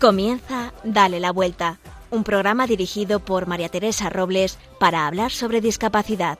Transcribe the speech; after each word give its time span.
Comienza 0.00 0.72
Dale 0.84 1.18
la 1.18 1.32
Vuelta, 1.32 1.80
un 2.12 2.22
programa 2.22 2.68
dirigido 2.68 3.18
por 3.18 3.48
María 3.48 3.68
Teresa 3.68 4.08
Robles 4.08 4.56
para 4.78 5.08
hablar 5.08 5.32
sobre 5.32 5.60
discapacidad. 5.60 6.38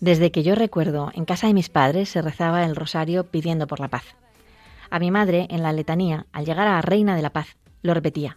Desde 0.00 0.30
que 0.30 0.42
yo 0.42 0.54
recuerdo, 0.54 1.10
en 1.14 1.24
casa 1.24 1.46
de 1.46 1.54
mis 1.54 1.70
padres 1.70 2.10
se 2.10 2.20
rezaba 2.20 2.66
el 2.66 2.76
rosario 2.76 3.24
pidiendo 3.24 3.66
por 3.66 3.80
la 3.80 3.88
paz. 3.88 4.04
A 4.90 4.98
mi 4.98 5.10
madre, 5.10 5.46
en 5.48 5.62
la 5.62 5.72
letanía, 5.72 6.26
al 6.32 6.44
llegar 6.44 6.68
a 6.68 6.82
Reina 6.82 7.16
de 7.16 7.22
la 7.22 7.30
Paz, 7.30 7.56
lo 7.80 7.94
repetía. 7.94 8.36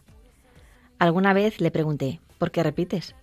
Alguna 0.99 1.33
vez 1.33 1.59
le 1.59 1.69
pregunté, 1.69 2.21
¿por 2.37 2.51
qué 2.51 2.63
repites? 2.63 3.13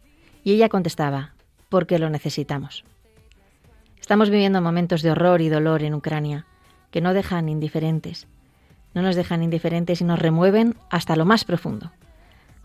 Y 0.44 0.52
ella 0.52 0.68
contestaba, 0.68 1.32
porque 1.70 1.98
lo 1.98 2.10
necesitamos. 2.10 2.84
Estamos 4.04 4.28
viviendo 4.28 4.60
momentos 4.60 5.00
de 5.00 5.12
horror 5.12 5.40
y 5.40 5.48
dolor 5.48 5.82
en 5.82 5.94
Ucrania, 5.94 6.44
que 6.90 7.00
no 7.00 7.14
dejan 7.14 7.48
indiferentes. 7.48 8.26
No 8.92 9.00
nos 9.00 9.16
dejan 9.16 9.42
indiferentes 9.42 10.02
y 10.02 10.04
nos 10.04 10.18
remueven 10.18 10.76
hasta 10.90 11.16
lo 11.16 11.24
más 11.24 11.46
profundo. 11.46 11.90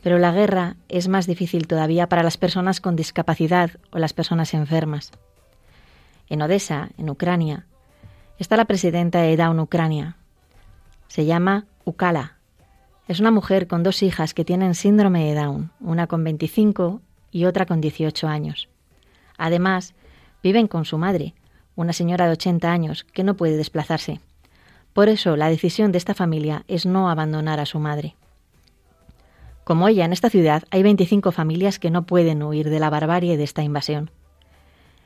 Pero 0.03 0.19
la 0.19 0.33
guerra 0.33 0.75
es 0.89 1.07
más 1.07 1.27
difícil 1.27 1.65
todavía 1.65 2.09
para 2.09 2.23
las 2.23 2.35
personas 2.35 2.81
con 2.81 2.97
discapacidad 2.97 3.71
o 3.89 3.99
las 3.99 4.11
personas 4.11 4.53
enfermas. 4.53 5.13
En 6.27 6.41
Odessa, 6.41 6.89
en 6.97 7.09
Ucrania, 7.09 7.67
está 8.37 8.57
la 8.57 8.65
presidenta 8.65 9.21
de 9.21 9.37
Down 9.37 9.61
Ucrania. 9.61 10.17
Se 11.07 11.23
llama 11.23 11.67
Ukala. 11.85 12.35
Es 13.07 13.21
una 13.21 13.31
mujer 13.31 13.67
con 13.67 13.81
dos 13.81 14.03
hijas 14.03 14.33
que 14.33 14.43
tienen 14.43 14.75
síndrome 14.75 15.23
de 15.23 15.39
Down, 15.39 15.71
una 15.79 16.05
con 16.07 16.21
25 16.21 16.99
y 17.31 17.45
otra 17.45 17.65
con 17.65 17.79
18 17.79 18.27
años. 18.27 18.67
Además, 19.37 19.93
Viven 20.41 20.67
con 20.67 20.85
su 20.85 20.97
madre, 20.97 21.33
una 21.75 21.93
señora 21.93 22.25
de 22.25 22.33
80 22.33 22.71
años 22.71 23.03
que 23.03 23.23
no 23.23 23.35
puede 23.35 23.57
desplazarse. 23.57 24.19
Por 24.93 25.09
eso 25.09 25.35
la 25.35 25.49
decisión 25.49 25.91
de 25.91 25.97
esta 25.97 26.13
familia 26.13 26.63
es 26.67 26.85
no 26.85 27.09
abandonar 27.09 27.59
a 27.59 27.65
su 27.65 27.79
madre. 27.79 28.15
Como 29.63 29.87
ella, 29.87 30.03
en 30.03 30.13
esta 30.13 30.31
ciudad 30.31 30.63
hay 30.71 30.81
25 30.81 31.31
familias 31.31 31.77
que 31.77 31.91
no 31.91 32.07
pueden 32.07 32.41
huir 32.41 32.71
de 32.71 32.79
la 32.79 32.89
barbarie 32.89 33.37
de 33.37 33.43
esta 33.43 33.61
invasión. 33.61 34.09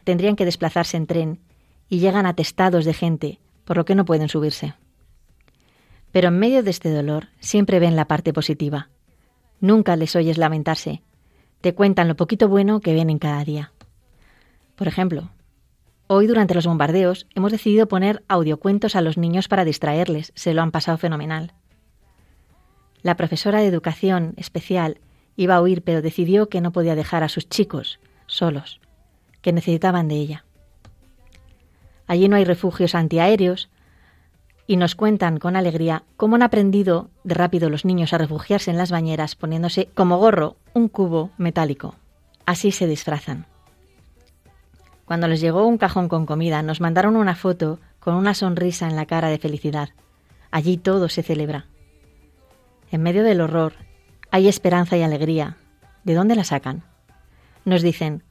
Tendrían 0.06 0.38
que 0.38 0.46
desplazarse 0.46 0.96
en 0.96 1.06
tren 1.06 1.40
y 1.90 2.00
llegan 2.00 2.26
atestados 2.26 2.86
de 2.86 2.94
gente, 2.94 3.40
por 3.66 3.76
lo 3.76 3.84
que 3.84 3.94
no 3.94 4.06
pueden 4.06 4.30
subirse. 4.30 4.74
Pero 6.14 6.30
en 6.30 6.40
medio 6.40 6.64
de 6.64 6.70
este 6.70 6.90
dolor 6.90 7.28
siempre 7.42 7.80
ven 7.80 7.98
la 7.98 8.06
parte 8.06 8.32
positiva. 8.32 8.88
Nunca 9.60 9.96
les 9.96 10.16
oyes 10.16 10.38
lamentarse. 10.38 11.02
Te 11.60 11.76
cuentan 11.76 12.08
lo 12.08 12.16
poquito 12.16 12.48
bueno 12.48 12.80
que 12.80 12.94
ven 12.94 13.10
en 13.10 13.20
cada 13.20 13.44
día. 13.44 13.73
Por 14.76 14.88
ejemplo, 14.88 15.30
hoy 16.08 16.28
durante 16.28 16.54
los 16.54 16.66
bombardeos 16.66 17.28
hemos 17.36 17.52
decidido 17.52 17.88
poner 17.88 18.24
audiocuentos 18.28 18.96
a 18.96 19.02
los 19.02 19.18
niños 19.18 19.48
para 19.48 19.66
distraerles, 19.66 20.32
se 20.36 20.54
lo 20.54 20.62
han 20.62 20.72
pasado 20.72 20.98
fenomenal. 20.98 21.54
La 23.02 23.18
profesora 23.18 23.60
de 23.60 23.68
educación 23.68 24.34
especial 24.38 25.00
iba 25.36 25.56
a 25.56 25.62
huir, 25.62 25.84
pero 25.84 26.02
decidió 26.02 26.50
que 26.50 26.62
no 26.62 26.72
podía 26.72 26.96
dejar 26.96 27.24
a 27.24 27.30
sus 27.30 27.50
chicos 27.50 28.00
solos, 28.28 28.80
que 29.42 29.54
necesitaban 29.54 30.08
de 30.08 30.16
ella. 30.16 30.46
Allí 32.08 32.28
no 32.28 32.36
hay 32.36 32.46
refugios 32.46 32.96
antiaéreos 32.96 33.70
y 34.68 34.78
nos 34.78 34.96
cuentan 34.96 35.40
con 35.40 35.56
alegría 35.56 36.04
cómo 36.18 36.36
han 36.36 36.44
aprendido 36.44 37.10
de 37.24 37.36
rápido 37.36 37.70
los 37.70 37.86
niños 37.86 38.14
a 38.14 38.18
refugiarse 38.18 38.72
en 38.72 38.78
las 38.78 38.92
bañeras 38.92 39.36
poniéndose 39.36 39.90
como 39.94 40.18
gorro 40.18 40.56
un 40.74 40.88
cubo 40.88 41.32
metálico. 41.38 41.96
Así 42.46 42.72
se 42.72 42.88
disfrazan. 42.88 43.53
Cuando 45.06 45.28
les 45.28 45.42
llegó 45.42 45.66
un 45.68 45.78
cajón 45.78 46.08
con 46.08 46.26
comida, 46.26 46.62
nos 46.62 46.82
mandaron 46.82 47.16
una 47.16 47.36
foto 47.36 47.80
con 48.00 48.16
una 48.16 48.34
sonrisa 48.34 48.88
en 48.88 48.96
la 48.96 49.06
cara 49.06 49.30
de 49.30 49.38
felicidad. 49.38 49.90
Allí 50.52 50.78
todo 50.78 51.10
se 51.10 51.24
celebra. 51.24 51.66
En 52.92 53.02
medio 53.02 53.24
del 53.24 53.42
horror 53.42 53.74
hay 54.32 54.48
esperanza 54.48 54.98
y 54.98 55.04
alegría. 55.04 55.58
¿De 56.04 56.14
dónde 56.14 56.36
la 56.36 56.44
sacan? 56.44 56.84
Nos 57.66 57.82
dicen, 57.82 58.24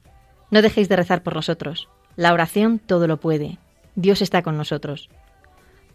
no 0.51 0.61
dejéis 0.61 0.89
de 0.89 0.95
rezar 0.95 1.23
por 1.23 1.35
nosotros. 1.35 1.89
La 2.15 2.33
oración 2.33 2.79
todo 2.79 3.07
lo 3.07 3.19
puede. 3.19 3.57
Dios 3.95 4.21
está 4.21 4.41
con 4.41 4.57
nosotros. 4.57 5.09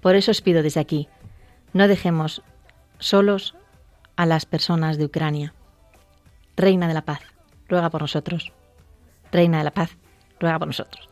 Por 0.00 0.14
eso 0.14 0.30
os 0.30 0.42
pido 0.42 0.62
desde 0.62 0.80
aquí, 0.80 1.08
no 1.72 1.88
dejemos 1.88 2.42
solos 2.98 3.54
a 4.16 4.26
las 4.26 4.46
personas 4.46 4.98
de 4.98 5.04
Ucrania. 5.04 5.54
Reina 6.56 6.88
de 6.88 6.94
la 6.94 7.04
paz, 7.04 7.20
ruega 7.68 7.90
por 7.90 8.02
nosotros. 8.02 8.52
Reina 9.30 9.58
de 9.58 9.64
la 9.64 9.72
paz, 9.72 9.96
ruega 10.40 10.58
por 10.58 10.68
nosotros. 10.68 11.07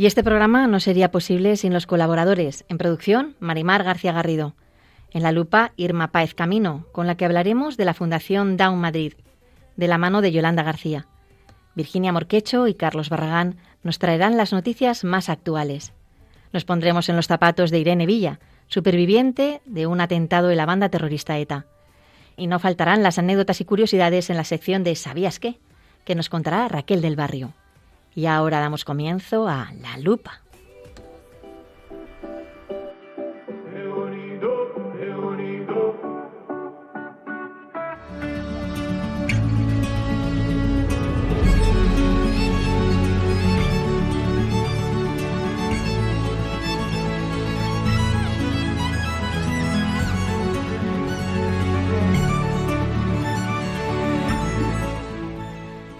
Y 0.00 0.06
este 0.06 0.24
programa 0.24 0.66
no 0.66 0.80
sería 0.80 1.10
posible 1.10 1.58
sin 1.58 1.74
los 1.74 1.86
colaboradores. 1.86 2.64
En 2.70 2.78
producción, 2.78 3.36
Marimar 3.38 3.84
García 3.84 4.14
Garrido. 4.14 4.54
En 5.10 5.22
la 5.22 5.30
lupa, 5.30 5.72
Irma 5.76 6.10
Páez 6.10 6.32
Camino, 6.32 6.86
con 6.92 7.06
la 7.06 7.18
que 7.18 7.26
hablaremos 7.26 7.76
de 7.76 7.84
la 7.84 7.92
Fundación 7.92 8.56
Down 8.56 8.80
Madrid, 8.80 9.12
de 9.76 9.88
la 9.88 9.98
mano 9.98 10.22
de 10.22 10.32
Yolanda 10.32 10.62
García. 10.62 11.06
Virginia 11.74 12.14
Morquecho 12.14 12.66
y 12.66 12.72
Carlos 12.72 13.10
Barragán 13.10 13.56
nos 13.82 13.98
traerán 13.98 14.38
las 14.38 14.54
noticias 14.54 15.04
más 15.04 15.28
actuales. 15.28 15.92
Nos 16.50 16.64
pondremos 16.64 17.10
en 17.10 17.16
los 17.16 17.26
zapatos 17.26 17.70
de 17.70 17.80
Irene 17.80 18.06
Villa, 18.06 18.40
superviviente 18.68 19.60
de 19.66 19.86
un 19.86 20.00
atentado 20.00 20.48
de 20.48 20.56
la 20.56 20.64
banda 20.64 20.88
terrorista 20.88 21.36
ETA. 21.36 21.66
Y 22.38 22.46
no 22.46 22.58
faltarán 22.58 23.02
las 23.02 23.18
anécdotas 23.18 23.60
y 23.60 23.66
curiosidades 23.66 24.30
en 24.30 24.38
la 24.38 24.44
sección 24.44 24.82
de 24.82 24.96
¿Sabías 24.96 25.38
qué? 25.38 25.60
que 26.06 26.14
nos 26.14 26.30
contará 26.30 26.68
Raquel 26.68 27.02
del 27.02 27.16
Barrio. 27.16 27.52
Y 28.14 28.26
ahora 28.26 28.60
damos 28.60 28.84
comienzo 28.84 29.48
a 29.48 29.72
La 29.80 29.96
Lupa. 29.98 30.42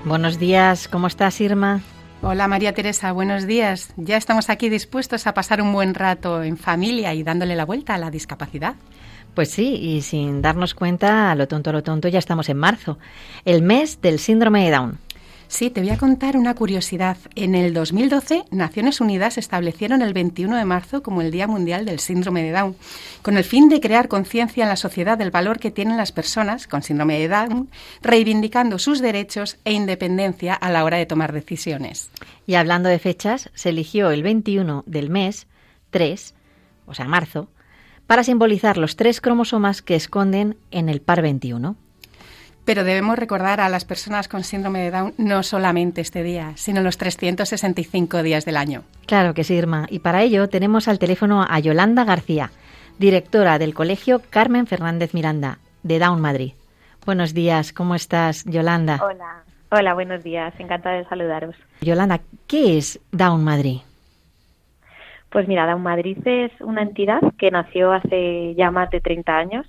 Buenos 0.05 0.41
días, 0.41 0.89
¿cómo 0.89 1.07
estás, 1.07 1.41
Irma? 1.41 1.81
Hola 2.23 2.49
María 2.49 2.75
Teresa, 2.75 3.13
buenos 3.13 3.47
días. 3.47 3.95
Ya 3.97 4.19
estamos 4.19 4.51
aquí 4.51 4.69
dispuestos 4.69 5.27
a 5.27 5.33
pasar 5.33 5.63
un 5.63 5.73
buen 5.73 5.95
rato 5.95 6.43
en 6.43 6.59
familia 6.59 7.15
y 7.15 7.23
dándole 7.23 7.57
la 7.57 7.65
vuelta 7.65 7.95
a 7.95 7.99
la 7.99 8.11
discapacidad. 8.11 8.75
Pues 9.35 9.51
sí, 9.51 9.77
y 9.77 10.03
sin 10.03 10.43
darnos 10.43 10.75
cuenta, 10.75 11.31
a 11.31 11.35
lo 11.35 11.49
tonto, 11.49 11.71
a 11.71 11.73
lo 11.73 11.83
tonto, 11.83 12.09
ya 12.09 12.19
estamos 12.19 12.51
en 12.51 12.59
marzo, 12.59 12.99
el 13.47 13.63
mes 13.63 14.03
del 14.03 14.19
síndrome 14.19 14.65
de 14.65 14.71
Down. 14.71 14.99
Sí, 15.51 15.69
te 15.69 15.81
voy 15.81 15.91
a 15.91 15.99
contar 15.99 16.37
una 16.37 16.55
curiosidad. 16.55 17.17
En 17.35 17.57
el 17.57 17.75
2012, 17.75 18.45
Naciones 18.53 19.01
Unidas 19.01 19.37
establecieron 19.37 20.01
el 20.01 20.15
21 20.15 20.57
de 20.57 20.65
marzo 20.65 21.03
como 21.03 21.23
el 21.23 21.33
Día 21.33 21.49
Mundial 21.49 21.85
del 21.85 21.99
Síndrome 21.99 22.45
de 22.45 22.53
Down, 22.53 22.77
con 23.23 23.37
el 23.37 23.43
fin 23.43 23.69
de 23.69 23.81
crear 23.81 24.07
conciencia 24.07 24.63
en 24.63 24.69
la 24.69 24.77
sociedad 24.77 25.19
del 25.19 25.33
valor 25.33 25.59
que 25.59 25.73
tienen 25.73 25.97
las 25.97 26.13
personas 26.13 26.69
con 26.69 26.85
síndrome 26.85 27.19
de 27.19 27.27
Down, 27.27 27.69
reivindicando 28.01 28.79
sus 28.79 29.01
derechos 29.01 29.59
e 29.65 29.73
independencia 29.73 30.55
a 30.55 30.71
la 30.71 30.85
hora 30.85 30.99
de 30.99 31.07
tomar 31.07 31.33
decisiones. 31.33 32.11
Y 32.47 32.55
hablando 32.55 32.89
de 32.89 33.01
fechas, 33.01 33.51
se 33.53 33.71
eligió 33.71 34.13
el 34.13 34.23
21 34.23 34.85
del 34.87 35.11
mes 35.11 35.49
3, 35.91 36.33
o 36.87 36.95
sea, 36.95 37.07
marzo, 37.07 37.49
para 38.07 38.23
simbolizar 38.23 38.79
los 38.79 38.95
tres 38.95 39.21
cromosomas 39.21 39.83
que 39.83 39.97
esconden 39.97 40.57
en 40.71 40.89
el 40.89 41.01
par 41.01 41.23
21. 41.23 41.77
Pero 42.71 42.85
debemos 42.85 43.19
recordar 43.19 43.61
a 43.61 43.69
las 43.69 43.85
personas 43.85 44.29
con 44.29 44.45
síndrome 44.45 44.79
de 44.79 44.93
Down 44.93 45.15
no 45.19 45.43
solamente 45.43 46.01
este 46.01 46.23
día, 46.23 46.53
sino 46.55 46.83
los 46.83 46.99
365 46.99 48.23
días 48.23 48.45
del 48.45 48.57
año. 48.57 48.85
Claro 49.07 49.35
que 49.35 49.43
sí, 49.43 49.55
Irma. 49.55 49.87
Y 49.91 49.99
para 49.99 50.23
ello 50.23 50.49
tenemos 50.49 50.87
al 50.87 51.01
teléfono 51.01 51.45
a 51.51 51.59
Yolanda 51.59 52.05
García, 52.05 52.53
directora 52.97 53.59
del 53.59 53.75
Colegio 53.75 54.23
Carmen 54.31 54.69
Fernández 54.69 55.15
Miranda, 55.15 55.59
de 55.83 55.99
Down 55.99 56.21
Madrid. 56.21 56.53
Buenos 57.05 57.35
días, 57.35 57.73
¿cómo 57.73 57.97
estás, 57.97 58.45
Yolanda? 58.45 59.01
Hola, 59.03 59.43
hola, 59.73 59.95
buenos 59.95 60.23
días, 60.23 60.55
encantada 60.61 60.95
de 60.95 61.07
saludaros. 61.07 61.57
Yolanda, 61.81 62.21
¿qué 62.47 62.79
es 62.79 63.01
Down 63.11 63.43
Madrid? 63.43 63.81
Pues 65.31 65.49
mira, 65.49 65.67
Down 65.67 65.83
Madrid 65.83 66.19
es 66.25 66.53
una 66.61 66.83
entidad 66.83 67.19
que 67.37 67.51
nació 67.51 67.91
hace 67.91 68.55
ya 68.55 68.71
más 68.71 68.91
de 68.91 69.01
30 69.01 69.37
años 69.37 69.67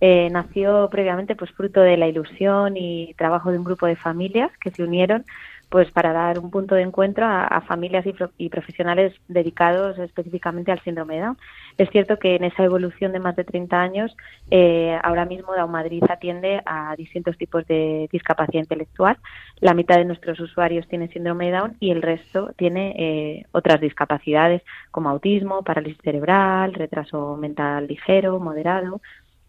Eh, 0.00 0.28
nació 0.30 0.88
previamente 0.90 1.36
pues 1.36 1.50
fruto 1.52 1.80
de 1.80 1.96
la 1.96 2.06
ilusión 2.06 2.76
y 2.76 3.14
trabajo 3.14 3.50
de 3.50 3.58
un 3.58 3.64
grupo 3.64 3.86
de 3.86 3.96
familias 3.96 4.50
que 4.58 4.70
se 4.70 4.82
unieron 4.82 5.24
pues 5.68 5.90
para 5.90 6.12
dar 6.12 6.38
un 6.38 6.50
punto 6.50 6.74
de 6.74 6.82
encuentro 6.82 7.26
a, 7.26 7.60
familias 7.62 8.04
y, 8.38 8.48
profesionales 8.48 9.14
dedicados 9.26 9.98
específicamente 9.98 10.70
al 10.70 10.80
síndrome 10.82 11.16
de 11.16 11.22
Down. 11.22 11.38
Es 11.76 11.90
cierto 11.90 12.18
que 12.18 12.36
en 12.36 12.44
esa 12.44 12.62
evolución 12.62 13.12
de 13.12 13.18
más 13.18 13.34
de 13.34 13.44
30 13.44 13.80
años, 13.80 14.16
eh, 14.50 14.96
ahora 15.02 15.24
mismo 15.24 15.54
Down 15.54 15.70
Madrid 15.70 16.04
atiende 16.08 16.62
a 16.64 16.94
distintos 16.96 17.36
tipos 17.36 17.66
de 17.66 18.08
discapacidad 18.12 18.62
intelectual. 18.62 19.18
La 19.60 19.74
mitad 19.74 19.96
de 19.96 20.04
nuestros 20.04 20.38
usuarios 20.38 20.86
tiene 20.88 21.08
síndrome 21.08 21.46
de 21.46 21.58
Down 21.58 21.76
y 21.80 21.90
el 21.90 22.00
resto 22.00 22.52
tiene 22.56 22.94
eh, 22.96 23.46
otras 23.50 23.80
discapacidades 23.80 24.62
como 24.92 25.10
autismo, 25.10 25.62
parálisis 25.62 26.00
cerebral, 26.02 26.74
retraso 26.74 27.36
mental 27.36 27.88
ligero, 27.88 28.38
moderado, 28.38 29.00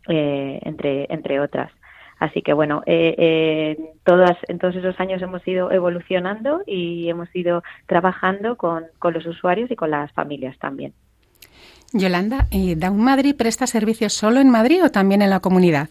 eh, 0.07 0.59
entre, 0.63 1.07
entre 1.09 1.39
otras. 1.39 1.71
Así 2.19 2.41
que 2.41 2.53
bueno, 2.53 2.81
eh, 2.85 3.15
eh, 3.17 3.93
todas, 4.03 4.37
en 4.47 4.57
todos 4.57 4.75
esos 4.75 4.99
años 4.99 5.21
hemos 5.21 5.47
ido 5.47 5.71
evolucionando 5.71 6.61
y 6.65 7.09
hemos 7.09 7.33
ido 7.35 7.63
trabajando 7.85 8.57
con, 8.57 8.85
los 9.03 9.25
usuarios 9.25 9.69
y 9.69 9.75
con 9.75 9.91
las 9.91 10.11
familias 10.13 10.57
también. 10.57 10.93
Yolanda, 11.93 12.47
¿y 12.51 12.75
Down 12.75 13.01
Madrid 13.01 13.35
presta 13.37 13.67
servicios 13.67 14.13
solo 14.13 14.39
en 14.39 14.49
Madrid 14.49 14.83
o 14.83 14.89
también 14.89 15.21
en 15.21 15.29
la 15.29 15.39
comunidad? 15.39 15.89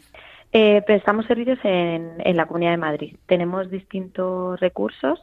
Eh, 0.53 0.83
prestamos 0.87 1.27
servicios 1.27 1.59
en, 1.65 2.15
en 2.19 2.37
la 2.37 2.47
Comunidad 2.47 2.73
de 2.73 2.77
Madrid. 2.77 3.17
Tenemos 3.27 3.71
distintos 3.71 4.59
recursos 4.61 5.21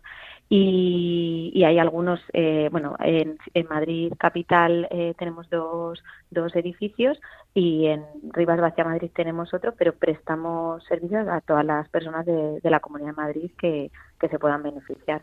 y, 0.50 1.64
hay 1.66 1.80
algunos, 1.80 2.20
eh, 2.34 2.70
bueno, 2.72 2.96
en, 3.00 3.38
Madrid 3.70 4.14
capital 4.20 4.88
eh, 4.92 5.14
tenemos 5.18 5.50
dos, 5.50 6.04
dos 6.30 6.56
edificios 6.56 7.20
y 7.54 7.88
en 7.88 8.04
Rivas 8.32 8.60
Vacia 8.60 8.84
Madrid 8.84 9.10
tenemos 9.16 9.54
otro, 9.54 9.74
pero 9.76 9.94
prestamos 9.94 10.84
servicios 10.84 11.28
a 11.28 11.42
todas 11.42 11.66
las 11.66 11.90
personas 11.90 12.26
de, 12.26 12.60
la 12.64 12.80
Comunidad 12.80 13.12
de 13.12 13.22
Madrid 13.22 13.52
que, 13.58 13.90
que 14.20 14.30
se 14.30 14.40
puedan 14.40 14.62
beneficiar. 14.62 15.22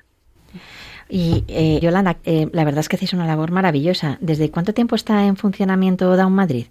Y 1.09 1.45
eh, 1.47 1.79
Yolanda, 1.81 2.17
la 2.25 2.65
verdad 2.65 2.81
es 2.81 2.89
que 2.89 2.97
hacéis 2.97 3.13
una 3.13 3.27
labor 3.27 3.53
maravillosa. 3.53 4.19
¿Desde 4.21 4.51
cuánto 4.51 4.75
tiempo 4.75 4.97
está 4.97 5.27
en 5.27 5.37
funcionamiento 5.37 6.17
Down 6.17 6.33
Madrid? 6.33 6.67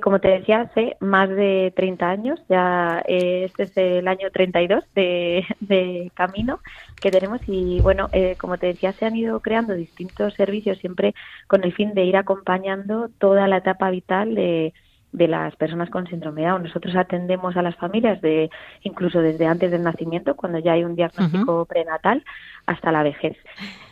como 0.00 0.20
te 0.20 0.28
decía, 0.28 0.62
hace 0.62 0.96
más 1.00 1.28
de 1.28 1.72
30 1.76 2.08
años, 2.08 2.40
ya 2.48 3.02
eh, 3.06 3.44
este 3.44 3.64
es 3.64 3.76
el 3.76 4.08
año 4.08 4.30
32 4.30 4.84
de, 4.94 5.44
de 5.60 6.10
camino 6.14 6.60
que 7.02 7.10
tenemos 7.10 7.40
y 7.46 7.80
bueno, 7.80 8.08
eh, 8.12 8.36
como 8.38 8.56
te 8.56 8.68
decía, 8.68 8.92
se 8.92 9.04
han 9.04 9.16
ido 9.16 9.40
creando 9.40 9.74
distintos 9.74 10.34
servicios 10.34 10.78
siempre 10.78 11.14
con 11.48 11.64
el 11.64 11.72
fin 11.74 11.94
de 11.94 12.04
ir 12.04 12.16
acompañando 12.16 13.10
toda 13.18 13.48
la 13.48 13.58
etapa 13.58 13.90
vital 13.90 14.34
de, 14.34 14.72
de 15.10 15.28
las 15.28 15.54
personas 15.56 15.90
con 15.90 16.06
síndrome 16.06 16.42
de 16.42 16.48
Down. 16.48 16.62
Nosotros 16.62 16.94
atendemos 16.96 17.56
a 17.56 17.62
las 17.62 17.76
familias 17.76 18.20
de 18.22 18.50
incluso 18.82 19.20
desde 19.20 19.46
antes 19.46 19.70
del 19.70 19.82
nacimiento, 19.82 20.36
cuando 20.36 20.60
ya 20.60 20.72
hay 20.72 20.84
un 20.84 20.94
diagnóstico 20.94 21.66
prenatal, 21.66 22.24
hasta 22.66 22.92
la 22.92 23.02
vejez. 23.02 23.36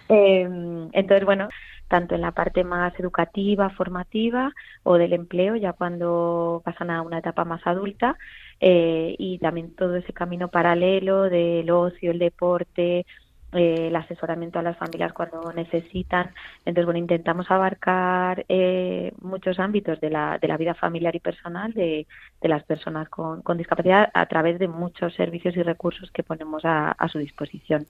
Eh, 0.09 0.49
entonces, 0.93 1.25
bueno, 1.25 1.49
tanto 1.89 2.15
en 2.15 2.21
la 2.21 2.31
parte 2.31 2.63
más 2.63 2.99
educativa, 3.01 3.71
formativa 3.71 4.53
o 4.85 4.97
del 4.97 5.13
empleo, 5.13 5.57
ya 5.57 5.73
cuando 5.73 6.63
pasan 6.65 6.91
a 6.91 7.03
una 7.03 7.19
etapa 7.19 7.45
más 7.45 7.67
adulta, 7.67 8.17
eh, 8.61 9.17
y 9.19 9.39
también 9.39 9.75
todo 9.75 9.97
ese 9.97 10.13
camino 10.13 10.49
paralelo 10.49 11.25
del 11.25 11.71
ocio, 11.71 12.11
el 12.11 12.19
deporte, 12.19 13.07
eh, 13.53 13.89
el 13.89 13.97
asesoramiento 13.97 14.61
a 14.61 14.63
las 14.63 14.77
familias 14.77 15.13
cuando 15.13 15.53
necesitan. 15.53 16.31
Entonces, 16.65 16.85
bueno, 16.85 16.99
intentamos 16.99 17.51
abarcar 17.51 18.45
eh, 18.49 19.13
muchos 19.21 19.59
ámbitos 19.59 20.01
de 20.01 20.11
la, 20.11 20.39
de 20.39 20.47
la 20.47 20.57
vida 20.57 20.75
familiar 20.75 21.17
y 21.17 21.21
personal 21.21 21.73
de, 21.73 22.07
de 22.41 22.49
las 22.49 22.63
personas 22.63 23.09
con, 23.09 23.43
con, 23.43 23.59
discapacidad 23.59 24.09
a 24.15 24.27
través 24.27 24.61
de 24.61 24.69
muchos 24.69 25.15
servicios 25.15 25.57
y 25.57 25.65
recursos 25.65 26.13
que 26.13 26.23
ponemos 26.23 26.65
a, 26.65 26.93
a, 26.93 27.09
su 27.09 27.19
disposición. 27.19 27.87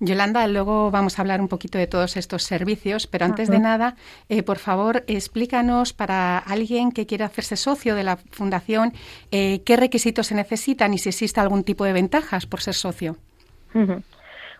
Yolanda, 0.00 0.46
luego 0.46 0.90
vamos 0.90 1.18
a 1.18 1.22
hablar 1.22 1.40
un 1.40 1.48
poquito 1.48 1.78
de 1.78 1.86
todos 1.86 2.16
estos 2.16 2.44
servicios, 2.44 3.06
pero 3.06 3.24
antes 3.24 3.48
de 3.48 3.58
nada, 3.58 3.96
eh, 4.28 4.42
por 4.42 4.58
favor, 4.58 5.04
explícanos 5.08 5.92
para 5.92 6.38
alguien 6.38 6.92
que 6.92 7.06
quiera 7.06 7.26
hacerse 7.26 7.56
socio 7.56 7.94
de 7.94 8.04
la 8.04 8.16
Fundación 8.16 8.92
qué 9.30 9.76
requisitos 9.76 10.28
se 10.28 10.34
necesitan 10.34 10.94
y 10.94 10.98
si 10.98 11.08
existe 11.08 11.40
algún 11.40 11.64
tipo 11.64 11.84
de 11.84 11.92
ventajas 11.92 12.46
por 12.46 12.60
ser 12.60 12.74
socio. 12.74 13.16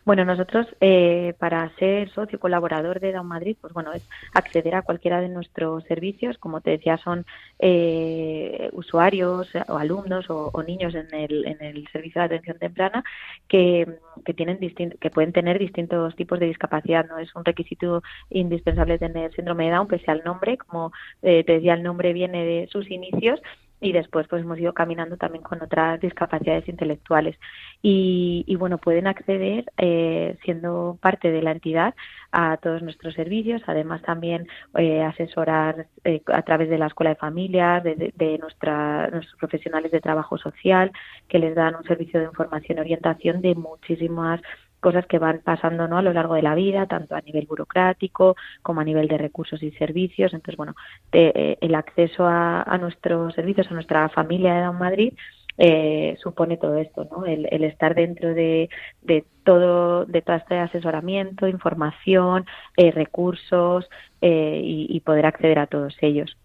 Bueno, 0.04 0.24
nosotros 0.24 0.66
eh, 0.80 1.34
para 1.38 1.68
ser 1.76 2.10
socio 2.10 2.40
colaborador 2.40 3.00
de 3.00 3.12
Down 3.12 3.26
Madrid, 3.26 3.56
pues 3.60 3.72
bueno, 3.72 3.92
es 3.92 4.08
acceder 4.32 4.74
a 4.74 4.82
cualquiera 4.82 5.20
de 5.20 5.28
nuestros 5.28 5.84
servicios. 5.84 6.38
Como 6.38 6.60
te 6.60 6.70
decía, 6.70 6.96
son 6.98 7.26
eh, 7.58 8.70
usuarios 8.72 9.48
o 9.68 9.76
alumnos 9.76 10.26
o, 10.30 10.62
niños 10.62 10.94
en 10.94 11.12
el, 11.14 11.46
en 11.46 11.62
el 11.62 11.86
servicio 11.88 12.20
de 12.20 12.26
atención 12.26 12.58
temprana 12.58 13.04
que, 13.46 13.98
que 14.24 14.34
tienen 14.34 14.58
que 14.58 15.10
pueden 15.10 15.32
tener 15.32 15.58
distintos 15.58 16.16
tipos 16.16 16.38
de 16.40 16.46
discapacidad. 16.46 17.06
No 17.06 17.18
es 17.18 17.34
un 17.34 17.44
requisito 17.44 18.02
indispensable 18.30 18.98
tener 18.98 19.32
síndrome 19.34 19.66
de 19.66 19.72
Down, 19.72 19.88
pese 19.88 20.10
al 20.10 20.22
nombre, 20.24 20.58
como 20.58 20.92
eh, 21.22 21.44
te 21.44 21.54
decía, 21.54 21.74
el 21.74 21.82
nombre 21.82 22.12
viene 22.12 22.44
de 22.44 22.68
sus 22.68 22.90
inicios 22.90 23.40
y 23.80 23.92
después 23.92 24.26
pues 24.28 24.42
hemos 24.42 24.58
ido 24.58 24.72
caminando 24.72 25.16
también 25.16 25.42
con 25.42 25.62
otras 25.62 26.00
discapacidades 26.00 26.68
intelectuales. 26.68 27.36
Y, 27.82 28.44
y 28.46 28.56
bueno 28.56 28.78
pueden 28.78 29.06
acceder 29.06 29.64
eh, 29.76 30.36
siendo 30.44 30.98
parte 31.00 31.30
de 31.30 31.42
la 31.42 31.52
entidad 31.52 31.94
a 32.32 32.56
todos 32.56 32.82
nuestros 32.82 33.14
servicios. 33.14 33.62
Además 33.66 34.02
también 34.02 34.48
eh, 34.76 35.02
asesorar 35.02 35.86
eh, 36.04 36.22
a 36.26 36.42
través 36.42 36.68
de 36.68 36.78
la 36.78 36.86
escuela 36.86 37.10
de 37.10 37.16
familias 37.16 37.84
de, 37.84 38.12
de, 38.14 38.38
nuestra, 38.38 39.08
nuestros 39.08 39.36
profesionales 39.38 39.92
de 39.92 40.00
trabajo 40.00 40.38
social 40.38 40.92
que 41.28 41.38
les 41.38 41.54
dan 41.54 41.76
un 41.76 41.84
servicio 41.84 42.20
de 42.20 42.26
información 42.26 42.78
y 42.78 42.80
orientación 42.80 43.40
de 43.40 43.54
muchísimas 43.54 44.40
cosas 44.80 45.06
que 45.06 45.18
van 45.18 45.40
pasando 45.44 45.88
¿no? 45.88 45.98
a 45.98 46.02
lo 46.02 46.12
largo 46.12 46.34
de 46.34 46.42
la 46.42 46.54
vida, 46.54 46.86
tanto 46.86 47.14
a 47.14 47.20
nivel 47.20 47.46
burocrático 47.46 48.36
como 48.62 48.80
a 48.80 48.84
nivel 48.84 49.08
de 49.08 49.18
recursos 49.18 49.62
y 49.62 49.70
servicios. 49.72 50.32
Entonces, 50.32 50.56
bueno, 50.56 50.74
eh, 51.12 51.56
el 51.60 51.74
acceso 51.74 52.26
a, 52.26 52.78
nuestros 52.80 53.34
servicios, 53.34 53.70
a 53.70 53.74
nuestra 53.74 54.08
familia 54.08 54.54
de 54.54 54.62
Down 54.62 54.78
Madrid, 54.78 55.14
eh, 55.60 56.16
supone 56.22 56.56
todo 56.56 56.78
esto, 56.78 57.08
¿no? 57.10 57.26
El, 57.26 57.46
estar 57.64 57.94
dentro 57.96 58.32
de, 58.32 58.70
de, 59.02 59.24
todo, 59.42 60.04
de 60.04 60.22
todo 60.22 60.36
este 60.36 60.56
asesoramiento, 60.56 61.48
información, 61.48 62.46
eh, 62.76 62.92
recursos 62.92 63.88
y, 64.20 64.86
y 64.88 65.00
poder 65.00 65.26
acceder 65.26 65.58
a 65.58 65.66
todos 65.66 65.96
ellos. 66.00 66.36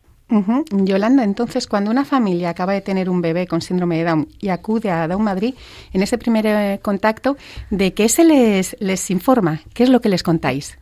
Yolanda, 0.72 1.24
entonces, 1.24 1.68
cuando 1.68 1.92
una 1.92 2.06
familia 2.06 2.50
acaba 2.50 2.74
de 2.74 2.82
tener 2.82 3.10
un 3.10 3.22
bebé 3.22 3.48
con 3.48 3.62
síndrome 3.62 3.98
de 3.98 4.04
Down 4.06 4.28
y 4.40 4.50
acude 4.50 4.90
a 4.90 5.08
Down 5.08 5.24
Madrid, 5.24 5.54
en 5.94 6.02
ese 6.02 6.18
primer 6.18 6.46
eh, 6.46 6.80
contacto, 6.82 7.38
¿de 7.70 7.94
qué 7.94 8.10
se 8.10 8.24
les, 8.24 8.75
les 8.80 9.12
informa? 9.12 9.62
¿Qué 9.74 9.84
es 9.84 9.90
lo 9.90 10.02
que 10.02 10.10
les 10.10 10.24
contáis? 10.24 10.78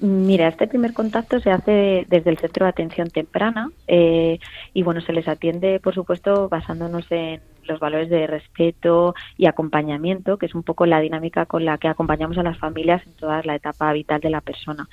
Mira, 0.00 0.46
este 0.46 0.68
primer 0.68 0.92
contacto 0.92 1.40
se 1.40 1.50
hace 1.50 2.06
desde 2.08 2.30
el 2.30 2.38
Centro 2.38 2.64
de 2.64 2.70
Atención 2.70 3.10
Temprana 3.10 3.70
eh, 3.88 4.38
y 4.72 4.82
bueno, 4.84 5.00
se 5.00 5.12
les 5.12 5.26
atiende, 5.26 5.80
por 5.80 5.92
supuesto, 5.92 6.48
basándonos 6.48 7.10
en 7.10 7.40
los 7.64 7.80
valores 7.80 8.08
de 8.08 8.28
respeto 8.28 9.16
y 9.36 9.46
acompañamiento, 9.46 10.38
que 10.38 10.46
es 10.46 10.54
un 10.54 10.62
poco 10.62 10.86
la 10.86 11.00
dinámica 11.00 11.46
con 11.46 11.64
la 11.64 11.78
que 11.78 11.88
acompañamos 11.88 12.38
a 12.38 12.44
las 12.44 12.58
familias 12.58 13.04
en 13.06 13.12
toda 13.14 13.42
la 13.42 13.56
etapa 13.56 13.92
vital 13.92 14.20
de 14.20 14.30
la 14.30 14.40
persona. 14.40 14.88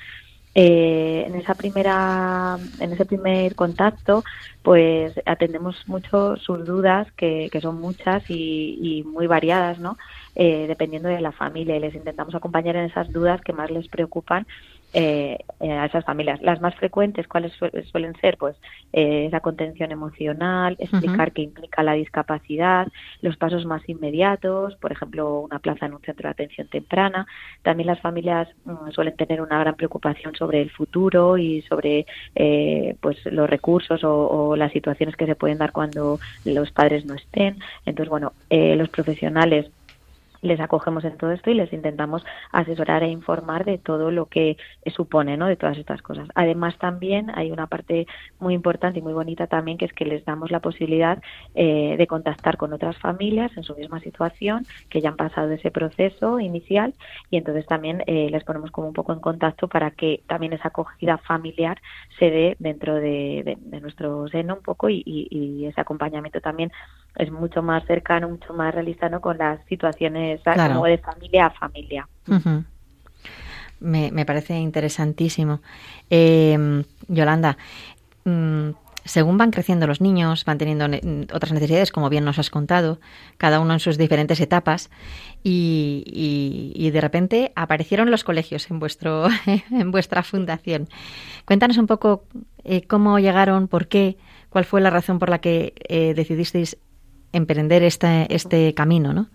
Eh, 0.58 1.26
en 1.28 1.36
esa 1.36 1.54
primera, 1.54 2.58
en 2.80 2.94
ese 2.94 3.06
primer 3.06 3.56
contacto, 3.56 4.24
pues 4.64 5.14
atendemos 5.26 5.76
mucho 5.86 6.38
sus 6.38 6.66
dudas, 6.66 7.12
que, 7.18 7.50
que 7.52 7.60
son 7.60 7.82
muchas 7.82 8.24
y, 8.30 8.80
y, 8.82 9.04
muy 9.04 9.28
variadas, 9.28 9.80
¿no? 9.80 9.98
Eh, 10.34 10.66
dependiendo 10.68 11.10
de 11.10 11.20
la 11.20 11.34
familia 11.34 11.76
y 11.76 11.80
les 11.82 11.94
intentamos 11.94 12.36
acompañar 12.36 12.78
en 12.78 12.86
esas 12.86 13.12
dudas 13.12 13.42
que 13.42 13.52
más 13.52 13.70
les 13.70 13.90
preocupan 13.90 14.48
eh, 14.98 15.40
eh, 15.60 15.72
a 15.74 15.88
esas 15.88 16.06
familias. 16.06 16.42
Las 16.42 16.62
más 16.62 16.74
frecuentes, 16.76 17.28
¿cuáles 17.28 17.52
suelen 17.92 18.16
ser? 18.22 18.38
Pues 18.38 18.56
eh, 18.94 19.26
esa 19.26 19.42
contención 19.42 19.92
emocional, 19.92 20.78
explicar 20.80 21.34
qué 21.34 21.42
implica 21.42 21.84
la 21.84 21.94
discapacidad, 21.94 22.88
los 23.22 23.36
pasos 23.36 23.66
más 23.66 23.82
inmediatos, 23.90 24.78
por 24.78 24.94
ejemplo, 24.94 25.42
una 25.42 25.60
plaza 25.60 25.88
en 25.88 25.96
un 25.96 26.02
centro 26.02 26.30
de 26.30 26.32
atención 26.32 26.70
temprana. 26.70 27.28
También 27.62 27.88
las 27.88 28.00
familias 28.00 28.48
mm, 28.64 28.92
suelen 28.92 29.18
tener 29.18 29.42
una 29.42 29.60
gran 29.60 29.76
preocupación 29.76 30.34
sobre 30.34 30.62
el 30.62 30.72
futuro 30.72 31.38
y 31.38 31.62
sobre 31.64 32.06
eh, 32.34 32.96
pues 33.02 33.18
los 33.26 33.50
recursos 33.50 34.02
o, 34.06 34.30
o, 34.30 34.56
las 34.56 34.72
situaciones 34.72 35.18
que 35.18 35.26
se 35.26 35.36
pueden 35.36 35.58
dar 35.58 35.74
cuando 35.74 36.22
los 36.46 36.72
padres 36.72 37.06
no 37.06 37.16
estén. 37.16 37.58
Entonces, 37.86 38.10
bueno, 38.10 38.32
los 38.50 38.88
profesionales 38.88 39.70
les 40.46 40.60
acogemos 40.60 41.04
en 41.04 41.18
todo 41.18 41.32
esto 41.32 41.50
y 41.50 41.56
les 41.56 41.72
intentamos 41.74 42.26
asesorar 42.52 43.04
e 43.04 43.10
informar 43.10 43.66
de 43.66 43.78
todo 43.78 44.12
lo 44.12 44.28
que 44.28 44.58
supone, 44.88 45.38
¿no? 45.38 45.48
De 45.48 45.56
todas 45.56 45.78
estas 45.78 46.02
cosas. 46.02 46.28
Además, 46.36 46.78
también 46.78 47.32
hay 47.36 47.52
una 47.52 47.68
parte 47.68 48.08
muy 48.40 48.54
importante 48.54 49.00
y 49.00 49.02
muy 49.02 49.14
bonita 49.14 49.48
también, 49.48 49.78
que 49.78 49.86
es 49.86 49.94
que 49.94 50.06
les 50.06 50.24
damos 50.26 50.52
la 50.52 50.60
posibilidad 50.60 51.22
eh, 51.56 51.96
de 51.98 52.08
contactar 52.08 52.58
con 52.58 52.74
otras 52.74 52.98
familias 52.98 53.52
en 53.58 53.64
su 53.64 53.76
misma 53.76 54.00
situación, 54.00 54.66
que 54.90 55.02
ya 55.02 55.10
han 55.10 55.18
pasado 55.18 55.52
ese 55.52 55.72
proceso 55.72 56.40
inicial, 56.40 56.94
y 57.30 57.38
entonces 57.38 57.66
también 57.66 58.04
eh, 58.08 58.30
les 58.30 58.44
ponemos 58.44 58.72
como 58.72 58.88
un 58.88 58.94
poco 58.94 59.14
en 59.14 59.20
contacto 59.20 59.68
para 59.68 59.92
que 59.92 60.22
también 60.28 60.54
esa 60.54 60.70
acogida 60.70 61.18
familiar 61.18 61.82
se 62.20 62.30
dé 62.30 62.56
dentro 62.60 62.96
de, 62.96 63.58
nuestro 63.82 64.28
seno 64.30 64.56
un 64.56 64.62
poco 64.62 64.90
y, 64.90 65.66
ese 65.66 65.82
acompañamiento 65.82 66.42
también 66.42 66.72
es 67.16 67.32
mucho 67.32 67.62
más 67.64 67.86
cercano, 67.86 68.30
mucho 68.30 68.54
más 68.54 68.74
realista, 68.74 69.10
¿no? 69.10 69.22
Con 69.22 69.38
las 69.38 69.64
situaciones 69.66 70.35
como 70.44 70.86
de 70.86 70.98
familia 70.98 71.48
a 71.48 71.50
familia. 71.52 72.08
me, 73.80 74.12
me, 74.12 74.26
parece 74.26 74.58
interesantísimo. 74.58 75.62
Eh, 76.10 76.84
Yolanda, 77.08 77.58
mm, 78.24 78.70
según 79.06 79.38
van 79.38 79.52
creciendo 79.52 79.86
los 79.86 80.02
niños, 80.02 80.44
van 80.46 80.58
teniendo 80.58 80.86
otras 81.32 81.54
necesidades, 81.54 81.92
como 81.92 82.10
bien 82.10 82.26
nos 82.26 82.40
has 82.40 82.50
contado, 82.50 83.00
cada 83.38 83.60
uno 83.60 83.74
en 83.74 83.80
sus 83.80 83.98
diferentes 83.98 84.42
etapas, 84.42 84.90
y, 85.44 86.90
de 86.92 87.02
repente 87.02 87.52
aparecieron 87.56 88.10
los 88.10 88.24
colegios 88.24 88.70
en, 88.72 88.80
vuestro, 88.80 89.28
en 89.72 89.92
vuestra 89.92 90.24
fundación. 90.24 90.90
Cuéntanos 91.46 91.78
un 91.78 91.86
poco 91.86 92.26
eh, 92.64 92.82
cómo 92.88 93.20
llegaron, 93.20 93.68
por 93.68 93.88
qué, 93.88 94.18
cuál 94.50 94.66
fue 94.66 94.82
la 94.82 94.90
razón 94.90 95.20
por 95.20 95.30
la 95.30 95.40
que 95.40 95.74
eh, 95.88 96.14
decidisteis 96.16 96.78
emprender 97.32 97.84
este, 97.84 98.34
este 98.34 98.74
camino, 98.74 99.14
¿no? 99.14 99.30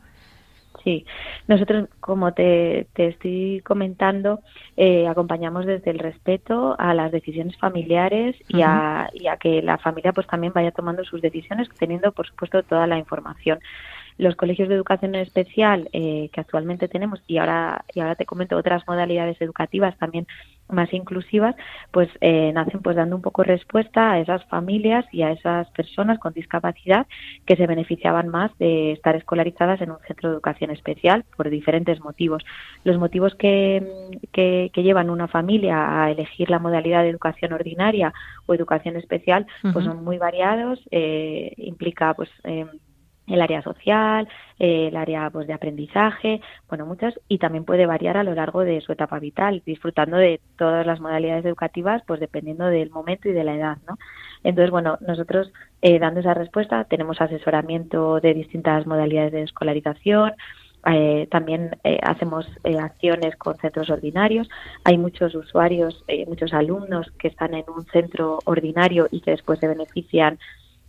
Sí, 0.85 1.05
nosotros, 1.47 1.89
como 2.01 2.33
te, 2.33 2.87
te 2.95 3.09
estoy 3.09 3.61
comentando, 3.65 4.41
eh, 4.77 5.07
acompañamos 5.07 5.67
desde 5.67 5.91
el 5.91 5.99
respeto 5.99 6.75
a 6.79 6.95
las 6.95 7.13
decisiones 7.13 7.57
familiares 7.59 8.35
y, 8.49 8.63
a, 8.63 9.11
y 9.13 9.27
a 9.27 9.37
que 9.37 9.61
la 9.61 9.77
familia 9.77 10.13
pues 10.13 10.27
también 10.27 10.55
vaya 10.55 10.71
tomando 10.71 11.05
sus 11.05 11.21
decisiones, 11.21 11.69
teniendo, 11.79 12.13
por 12.13 12.27
supuesto, 12.27 12.63
toda 12.63 12.87
la 12.87 12.99
información 12.99 13.59
los 14.21 14.37
colegios 14.37 14.69
de 14.69 14.75
educación 14.75 15.15
especial 15.15 15.89
eh, 15.93 16.29
que 16.33 16.41
actualmente 16.41 16.89
tenemos 16.89 17.23
y 17.27 17.39
ahora 17.39 17.85
y 17.95 18.01
ahora 18.01 18.15
te 18.15 18.27
comento 18.27 18.57
otras 18.57 18.87
modalidades 18.87 19.41
educativas 19.41 19.97
también 19.99 20.27
más 20.69 20.93
inclusivas 20.93 21.57
pues 21.91 22.09
eh, 22.21 22.53
nacen 22.53 22.81
pues 22.81 22.97
dando 22.97 23.17
un 23.17 23.23
poco 23.23 23.43
respuesta 23.43 24.13
a 24.13 24.21
esas 24.21 24.45
familias 24.45 25.07
y 25.11 25.23
a 25.23 25.33
esas 25.33 25.69
personas 25.71 26.19
con 26.19 26.33
discapacidad 26.33 27.07
que 27.47 27.57
se 27.57 27.67
beneficiaban 27.67 28.29
más 28.29 28.57
de 28.59 28.93
estar 28.93 29.17
escolarizadas 29.17 29.81
en 29.81 29.91
un 29.91 29.99
centro 30.07 30.29
de 30.29 30.35
educación 30.35 30.71
especial 30.71 31.25
por 31.37 31.51
diferentes 31.51 32.01
motivos. 32.01 32.45
Los 32.85 32.99
motivos 32.99 33.35
que, 33.35 33.83
que, 34.33 34.71
llevan 34.81 35.11
una 35.11 35.29
familia 35.29 36.03
a 36.03 36.11
elegir 36.11 36.49
la 36.49 36.59
modalidad 36.59 37.03
de 37.03 37.11
educación 37.11 37.53
ordinaria 37.53 38.15
o 38.47 38.55
educación 38.55 38.97
especial 38.97 39.47
pues 39.73 39.85
son 39.85 40.03
muy 40.05 40.17
variados 40.17 40.81
eh, 40.91 41.53
implica 41.59 42.15
pues 42.15 42.31
eh, 42.45 42.65
el 43.27 43.41
área 43.43 43.63
social, 43.63 44.29
eh, 44.59 44.89
el 44.89 44.97
área 44.97 45.31
pues, 45.31 45.47
de 45.47 45.53
aprendizaje, 45.53 46.41
bueno, 46.69 46.87
muchas, 46.87 47.15
y 47.29 47.39
también 47.39 47.65
puede 47.65 47.87
variar 47.87 48.17
a 48.17 48.25
lo 48.25 48.35
largo 48.35 48.61
de 48.63 48.81
su 48.81 48.93
etapa 48.93 49.19
vital, 49.19 49.63
disfrutando 49.65 50.17
de 50.17 50.41
todas 50.57 50.87
las 50.87 51.01
modalidades 51.01 51.45
educativas, 51.45 52.03
pues 52.07 52.21
dependiendo 52.21 52.67
del 52.67 52.91
momento 52.91 53.29
y 53.29 53.33
de 53.33 53.45
la 53.45 53.55
edad, 53.55 53.79
¿no? 53.89 53.99
Entonces, 54.43 54.71
bueno, 54.71 54.99
nosotros 55.01 55.53
eh, 55.83 55.99
dando 55.99 56.21
esa 56.21 56.35
respuesta 56.35 56.85
tenemos 56.85 57.21
asesoramiento 57.21 58.21
de 58.21 58.35
distintas 58.35 58.87
modalidades 58.87 59.33
de 59.33 59.43
escolarización, 59.43 60.33
eh, 60.87 61.29
también 61.31 61.77
hacemos 62.03 62.47
acciones 62.81 63.37
con 63.37 63.55
centros 63.59 63.91
ordinarios. 63.91 64.49
Hay 64.83 64.97
muchos 64.97 65.35
usuarios, 65.35 66.03
muchos 66.27 66.55
alumnos 66.55 67.13
que 67.19 67.29
están 67.29 67.53
en 67.53 67.65
un 67.69 67.85
centro 67.85 68.39
ordinario 68.47 69.07
y 69.11 69.21
que 69.21 69.33
después 69.33 69.59
se 69.59 69.69
benefician 69.69 70.39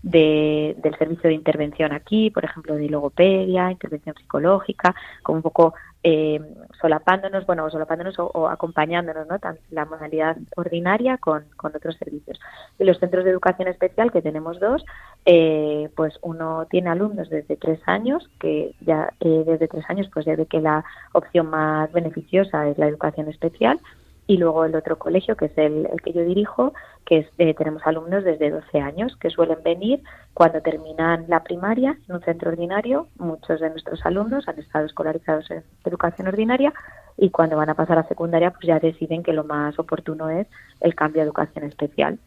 de, 0.03 0.75
del 0.81 0.97
servicio 0.97 1.29
de 1.29 1.35
intervención 1.35 1.93
aquí, 1.93 2.31
por 2.31 2.45
ejemplo, 2.45 2.75
de 2.75 2.89
logopedia, 2.89 3.71
intervención 3.71 4.15
psicológica, 4.15 4.95
como 5.23 5.37
un 5.37 5.43
poco 5.43 5.73
eh, 6.03 6.41
solapándonos, 6.79 7.45
bueno, 7.45 7.69
solapándonos 7.69 8.15
o, 8.17 8.47
acompañándonos, 8.49 9.27
¿no? 9.27 9.37
Tanto 9.37 9.61
la 9.69 9.85
modalidad 9.85 10.35
ordinaria 10.55 11.17
con, 11.17 11.45
con, 11.55 11.75
otros 11.75 11.95
servicios. 11.97 12.39
Y 12.79 12.85
los 12.85 12.97
centros 12.97 13.23
de 13.23 13.29
educación 13.29 13.67
especial, 13.67 14.11
que 14.11 14.23
tenemos 14.23 14.59
dos, 14.59 14.83
eh, 15.25 15.89
pues 15.95 16.17
uno 16.23 16.65
tiene 16.71 16.89
alumnos 16.89 17.29
desde 17.29 17.55
tres 17.55 17.79
años, 17.85 18.27
que 18.39 18.73
ya 18.81 19.13
eh, 19.19 19.43
desde 19.45 19.67
tres 19.67 19.85
años 19.89 20.09
pues 20.11 20.25
ya 20.25 20.35
ve 20.35 20.47
que 20.47 20.59
la 20.59 20.83
opción 21.13 21.51
más 21.51 21.91
beneficiosa 21.91 22.67
es 22.67 22.79
la 22.79 22.87
educación 22.87 23.27
especial, 23.29 23.79
y 24.27 24.37
luego 24.37 24.65
el 24.65 24.75
otro 24.75 24.97
colegio, 24.97 25.35
que 25.35 25.45
es 25.45 25.57
el, 25.57 25.87
que 26.03 26.13
yo 26.13 26.23
dirijo, 26.23 26.73
que 27.05 27.19
es, 27.19 27.27
eh, 27.37 27.53
tenemos 27.53 27.81
alumnos 27.85 28.23
desde 28.23 28.49
12 28.49 28.79
años 28.79 29.17
que 29.17 29.29
suelen 29.29 29.61
venir 29.63 30.01
cuando 30.33 30.61
terminan 30.61 31.25
la 31.27 31.43
primaria 31.43 31.97
en 32.07 32.15
un 32.15 32.21
centro 32.21 32.51
ordinario. 32.51 33.07
Muchos 33.17 33.59
de 33.59 33.69
nuestros 33.69 34.05
alumnos 34.05 34.47
han 34.47 34.59
estado 34.59 34.85
escolarizados 34.85 35.49
en 35.51 35.63
educación 35.83 36.27
ordinaria 36.27 36.73
y 37.17 37.29
cuando 37.29 37.57
van 37.57 37.69
a 37.69 37.75
pasar 37.75 37.97
a 37.97 38.07
secundaria 38.07 38.51
pues 38.51 38.65
ya 38.65 38.79
deciden 38.79 39.23
que 39.23 39.33
lo 39.33 39.43
más 39.43 39.77
oportuno 39.77 40.29
es 40.29 40.47
el 40.79 40.95
cambio 40.95 41.21
a 41.21 41.25
educación 41.25 41.65
especial. 41.65 42.17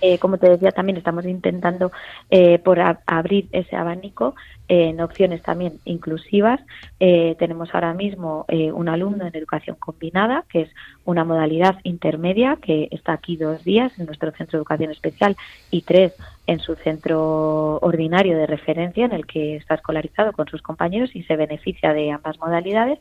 Eh, 0.00 0.18
como 0.18 0.38
te 0.38 0.48
decía, 0.50 0.72
también 0.72 0.98
estamos 0.98 1.24
intentando 1.24 1.90
eh, 2.30 2.58
por 2.58 2.78
abrir 3.06 3.48
ese 3.52 3.76
abanico 3.76 4.34
eh, 4.68 4.88
en 4.90 5.00
opciones 5.00 5.42
también 5.42 5.78
inclusivas. 5.84 6.60
tenemos 6.98 7.74
ahora 7.74 7.94
mismo 7.94 8.46
un 8.48 8.88
alumno 8.88 9.26
en 9.26 9.36
educación 9.36 9.76
combinada, 9.78 10.44
que 10.50 10.62
es 10.62 10.70
una 11.04 11.24
modalidad 11.24 11.76
intermedia 11.84 12.58
que 12.60 12.88
está 12.90 13.12
aquí 13.12 13.36
dos 13.36 13.64
días 13.64 13.92
en 13.98 14.06
nuestro 14.06 14.30
centro 14.32 14.58
de 14.58 14.62
educación 14.62 14.90
especial 14.90 15.36
y 15.70 15.82
tres 15.82 16.14
en 16.46 16.58
su 16.60 16.74
centro 16.76 17.78
ordinario 17.78 18.36
de 18.36 18.46
referencia 18.46 19.04
en 19.04 19.12
el 19.12 19.26
que 19.26 19.56
está 19.56 19.74
escolarizado 19.74 20.32
con 20.32 20.46
sus 20.48 20.62
compañeros 20.62 21.14
y 21.14 21.22
se 21.24 21.36
beneficia 21.36 21.92
de 21.92 22.10
ambas 22.10 22.38
modalidades. 22.38 22.98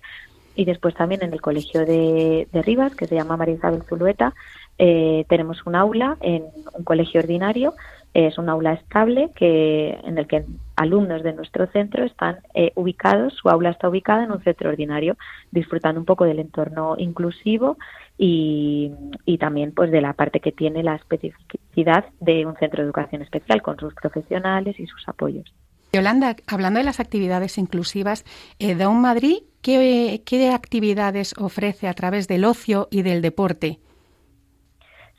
Y 0.57 0.63
después 0.63 0.95
también 0.95 1.21
en 1.21 1.33
el 1.33 1.41
colegio 1.41 1.85
de, 1.85 2.47
de 2.51 2.61
Rivas, 2.61 2.95
que 2.95 3.07
se 3.07 3.15
llama 3.15 3.35
María 3.35 3.55
Isabel 3.55 3.83
Zulueta, 3.83 4.33
eh, 4.77 5.25
tenemos 5.29 5.65
un 5.65 5.75
aula 5.75 6.17
en 6.21 6.43
un 6.73 6.83
colegio 6.83 7.21
ordinario, 7.21 7.73
es 8.15 8.37
un 8.37 8.47
aula 8.47 8.73
estable 8.73 9.29
que 9.35 9.99
en 10.05 10.17
el 10.17 10.25
que 10.25 10.45
alumnos 10.77 11.21
de 11.21 11.33
nuestro 11.33 11.67
centro 11.67 12.05
están 12.05 12.37
eh, 12.53 12.71
ubicados, 12.75 13.33
su 13.33 13.49
aula 13.49 13.71
está 13.71 13.89
ubicada 13.89 14.23
en 14.23 14.31
un 14.31 14.41
centro 14.41 14.69
ordinario, 14.69 15.17
disfrutando 15.51 15.99
un 15.99 16.05
poco 16.05 16.23
del 16.23 16.39
entorno 16.39 16.95
inclusivo 16.97 17.77
y, 18.17 18.93
también 19.37 19.73
pues 19.73 19.91
de 19.91 19.99
la 19.99 20.13
parte 20.13 20.39
que 20.39 20.53
tiene 20.53 20.81
la 20.81 20.95
especificidad 20.95 22.05
de 22.21 22.45
un 22.45 22.55
centro 22.55 22.81
de 22.81 22.85
educación 22.85 23.21
especial 23.21 23.61
con 23.61 23.77
sus 23.77 23.93
profesionales 23.93 24.79
y 24.79 24.87
sus 24.87 25.07
apoyos. 25.09 25.53
Yolanda, 25.91 26.37
hablando 26.47 26.79
de 26.79 26.85
las 26.85 27.01
actividades 27.01 27.57
inclusivas, 27.57 28.23
eh, 28.59 28.75
Down 28.75 29.01
Madrid, 29.01 29.39
¿qué, 29.61 30.23
¿qué 30.25 30.51
actividades 30.51 31.33
ofrece 31.37 31.89
a 31.89 31.93
través 31.93 32.29
del 32.29 32.45
ocio 32.45 32.87
y 32.91 33.01
del 33.01 33.21
deporte? 33.21 33.79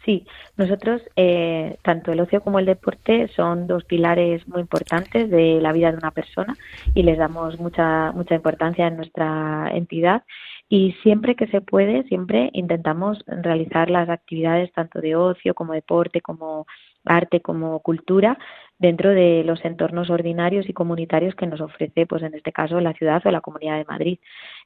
Sí, 0.06 0.25
nosotros, 0.56 1.02
eh, 1.16 1.78
tanto 1.82 2.12
el 2.12 2.20
ocio 2.20 2.40
como 2.40 2.60
el 2.60 2.66
deporte 2.66 3.26
son 3.34 3.66
dos 3.66 3.82
pilares 3.84 4.46
muy 4.46 4.60
importantes 4.60 5.28
de 5.28 5.60
la 5.60 5.72
vida 5.72 5.90
de 5.90 5.98
una 5.98 6.12
persona 6.12 6.56
y 6.94 7.02
les 7.02 7.18
damos 7.18 7.58
mucha, 7.58 8.12
mucha 8.12 8.36
importancia 8.36 8.86
en 8.86 8.96
nuestra 8.96 9.68
entidad. 9.75 10.22
Y 10.68 10.92
siempre 11.02 11.34
que 11.34 11.48
se 11.48 11.60
puede, 11.60 12.04
siempre 12.04 12.50
intentamos 12.52 13.25
realizar 13.26 13.90
las 13.90 14.08
actividades 14.08 14.72
tanto 14.72 15.00
de 15.00 15.16
ocio 15.16 15.54
como 15.54 15.72
deporte, 15.72 16.20
como 16.20 16.66
arte, 17.04 17.40
como 17.40 17.80
cultura 17.80 18.38
dentro 18.78 19.11
de 19.11 19.42
los 19.45 19.64
entornos 19.64 20.11
ordinarios 20.11 20.68
y 20.68 20.75
comunitarios 20.75 21.35
que 21.35 21.47
nos 21.47 21.61
ofrece, 21.61 22.06
pues 22.06 22.23
en 22.23 22.35
este 22.35 22.52
caso, 22.52 22.80
la 22.80 22.92
ciudad 22.92 23.23
o 23.25 23.30
la 23.30 23.40
Comunidad 23.40 23.78
de 23.78 23.85
Madrid. 23.85 24.18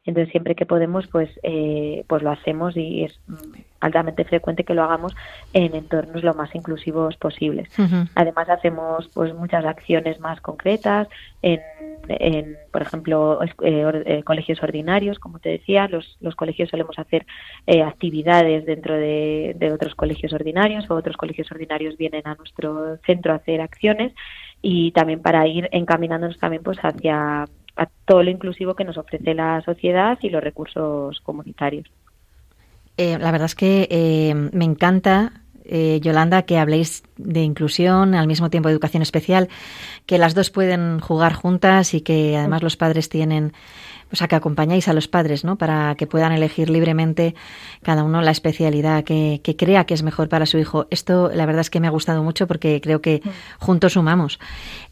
Entonces, 0.05 0.33
siempre 0.33 0.55
que 0.55 0.67
podemos, 0.67 1.07
pues, 1.07 1.29
eh, 1.43 2.05
pues 2.09 2.23
lo 2.23 2.31
hacemos 2.31 2.77
y 2.77 3.05
es 3.05 3.21
altamente 3.81 4.25
frecuente 4.25 4.65
que 4.65 4.75
lo 4.75 4.83
hagamos 4.83 5.15
en 5.53 5.75
entornos 5.75 6.25
lo 6.25 6.35
más 6.35 6.55
inclusivos 6.55 7.17
posibles. 7.17 7.69
Además, 8.15 8.49
hacemos 8.49 9.09
pues 9.15 9.35
muchas 9.35 9.65
acciones 9.65 10.19
más 10.21 10.41
concretas 10.41 11.09
en, 11.43 11.61
en 12.09 12.57
por 12.73 12.83
ejemplo, 12.83 13.43
eh, 13.43 13.49
eh, 13.63 14.23
colegios 14.23 14.63
ordinarios, 14.63 15.19
como 15.19 15.39
te 15.39 15.51
decía, 15.51 15.87
los, 15.89 16.17
los 16.21 16.35
colegios 16.35 16.71
solemos 16.71 16.99
hacer 16.99 17.27
actividades 17.85 18.67
dentro 18.67 18.95
de, 18.95 19.55
de 19.57 19.73
otros 19.73 19.95
colegios 19.95 20.33
ordinarios 20.33 20.91
o 20.91 20.95
otros 20.95 21.17
colegios 21.17 21.51
ordinarios 21.53 21.97
vienen 21.97 22.23
a 22.27 22.35
nuestro 22.35 22.97
centro 23.07 23.33
a 23.33 23.37
hacer 23.37 23.61
acciones 23.61 24.00
y 24.63 24.93
también 24.93 25.23
para 25.23 25.47
ir 25.47 25.69
encaminándonos 25.73 26.39
también 26.39 26.63
pues 26.63 26.79
hacia 26.83 27.47
todo 28.05 28.23
lo 28.23 28.31
inclusivo 28.31 28.75
que 28.75 28.85
nos 28.85 28.99
ofrece 28.99 29.35
la 29.35 29.63
sociedad 29.63 30.19
y 30.21 30.29
los 30.29 30.43
recursos 30.43 31.21
comunitarios. 31.21 31.87
Eh, 32.97 33.17
la 33.19 33.31
verdad 33.31 33.47
es 33.47 33.55
que 33.55 33.89
eh, 33.91 34.35
me 34.35 34.65
encanta 34.65 35.33
eh, 35.73 36.01
Yolanda, 36.03 36.43
que 36.43 36.59
habléis 36.59 37.05
de 37.17 37.43
inclusión, 37.43 38.15
al 38.15 38.27
mismo 38.27 38.51
tiempo 38.51 38.69
de 38.69 38.73
educación 38.73 39.03
especial, 39.03 39.49
que 40.05 40.19
las 40.19 40.35
dos 40.35 40.51
pueden 40.51 40.99
jugar 40.99 41.33
juntas 41.33 41.95
y 41.95 42.01
que 42.01 42.37
además 42.37 42.65
los 42.65 42.77
padres 42.77 43.09
tienen, 43.09 43.53
o 44.13 44.17
sea, 44.17 44.27
que 44.27 44.35
acompañáis 44.35 44.89
a 44.89 44.93
los 44.93 45.07
padres, 45.07 45.45
¿no? 45.45 45.57
Para 45.57 45.95
que 45.95 46.09
puedan 46.09 46.33
elegir 46.33 46.71
libremente 46.71 47.37
cada 47.83 48.03
uno 48.03 48.21
la 48.21 48.33
especialidad 48.33 49.05
que, 49.05 49.41
crea 49.57 49.85
que 49.85 49.95
es 49.95 50.03
mejor 50.03 50.29
para 50.29 50.45
su 50.45 50.59
hijo. 50.59 50.89
Esto, 50.91 51.31
la 51.33 51.47
verdad 51.47 51.61
es 51.61 51.71
que 51.71 51.79
me 51.79 51.87
ha 51.87 51.91
gustado 51.91 52.25
mucho 52.25 52.49
porque 52.49 52.81
creo 52.81 53.01
que 53.01 53.23
juntos 53.61 53.93
sumamos. 53.93 54.41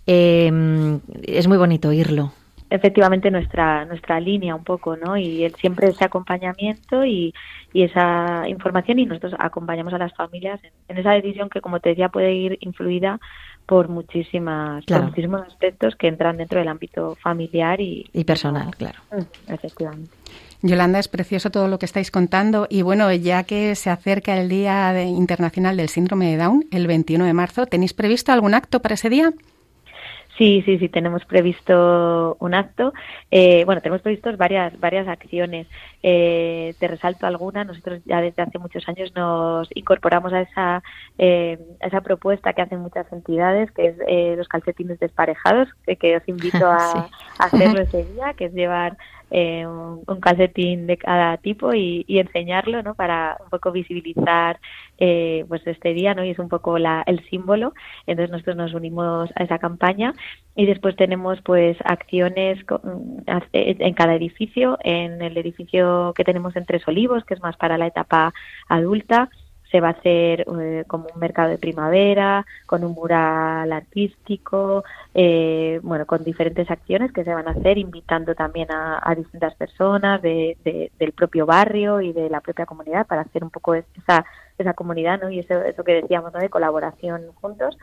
Eh, 0.06 1.00
es 1.24 1.48
muy 1.48 1.58
bonito 1.58 1.88
oírlo 1.88 2.32
efectivamente 2.70 3.30
nuestra 3.30 3.84
nuestra 3.84 4.20
línea 4.20 4.54
un 4.54 4.64
poco, 4.64 4.96
¿no? 4.96 5.16
Y 5.16 5.44
el, 5.44 5.54
siempre 5.56 5.88
ese 5.88 6.04
acompañamiento 6.04 7.04
y, 7.04 7.34
y, 7.72 7.82
esa 7.82 8.48
información 8.48 8.98
y 8.98 9.06
nosotros 9.06 9.34
acompañamos 9.38 9.94
a 9.94 9.98
las 9.98 10.14
familias 10.14 10.60
en, 10.88 10.98
esa 10.98 11.12
decisión 11.12 11.48
que, 11.48 11.60
como 11.60 11.80
te 11.80 11.90
decía, 11.90 12.08
puede 12.08 12.34
ir 12.34 12.58
influida 12.60 13.20
por 13.66 13.88
muchísimas 13.88 14.84
muchísimos 14.88 15.42
aspectos 15.42 15.94
que 15.96 16.08
entran 16.08 16.38
dentro 16.38 16.58
del 16.58 16.68
ámbito 16.68 17.16
familiar 17.16 17.80
y, 17.80 18.08
y 18.12 18.24
personal, 18.24 18.74
claro. 18.76 18.98
Mm, 19.12 19.52
efectivamente. 19.52 20.10
Yolanda, 20.62 20.98
es 20.98 21.06
precioso 21.06 21.50
todo 21.50 21.68
lo 21.68 21.78
que 21.78 21.86
estáis 21.86 22.10
contando 22.10 22.66
y 22.68 22.82
bueno, 22.82 23.12
ya 23.12 23.44
que 23.44 23.76
se 23.76 23.90
acerca 23.90 24.36
el 24.36 24.48
Día 24.48 25.04
Internacional 25.04 25.76
del 25.76 25.88
Síndrome 25.88 26.30
de 26.30 26.36
Down, 26.36 26.64
el 26.72 26.86
21 26.88 27.24
de 27.24 27.32
marzo, 27.32 27.66
¿tenéis 27.66 27.94
previsto 27.94 28.32
algún 28.32 28.54
acto 28.54 28.80
para 28.80 28.94
ese 28.94 29.08
día? 29.08 29.32
Sí, 30.38 30.62
sí, 30.64 30.78
sí, 30.78 30.88
tenemos 30.88 31.24
previsto 31.24 32.36
un 32.38 32.54
acto. 32.54 32.92
Eh, 33.28 33.64
bueno, 33.64 33.80
tenemos 33.80 34.02
previstos 34.02 34.36
varias, 34.36 34.78
varias 34.78 35.08
acciones. 35.08 35.66
Eh, 36.00 36.76
te 36.78 36.86
resalto 36.86 37.26
alguna. 37.26 37.64
Nosotros 37.64 38.00
ya 38.04 38.20
desde 38.20 38.42
hace 38.42 38.56
muchos 38.60 38.88
años 38.88 39.12
nos 39.16 39.68
incorporamos 39.74 40.32
a 40.32 40.42
esa, 40.42 40.82
eh, 41.18 41.58
esa 41.80 42.02
propuesta 42.02 42.52
que 42.52 42.62
hacen 42.62 42.78
muchas 42.78 43.12
entidades, 43.12 43.72
que 43.72 43.88
es 43.88 44.38
los 44.38 44.46
calcetines 44.46 45.00
desparejados, 45.00 45.68
que, 45.98 46.16
os 46.16 46.28
invito 46.28 46.66
a, 46.70 47.08
a 47.38 47.44
hacerlo 47.44 47.80
ese 47.80 48.04
día, 48.04 48.32
que 48.34 48.44
es 48.44 48.52
llevar 48.52 48.96
eh, 49.30 49.66
un, 49.66 50.20
calcetín 50.20 50.86
de 50.86 50.96
cada 50.96 51.36
tipo 51.36 51.74
y, 51.74 52.04
enseñarlo, 52.08 52.82
¿no? 52.82 52.94
Para 52.94 53.36
un 53.42 53.50
poco 53.50 53.72
visibilizar 53.72 54.58
eh, 54.98 55.44
pues 55.48 55.66
este 55.66 55.94
día, 55.94 56.14
¿no? 56.14 56.24
Y 56.24 56.30
es 56.30 56.38
un 56.38 56.48
poco 56.48 56.78
la, 56.78 57.02
el 57.06 57.24
símbolo. 57.28 57.74
Entonces 58.06 58.30
nosotros 58.30 58.56
nos 58.56 58.74
unimos 58.74 59.30
a 59.36 59.44
esa 59.44 59.58
campaña 59.58 60.14
y 60.56 60.66
después 60.66 60.96
tenemos 60.96 61.40
pues 61.42 61.76
acciones 61.84 62.58
en 63.52 63.94
cada 63.94 64.14
edificio, 64.14 64.78
en 64.82 65.22
el 65.22 65.36
edificio 65.36 66.12
que 66.16 66.24
tenemos 66.24 66.56
en 66.56 66.66
Tres 66.66 66.86
Olivos, 66.88 67.24
que 67.24 67.34
es 67.34 67.40
más 67.40 67.56
para 67.56 67.78
la 67.78 67.86
etapa 67.86 68.32
adulta, 68.68 69.30
se 69.70 69.80
va 69.80 69.88
a 69.88 69.92
hacer 69.92 70.46
eh, 70.60 70.84
como 70.86 71.06
un 71.12 71.20
mercado 71.20 71.50
de 71.50 71.58
primavera, 71.58 72.46
con 72.66 72.84
un 72.84 72.92
mural 72.92 73.70
artístico, 73.72 74.84
eh, 75.14 75.80
bueno, 75.82 76.06
con 76.06 76.24
diferentes 76.24 76.70
acciones 76.70 77.12
que 77.12 77.24
se 77.24 77.34
van 77.34 77.48
a 77.48 77.52
hacer, 77.52 77.78
invitando 77.78 78.34
también 78.34 78.68
a, 78.70 79.14
distintas 79.16 79.54
personas 79.56 80.22
de, 80.22 80.90
del 80.98 81.12
propio 81.12 81.44
barrio 81.44 82.00
y 82.00 82.12
de 82.12 82.30
la 82.30 82.40
propia 82.40 82.66
comunidad 82.66 83.06
para 83.06 83.22
hacer 83.22 83.42
un 83.42 83.50
poco 83.50 83.74
esa, 83.74 84.24
esa 84.56 84.74
comunidad, 84.74 85.20
¿no? 85.20 85.30
Y 85.30 85.40
eso, 85.40 85.54
eso 85.62 85.84
que 85.84 86.00
decíamos, 86.02 86.32
¿no? 86.32 86.38
De 86.38 86.48
colaboración 86.48 87.32
juntos 87.40 87.76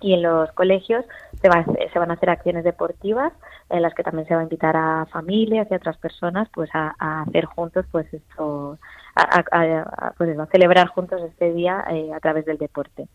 y 0.00 0.12
en 0.12 0.22
los 0.22 0.52
colegios 0.52 1.04
se, 1.40 1.48
va, 1.48 1.64
se 1.64 1.98
van 1.98 2.10
a 2.10 2.14
hacer 2.14 2.28
acciones 2.28 2.64
deportivas 2.64 3.32
en 3.70 3.80
las 3.80 3.94
que 3.94 4.02
también 4.02 4.28
se 4.28 4.34
va 4.34 4.40
a 4.40 4.44
invitar 4.44 4.76
a 4.76 5.06
familias 5.06 5.68
y 5.70 5.74
a 5.74 5.78
otras 5.78 5.96
personas 5.96 6.48
pues 6.52 6.68
a, 6.74 6.94
a 6.98 7.22
hacer 7.22 7.46
juntos 7.46 7.86
pues 7.90 8.12
esto 8.12 8.78
a, 9.16 10.12
pues 10.16 10.38
a 10.38 10.46
celebrar 10.46 10.88
juntos 10.88 11.20
este 11.22 11.52
día 11.52 11.84
eh, 11.90 12.10
a 12.14 12.20
través 12.20 12.44
del 12.44 12.58
deporte. 12.58 13.08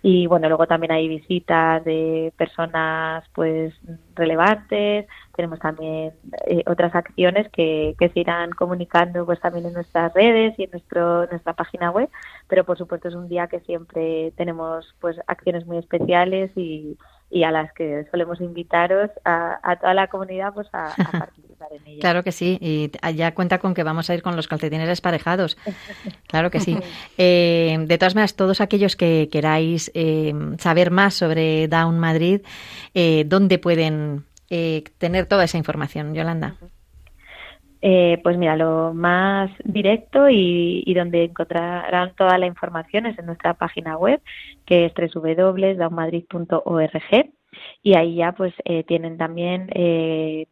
Y 0.00 0.28
bueno, 0.28 0.46
luego 0.48 0.66
también 0.68 0.92
hay 0.92 1.08
visitas 1.08 1.84
de 1.84 2.32
personas 2.36 3.24
pues 3.34 3.74
relevantes, 4.14 5.06
tenemos 5.34 5.58
también 5.58 6.12
eh, 6.46 6.62
otras 6.66 6.94
acciones 6.94 7.48
que, 7.50 7.96
que 7.98 8.08
se 8.10 8.20
irán 8.20 8.50
comunicando 8.50 9.26
pues 9.26 9.40
también 9.40 9.66
en 9.66 9.72
nuestras 9.72 10.14
redes 10.14 10.56
y 10.56 10.64
en 10.64 10.70
nuestro, 10.70 11.26
nuestra 11.26 11.52
página 11.54 11.90
web, 11.90 12.08
pero 12.46 12.64
por 12.64 12.78
supuesto 12.78 13.08
es 13.08 13.16
un 13.16 13.28
día 13.28 13.48
que 13.48 13.58
siempre 13.60 14.32
tenemos 14.36 14.94
pues 15.00 15.16
acciones 15.26 15.66
muy 15.66 15.78
especiales 15.78 16.52
y, 16.54 16.96
y 17.30 17.42
a 17.42 17.50
las 17.50 17.72
que 17.72 18.06
solemos 18.10 18.40
invitaros 18.40 19.10
a, 19.24 19.76
toda 19.80 19.94
la 19.94 20.06
comunidad 20.06 20.54
pues 20.54 20.68
a, 20.72 20.94
participar 20.96 21.47
en. 21.86 22.00
Claro 22.00 22.22
que 22.22 22.32
sí, 22.32 22.58
y 22.60 22.90
ya 23.14 23.34
cuenta 23.34 23.58
con 23.58 23.74
que 23.74 23.82
vamos 23.82 24.10
a 24.10 24.14
ir 24.14 24.22
con 24.22 24.36
los 24.36 24.48
calcetines 24.48 24.88
desparejados. 24.88 25.56
Claro 26.26 26.50
que 26.50 26.60
sí. 26.60 26.76
Eh, 27.16 27.76
de 27.80 27.98
todas 27.98 28.14
maneras, 28.14 28.36
todos 28.36 28.60
aquellos 28.60 28.96
que 28.96 29.30
queráis 29.32 29.90
eh, 29.94 30.34
saber 30.58 30.90
más 30.90 31.14
sobre 31.14 31.68
Down 31.68 31.98
Madrid, 31.98 32.42
eh, 32.92 33.24
¿dónde 33.26 33.58
pueden 33.58 34.24
tener 34.98 35.26
toda 35.26 35.44
esa 35.44 35.58
información, 35.58 36.14
Yolanda? 36.14 36.54
Eh, 37.80 38.18
pues 38.24 38.36
mira, 38.36 38.56
lo 38.56 38.92
más 38.92 39.52
directo 39.64 40.28
y, 40.28 40.92
donde 40.94 41.24
encontrarán 41.24 42.14
toda 42.16 42.36
la 42.38 42.46
información 42.46 43.06
es 43.06 43.16
en 43.18 43.26
nuestra 43.26 43.54
página 43.54 43.96
web, 43.96 44.20
que 44.66 44.86
es 44.86 44.92
www.daumadrid.org 44.94 47.30
y 47.82 47.96
ahí 47.96 48.16
ya 48.16 48.32
pues 48.32 48.52
eh, 48.64 48.84
tienen 48.84 49.18
también 49.18 49.68
eh, 49.74 50.46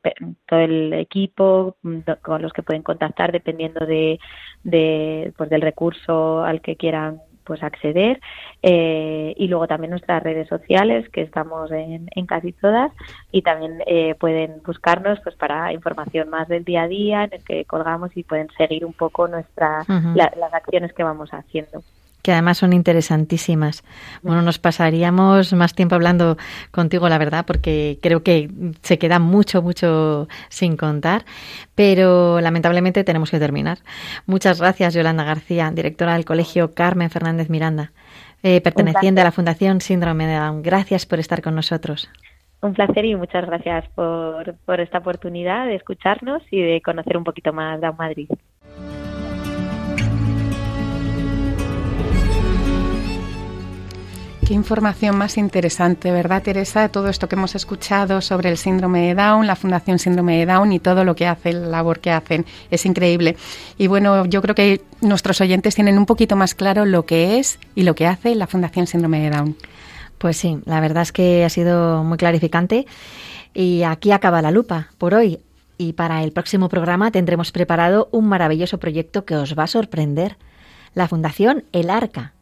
todo 0.47 0.61
el 0.61 0.93
equipo 0.95 1.77
mm, 1.83 2.01
con 2.23 2.43
los 2.43 2.53
que 2.53 2.63
pueden 2.63 2.83
contactar 2.83 3.33
dependiendo 3.33 3.87
de, 3.87 4.19
de 4.65 5.33
pues 5.37 5.51
del 5.51 5.63
recurso 5.63 6.43
al 6.45 6.61
que 6.61 6.77
quieran 6.77 7.21
pues 7.47 7.63
acceder. 7.63 8.21
Eh, 8.63 9.33
y 9.37 9.49
luego 9.49 9.67
también 9.67 9.91
nuestras 9.91 10.23
redes 10.23 10.49
sociales 10.49 11.09
que 11.11 11.23
estamos 11.23 11.71
en, 11.71 12.09
en 12.15 12.27
casi 12.27 12.53
todas 12.53 12.93
y 13.31 13.43
también 13.43 13.79
eh, 13.87 14.15
pueden 14.17 14.61
buscarnos 14.65 15.21
pues 15.21 15.37
para 15.37 15.73
información 15.73 16.29
más 16.29 16.49
del 16.49 16.65
día 16.65 16.83
a 16.83 16.89
día 16.89 17.25
en 17.25 17.35
el 17.35 17.45
que 17.45 17.65
colgamos 17.65 18.15
y 18.17 18.25
pueden 18.25 18.49
seguir 18.59 18.85
un 18.85 18.93
poco 18.93 19.29
nuestra 19.29 19.85
las 20.15 20.55
acciones 20.55 20.93
que 20.93 21.05
vamos 21.05 21.31
haciendo 21.31 21.83
que 22.27 22.33
además 22.33 22.59
son 22.59 22.73
interesantísimas. 22.73 23.85
Bueno, 24.21 24.43
nos 24.43 24.59
pasaríamos 24.59 25.53
más 25.53 25.77
tiempo 25.77 25.95
hablando 25.95 26.37
contigo, 26.73 27.09
la 27.09 27.19
verdad, 27.19 27.45
porque 27.47 28.01
creo 28.03 28.25
que 28.25 28.51
se 28.83 28.99
queda 28.99 29.21
mucho, 29.21 29.63
mucho 29.63 30.27
sin 30.49 30.77
contar, 30.77 31.25
pero 31.77 32.41
lamentablemente 32.41 33.05
tenemos 33.05 33.31
que 33.31 33.39
terminar. 33.39 33.79
Muchas 34.27 34.61
gracias, 34.61 34.93
Yolanda 34.93 35.23
García, 35.23 35.71
directora 35.71 36.15
del 36.15 36.25
Colegio 36.25 36.75
Carmen 36.75 37.11
Fernández 37.11 37.49
Miranda, 37.49 37.93
eh, 38.43 38.61
perteneciente 38.61 39.21
a 39.21 39.25
la 39.25 39.31
Fundación 39.31 39.81
Síndrome 39.81 40.27
de 40.27 40.35
Down. 40.35 40.63
Gracias 40.63 41.07
por 41.07 41.21
estar 41.21 41.43
con 41.43 41.55
nosotros. 41.55 42.11
Un 42.61 42.75
placer 42.75 43.05
y 43.05 43.15
muchas 43.15 43.47
gracias 43.47 43.89
por, 43.95 44.57
por 44.65 44.81
esta 44.81 44.99
oportunidad 44.99 45.67
de 45.67 45.77
escucharnos 45.77 46.43
y 46.51 46.61
de 46.61 46.83
conocer 46.83 47.17
un 47.17 47.23
poquito 47.23 47.53
más 47.53 47.81
Down 47.81 47.97
Madrid. 47.97 48.29
Qué 54.47 54.55
información 54.55 55.19
más 55.19 55.39
interesante, 55.39 56.13
¿verdad, 56.13 56.41
Teresa? 56.41 56.89
Todo 56.89 57.09
esto 57.09 57.29
que 57.29 57.35
hemos 57.35 57.57
escuchado 57.57 58.21
sobre 58.21 58.49
el 58.49 58.57
síndrome 58.57 59.09
de 59.09 59.17
Down, 59.17 59.45
la 59.45 59.57
Fundación 59.57 59.99
Síndrome 59.99 60.39
de 60.39 60.47
Down 60.47 60.73
y 60.73 60.79
todo 60.79 61.03
lo 61.03 61.17
que 61.17 61.27
hace, 61.27 61.53
la 61.53 61.67
labor 61.67 61.99
que 61.99 62.13
hacen, 62.13 62.47
es 62.71 62.87
increíble. 62.87 63.37
Y 63.77 63.89
bueno, 63.89 64.25
yo 64.27 64.41
creo 64.43 64.55
que 64.55 64.83
nuestros 65.01 65.41
oyentes 65.41 65.75
tienen 65.75 65.99
un 65.99 66.07
poquito 66.07 66.37
más 66.37 66.55
claro 66.55 66.85
lo 66.85 67.07
que 67.07 67.41
es 67.41 67.59
y 67.75 67.83
lo 67.83 67.97
que 67.97 68.07
hace 68.07 68.37
la 68.37 68.47
Fundación 68.47 68.87
Síndrome 68.87 69.19
de 69.19 69.31
Down. 69.31 69.57
Pues 70.17 70.37
sí, 70.37 70.61
la 70.65 70.79
verdad 70.79 71.03
es 71.03 71.11
que 71.11 71.45
ha 71.45 71.51
sido 71.51 72.05
muy 72.05 72.17
clarificante. 72.17 72.87
Y 73.53 73.83
aquí 73.83 74.13
acaba 74.13 74.43
la 74.43 74.53
lupa 74.53 74.91
por 74.97 75.15
hoy. 75.15 75.41
Y 75.77 75.95
para 75.95 76.23
el 76.23 76.31
próximo 76.31 76.69
programa 76.69 77.11
tendremos 77.11 77.51
preparado 77.51 78.09
un 78.13 78.29
maravilloso 78.29 78.79
proyecto 78.79 79.25
que 79.25 79.35
os 79.35 79.59
va 79.59 79.65
a 79.65 79.67
sorprender. 79.67 80.37
La 80.95 81.09
Fundación 81.09 81.65
El 81.73 81.91
Arca 81.91 82.36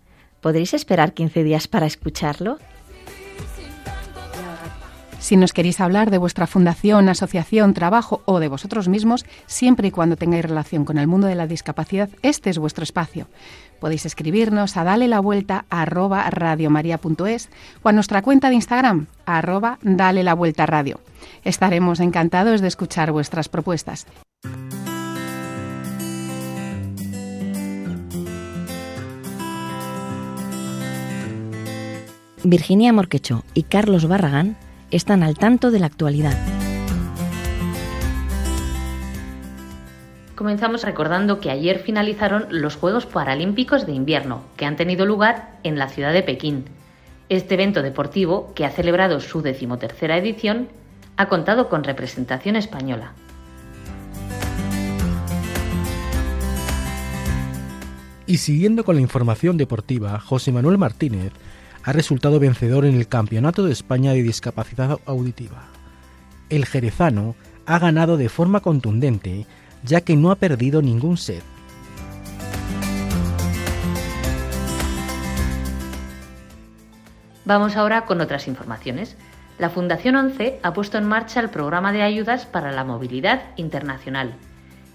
¿Podréis 0.44 0.74
esperar 0.74 1.14
15 1.14 1.42
días 1.42 1.68
para 1.68 1.86
escucharlo? 1.86 2.58
Si 5.18 5.38
nos 5.38 5.54
queréis 5.54 5.80
hablar 5.80 6.10
de 6.10 6.18
vuestra 6.18 6.46
fundación, 6.46 7.08
asociación, 7.08 7.72
trabajo 7.72 8.20
o 8.26 8.40
de 8.40 8.48
vosotros 8.48 8.86
mismos, 8.86 9.24
siempre 9.46 9.88
y 9.88 9.90
cuando 9.90 10.16
tengáis 10.16 10.44
relación 10.44 10.84
con 10.84 10.98
el 10.98 11.06
mundo 11.06 11.28
de 11.28 11.34
la 11.34 11.46
discapacidad, 11.46 12.10
este 12.20 12.50
es 12.50 12.58
vuestro 12.58 12.82
espacio. 12.82 13.26
Podéis 13.80 14.04
escribirnos 14.04 14.76
a 14.76 14.84
dale 14.84 15.08
la 15.08 15.20
vuelta 15.20 15.64
radiomaria.es 15.70 17.48
o 17.82 17.88
a 17.88 17.92
nuestra 17.92 18.20
cuenta 18.20 18.50
de 18.50 18.56
Instagram 18.56 19.06
arroba 19.24 19.78
dale 19.80 20.22
la 20.24 20.34
vuelta 20.34 20.66
radio. 20.66 21.00
Estaremos 21.42 22.00
encantados 22.00 22.60
de 22.60 22.68
escuchar 22.68 23.12
vuestras 23.12 23.48
propuestas. 23.48 24.06
Virginia 32.46 32.92
Morquecho 32.92 33.42
y 33.54 33.62
Carlos 33.62 34.06
Barragán 34.06 34.58
están 34.90 35.22
al 35.22 35.34
tanto 35.34 35.70
de 35.70 35.78
la 35.78 35.86
actualidad. 35.86 36.36
Comenzamos 40.34 40.82
recordando 40.82 41.40
que 41.40 41.50
ayer 41.50 41.78
finalizaron 41.78 42.46
los 42.50 42.76
Juegos 42.76 43.06
Paralímpicos 43.06 43.86
de 43.86 43.92
Invierno, 43.92 44.42
que 44.58 44.66
han 44.66 44.76
tenido 44.76 45.06
lugar 45.06 45.54
en 45.62 45.78
la 45.78 45.88
ciudad 45.88 46.12
de 46.12 46.22
Pekín. 46.22 46.66
Este 47.30 47.54
evento 47.54 47.80
deportivo, 47.80 48.52
que 48.54 48.66
ha 48.66 48.70
celebrado 48.70 49.20
su 49.20 49.40
decimotercera 49.40 50.18
edición, 50.18 50.68
ha 51.16 51.28
contado 51.28 51.70
con 51.70 51.82
representación 51.82 52.56
española. 52.56 53.12
Y 58.26 58.36
siguiendo 58.36 58.84
con 58.84 58.96
la 58.96 59.02
información 59.02 59.56
deportiva, 59.56 60.20
José 60.20 60.52
Manuel 60.52 60.76
Martínez 60.76 61.32
ha 61.84 61.92
resultado 61.92 62.40
vencedor 62.40 62.86
en 62.86 62.94
el 62.94 63.08
Campeonato 63.08 63.64
de 63.64 63.72
España 63.72 64.12
de 64.12 64.22
Discapacidad 64.22 64.98
Auditiva. 65.04 65.64
El 66.48 66.64
jerezano 66.64 67.36
ha 67.66 67.78
ganado 67.78 68.16
de 68.16 68.30
forma 68.30 68.60
contundente 68.60 69.46
ya 69.82 70.00
que 70.00 70.16
no 70.16 70.30
ha 70.30 70.36
perdido 70.36 70.80
ningún 70.80 71.18
set. 71.18 71.42
Vamos 77.44 77.76
ahora 77.76 78.06
con 78.06 78.22
otras 78.22 78.48
informaciones. 78.48 79.18
La 79.58 79.68
Fundación 79.68 80.16
11 80.16 80.60
ha 80.62 80.72
puesto 80.72 80.96
en 80.96 81.04
marcha 81.04 81.40
el 81.40 81.50
programa 81.50 81.92
de 81.92 82.00
ayudas 82.00 82.46
para 82.46 82.72
la 82.72 82.84
movilidad 82.84 83.42
internacional. 83.56 84.34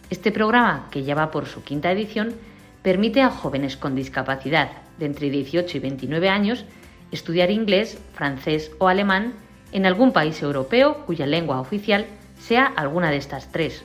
Este 0.10 0.32
programa, 0.32 0.88
que 0.90 1.04
ya 1.04 1.14
va 1.14 1.30
por 1.30 1.46
su 1.46 1.64
quinta 1.64 1.92
edición, 1.92 2.34
permite 2.82 3.22
a 3.22 3.30
jóvenes 3.30 3.78
con 3.78 3.94
discapacidad 3.94 4.72
de 4.98 5.06
entre 5.06 5.30
18 5.30 5.78
y 5.78 5.80
29 5.80 6.30
años 6.30 6.66
estudiar 7.12 7.52
inglés, 7.52 8.00
francés 8.14 8.72
o 8.80 8.88
alemán 8.88 9.34
en 9.72 9.86
algún 9.86 10.14
país 10.14 10.42
europeo 10.42 11.06
cuya 11.06 11.26
lengua 11.26 11.60
oficial 11.60 12.06
sea 12.40 12.66
alguna 12.66 13.12
de 13.12 13.18
estas 13.18 13.52
tres 13.52 13.84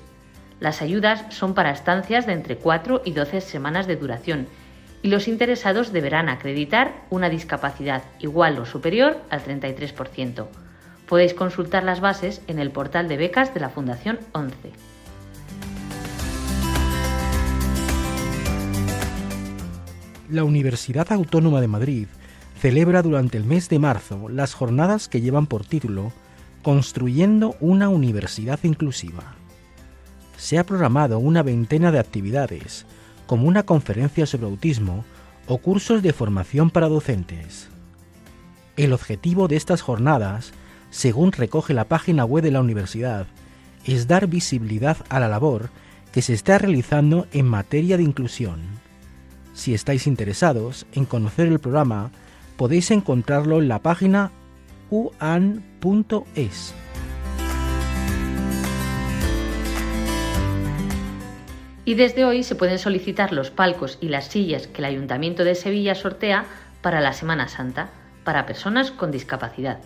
las 0.61 0.83
ayudas 0.83 1.25
son 1.31 1.55
para 1.55 1.71
estancias 1.71 2.27
de 2.27 2.33
entre 2.33 2.57
4 2.57 3.03
y 3.05 3.13
12 3.13 3.41
semanas 3.41 3.87
de 3.87 3.97
duración 3.97 4.47
y 5.03 5.09
los 5.09 5.29
interesados 5.29 5.93
deberán 5.93 6.29
acreditar 6.29 7.05
una 7.11 7.29
discapacidad 7.29 8.03
igual 8.21 8.59
o 8.59 8.65
superior 8.65 9.21
al 9.29 9.45
33%. 9.45 10.47
Podéis 11.07 11.35
consultar 11.35 11.85
las 11.85 12.01
bases 12.01 12.41
en 12.47 12.59
el 12.59 12.71
portal 12.71 13.09
de 13.09 13.19
becas 13.19 13.53
de 13.53 13.61
la 13.61 13.69
Fundación 13.69 14.19
11. 14.33 14.55
La 20.31 20.45
Universidad 20.45 21.13
Autónoma 21.13 21.61
de 21.61 21.69
Madrid 21.69 22.09
celebra 22.65 23.03
durante 23.03 23.37
el 23.37 23.45
mes 23.45 23.69
de 23.69 23.79
marzo 23.79 24.31
las 24.31 24.55
jornadas 24.55 25.07
que 25.07 25.21
llevan 25.21 25.47
por 25.47 25.67
título 25.67 26.15
Construyendo 26.63 27.57
una 27.61 27.91
Universidad 27.91 28.59
Inclusiva 28.63 29.35
se 30.39 30.59
ha 30.59 30.65
programado 30.65 31.19
una 31.19 31.43
veintena 31.43 31.93
de 31.93 31.99
actividades, 31.99 32.87
como 33.27 33.49
una 33.49 33.65
conferencia 33.65 34.25
sobre 34.25 34.47
autismo 34.47 35.05
o 35.47 35.59
cursos 35.59 36.03
de 36.03 36.15
formación 36.15 36.71
para 36.71 36.89
docentes. 36.89 37.69
El 38.79 38.95
objetivo 38.95 39.47
de 39.47 39.57
estas 39.57 39.83
jornadas, 39.83 40.55
según 40.89 41.33
recoge 41.33 41.75
la 41.75 41.85
página 41.85 42.25
web 42.25 42.43
de 42.43 42.51
la 42.51 42.63
universidad, 42.63 43.27
es 43.85 44.09
dar 44.09 44.27
visibilidad 44.27 44.97
a 45.11 45.21
la 45.21 45.29
labor 45.29 45.69
que 46.13 46.23
se 46.23 46.33
está 46.33 46.57
realizando 46.57 47.27
en 47.31 47.47
materia 47.47 47.99
de 47.99 48.05
inclusión. 48.05 48.63
Si 49.53 49.75
estáis 49.75 50.07
interesados 50.07 50.87
en 50.95 51.05
conocer 51.05 51.49
el 51.49 51.59
programa, 51.59 52.11
podéis 52.57 52.91
encontrarlo 52.91 53.61
en 53.61 53.69
la 53.69 53.81
página 53.81 54.33
uan.es. 54.91 56.75
y 61.85 61.95
desde 61.95 62.25
hoy 62.25 62.43
se 62.43 62.55
pueden 62.55 62.79
solicitar 62.79 63.33
los 63.33 63.51
palcos 63.51 63.99
y 64.01 64.09
las 64.09 64.29
sillas 64.29 64.67
que 64.67 64.79
el 64.79 64.87
Ayuntamiento 64.87 65.45
de 65.45 65.55
Sevilla 65.55 65.95
sortea 65.95 66.47
para 66.81 67.01
la 67.01 67.13
Semana 67.13 67.49
Santa 67.49 67.91
para 68.25 68.47
personas 68.47 68.91
con 68.91 69.11
discapacidad. 69.11 69.79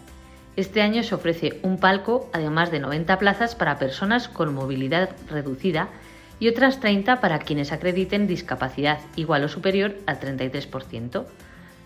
Este 0.56 0.80
año 0.80 1.02
se 1.02 1.14
ofrece 1.14 1.60
un 1.62 1.78
palco, 1.78 2.28
además 2.32 2.70
de 2.70 2.80
90 2.80 3.18
plazas 3.18 3.54
para 3.54 3.78
personas 3.78 4.28
con 4.28 4.54
movilidad 4.54 5.10
reducida 5.28 5.88
y 6.40 6.48
otras 6.48 6.80
30 6.80 7.20
para 7.20 7.40
quienes 7.40 7.72
acrediten 7.72 8.26
discapacidad 8.26 9.00
igual 9.16 9.44
o 9.44 9.48
superior 9.48 9.96
al 10.06 10.20
33%. 10.20 11.24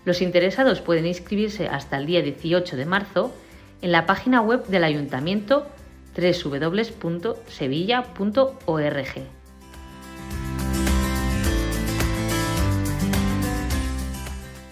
Los 0.05 0.21
interesados 0.21 0.81
pueden 0.81 1.05
inscribirse 1.05 1.67
hasta 1.67 1.97
el 1.97 2.05
día 2.05 2.21
18 2.21 2.75
de 2.75 2.85
marzo 2.85 3.33
en 3.81 3.91
la 3.91 4.05
página 4.05 4.41
web 4.41 4.65
del 4.67 4.83
Ayuntamiento 4.83 5.67
www.sevilla.org. 6.15 7.03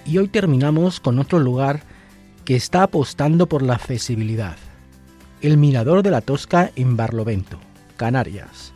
Y 0.05 0.17
hoy 0.17 0.27
terminamos 0.27 0.99
con 0.99 1.19
otro 1.19 1.39
lugar 1.39 1.83
que 2.43 2.57
está 2.57 2.83
apostando 2.83 3.47
por 3.47 3.61
la 3.61 3.75
accesibilidad, 3.75 4.57
el 5.41 5.57
Mirador 5.57 6.03
de 6.03 6.11
la 6.11 6.19
Tosca 6.19 6.71
en 6.75 6.97
Barlovento, 6.97 7.57
Canarias. 7.95 8.73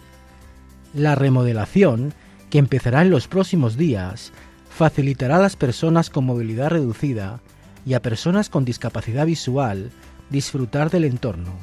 La 0.93 1.15
remodelación, 1.15 2.13
que 2.49 2.59
empezará 2.59 3.01
en 3.01 3.09
los 3.09 3.27
próximos 3.27 3.75
días, 3.75 4.31
facilitará 4.75 5.37
a 5.37 5.39
las 5.39 5.55
personas 5.55 6.09
con 6.09 6.25
movilidad 6.25 6.69
reducida 6.69 7.39
y 7.85 7.93
a 7.93 8.01
personas 8.01 8.49
con 8.49 8.65
discapacidad 8.65 9.25
visual 9.25 9.89
disfrutar 10.29 10.89
del 10.89 11.05
entorno. 11.05 11.53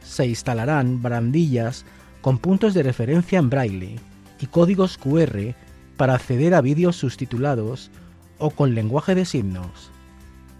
Se 0.00 0.24
instalarán 0.24 1.02
barandillas 1.02 1.84
con 2.20 2.38
puntos 2.38 2.74
de 2.74 2.84
referencia 2.84 3.40
en 3.40 3.50
braille 3.50 3.96
y 4.38 4.46
códigos 4.46 4.98
QR 4.98 5.54
para 5.96 6.14
acceder 6.14 6.54
a 6.54 6.60
vídeos 6.60 6.94
subtitulados 6.94 7.90
o 8.38 8.50
con 8.50 8.74
lenguaje 8.74 9.16
de 9.16 9.24
signos. 9.24 9.90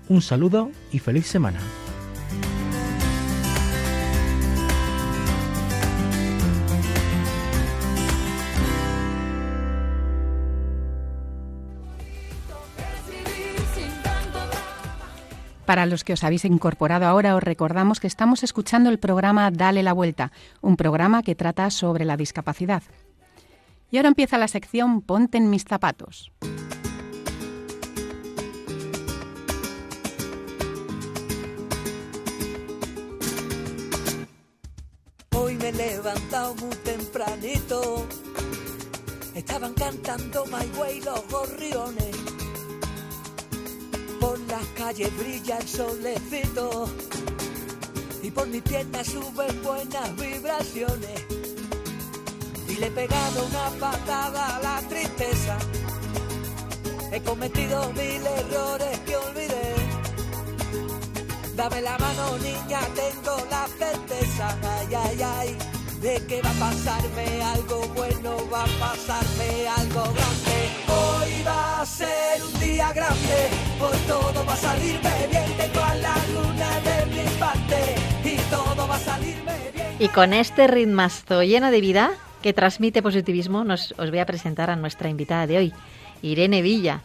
Un 0.09 0.23
saludo 0.23 0.73
y 0.90 0.99
feliz 0.99 1.27
semana. 1.27 1.61
Para 15.70 15.87
los 15.87 16.02
que 16.02 16.14
os 16.14 16.24
habéis 16.24 16.44
incorporado 16.46 17.06
ahora, 17.06 17.37
os 17.37 17.44
recordamos 17.44 18.00
que 18.00 18.09
estamos 18.09 18.42
escuchando 18.42 18.90
el 18.90 18.98
programa 18.98 19.52
Dale 19.52 19.85
la 19.85 19.92
Vuelta, 19.92 20.33
un 20.62 20.76
programa 20.76 21.22
que 21.22 21.37
trata 21.37 21.70
sobre 21.70 22.04
la 22.04 22.16
discapacidad. 22.16 22.83
Y 23.88 23.96
ahora 23.96 24.09
empieza 24.09 24.37
la 24.37 24.48
sección 24.48 25.00
Ponte 25.00 25.38
en 25.38 25.48
mis 25.48 25.62
zapatos. 25.62 26.33
he 35.33 35.72
levantado 35.72 36.56
muy 36.56 36.74
tempranito. 36.78 38.09
Estaban 39.37 39.74
cantando 39.74 40.46
My 40.46 40.66
Way 40.80 41.00
los 41.02 41.28
gorriones. 41.28 42.50
Por 44.20 44.38
las 44.40 44.66
calles 44.76 45.16
brilla 45.18 45.59
el 45.59 45.68
solecito. 45.68 46.88
Y 48.22 48.30
por 48.30 48.46
mi 48.46 48.61
piernas 48.61 49.06
suben 49.06 49.62
buenas 49.62 50.16
vibraciones. 50.16 51.26
Y 52.68 52.76
le 52.76 52.87
he 52.87 52.90
pegado 52.90 53.46
una 53.46 53.70
patada 53.80 54.56
a 54.56 54.62
la 54.62 54.88
tristeza. 54.88 55.59
He 57.12 57.20
cometido 57.22 57.92
mil 57.92 58.24
errores 58.26 58.98
que 59.00 59.16
olvidé. 59.16 59.74
Dame 61.56 61.80
la 61.83 61.98
mano, 61.98 62.38
niña, 62.38 62.80
tengo 62.94 63.37
la 63.50 63.66
certeza, 63.66 64.56
ay, 64.62 64.94
ay, 64.94 65.22
ay, 65.22 65.59
de 66.01 66.17
que 66.27 66.41
va 66.41 66.51
a 66.51 66.71
pasarme 66.71 67.43
algo 67.43 67.83
bueno, 67.95 68.37
va 68.51 68.65
a 68.65 68.79
pasarme 68.79 69.69
algo 69.69 70.03
grande. 70.15 70.59
Hoy 70.89 71.43
va 71.47 71.83
a 71.83 71.87
ser 71.87 72.43
un 72.43 72.61
día 72.61 72.93
grande, 72.93 73.49
hoy 73.81 73.99
todo 74.07 74.45
va 74.47 74.55
a 74.55 74.57
salirme 74.57 75.11
bien, 75.31 75.45
tengo 75.59 75.85
a 75.85 75.95
la 75.97 76.15
luna 76.33 76.81
de 76.81 77.07
mi 77.07 77.29
parte 77.39 77.95
y 78.25 78.37
todo 78.51 78.89
va 78.89 78.97
a 78.97 78.99
salirme 78.99 79.53
bien. 79.75 79.97
Y 79.99 80.09
con 80.09 80.33
este 80.33 80.67
ritmazo 80.69 81.43
lleno 81.43 81.71
de 81.71 81.81
vida 81.83 82.11
que 82.41 82.55
transmite 82.55 83.03
positivismo, 83.03 83.65
nos, 83.65 83.93
os 83.99 84.09
voy 84.09 84.21
a 84.21 84.27
presentar 84.27 84.71
a 84.71 84.77
nuestra 84.77 85.11
invitada 85.11 85.47
de 85.47 85.59
hoy, 85.59 85.73
Irene 86.23 86.63
Villa 86.63 87.03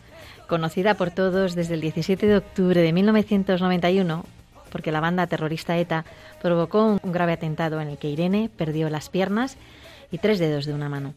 conocida 0.48 0.94
por 0.94 1.12
todos 1.12 1.56
desde 1.56 1.74
el 1.74 1.82
17 1.82 2.28
de 2.28 2.38
octubre 2.38 2.82
de 2.82 2.94
1991 2.94 4.26
porque 4.76 4.92
la 4.92 5.00
banda 5.00 5.26
terrorista 5.26 5.78
ETA 5.78 6.04
provocó 6.42 7.00
un 7.02 7.12
grave 7.14 7.32
atentado 7.32 7.80
en 7.80 7.88
el 7.88 7.98
que 7.98 8.10
Irene 8.10 8.50
perdió 8.58 8.90
las 8.90 9.08
piernas 9.08 9.56
y 10.12 10.18
tres 10.18 10.38
dedos 10.38 10.66
de 10.66 10.74
una 10.74 10.90
mano. 10.90 11.14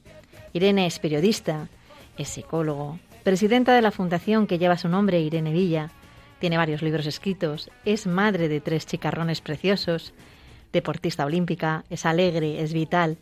Irene 0.52 0.86
es 0.86 1.00
periodista, 1.00 1.66
es 2.16 2.28
psicólogo, 2.28 3.00
presidenta 3.24 3.74
de 3.74 3.82
la 3.82 3.90
fundación 3.90 4.46
que 4.46 4.58
lleva 4.58 4.78
su 4.78 4.88
nombre, 4.88 5.18
Irene 5.18 5.50
Villa, 5.50 5.90
tiene 6.38 6.56
varios 6.56 6.82
libros 6.82 7.04
escritos, 7.06 7.68
es 7.84 8.06
madre 8.06 8.48
de 8.48 8.60
tres 8.60 8.86
chicarrones 8.86 9.40
preciosos, 9.40 10.14
deportista 10.72 11.26
olímpica, 11.26 11.82
es 11.90 12.06
alegre, 12.06 12.62
es 12.62 12.72
vital 12.72 13.18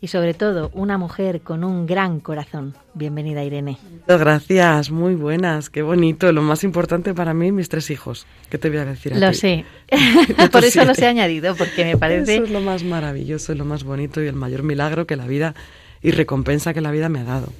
y 0.00 0.08
sobre 0.08 0.34
todo 0.34 0.70
una 0.74 0.98
mujer 0.98 1.40
con 1.40 1.64
un 1.64 1.86
gran 1.86 2.20
corazón. 2.20 2.74
Bienvenida, 2.94 3.42
Irene. 3.44 3.78
Muchas 3.90 4.20
gracias, 4.20 4.90
muy 4.90 5.14
buenas, 5.14 5.70
qué 5.70 5.82
bonito. 5.82 6.30
Lo 6.32 6.42
más 6.42 6.64
importante 6.64 7.14
para 7.14 7.34
mí, 7.34 7.52
mis 7.52 7.68
tres 7.68 7.90
hijos. 7.90 8.26
¿Qué 8.50 8.58
te 8.58 8.68
voy 8.68 8.78
a 8.78 8.84
decir 8.84 9.14
a 9.14 9.18
Lo 9.18 9.30
ti? 9.30 9.36
sé, 9.36 9.64
por 10.52 10.64
eso 10.64 10.84
los 10.84 10.98
he 10.98 11.06
añadido, 11.06 11.54
porque 11.56 11.84
me 11.84 11.96
parece... 11.96 12.34
Eso 12.34 12.44
es 12.44 12.50
lo 12.50 12.60
más 12.60 12.84
maravilloso, 12.84 13.54
lo 13.54 13.64
más 13.64 13.84
bonito 13.84 14.22
y 14.22 14.26
el 14.26 14.34
mayor 14.36 14.62
milagro 14.62 15.06
que 15.06 15.16
la 15.16 15.26
vida 15.26 15.54
y 16.02 16.10
recompensa 16.12 16.72
que 16.74 16.80
la 16.80 16.90
vida 16.90 17.08
me 17.08 17.20
ha 17.20 17.24
dado. 17.24 17.52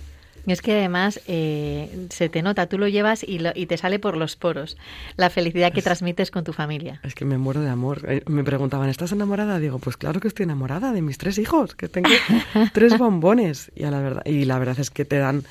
Es 0.53 0.63
que 0.63 0.73
además 0.73 1.21
eh, 1.27 2.07
se 2.11 2.29
te 2.29 2.43
nota, 2.43 2.67
tú 2.67 2.79
lo 2.79 2.89
llevas 2.89 3.23
y, 3.23 3.39
lo- 3.39 3.53
y 3.55 3.67
te 3.67 3.77
sale 3.77 3.99
por 3.99 4.17
los 4.17 4.37
poros, 4.37 4.77
la 5.17 5.31
felicidad 5.31 5.73
que 5.73 5.83
transmites 5.83 6.31
con 6.31 6.45
tu 6.45 6.53
familia. 6.53 7.01
Es 7.03 7.15
que 7.15 7.25
me 7.25 7.39
muero 7.39 7.61
de 7.61 7.69
amor. 7.71 8.03
Eh, 8.09 8.23
Me 8.27 8.45
preguntaban, 8.45 8.89
¿estás 8.89 9.13
enamorada? 9.13 9.59
Digo, 9.59 9.79
pues 9.79 9.97
claro 9.97 10.21
que 10.21 10.29
estoy 10.29 10.45
enamorada 10.45 10.93
de 10.93 11.03
mis 11.03 11.19
tres 11.19 11.39
hijos, 11.39 11.75
que 11.75 11.89
tengo 11.89 12.09
tres 12.73 12.97
bombones. 12.99 13.71
Y, 13.77 13.85
a 13.85 13.91
la 13.91 14.01
verdad, 14.01 14.23
y 14.25 14.45
la 14.45 14.59
verdad 14.59 14.79
es 14.81 14.91
que 14.91 15.05
te 15.05 15.19
dan 15.19 15.45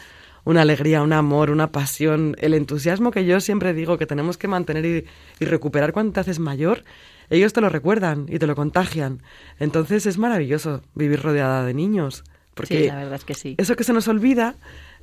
una 0.46 0.62
alegría, 0.62 1.02
un 1.02 1.12
amor, 1.14 1.50
una 1.52 1.72
pasión, 1.72 2.36
el 2.40 2.54
entusiasmo 2.54 3.12
que 3.12 3.26
yo 3.26 3.40
siempre 3.42 3.74
digo 3.74 3.98
que 3.98 4.06
tenemos 4.06 4.38
que 4.38 4.48
mantener 4.48 4.86
y, 4.86 5.06
y 5.40 5.46
recuperar 5.46 5.92
cuando 5.94 6.14
te 6.14 6.22
haces 6.22 6.40
mayor. 6.40 6.84
Ellos 7.30 7.52
te 7.52 7.60
lo 7.60 7.68
recuerdan 7.68 8.28
y 8.30 8.40
te 8.40 8.48
lo 8.48 8.56
contagian. 8.56 9.22
Entonces 9.60 10.06
es 10.06 10.18
maravilloso 10.18 10.82
vivir 10.96 11.22
rodeada 11.22 11.66
de 11.66 11.74
niños. 11.74 12.24
Porque 12.54 12.84
sí, 12.84 12.88
la 12.88 12.96
verdad 12.96 13.16
es 13.16 13.26
que 13.26 13.34
sí. 13.34 13.56
eso 13.58 13.76
que 13.76 13.84
se 13.84 13.92
nos 13.94 14.08
olvida 14.08 14.56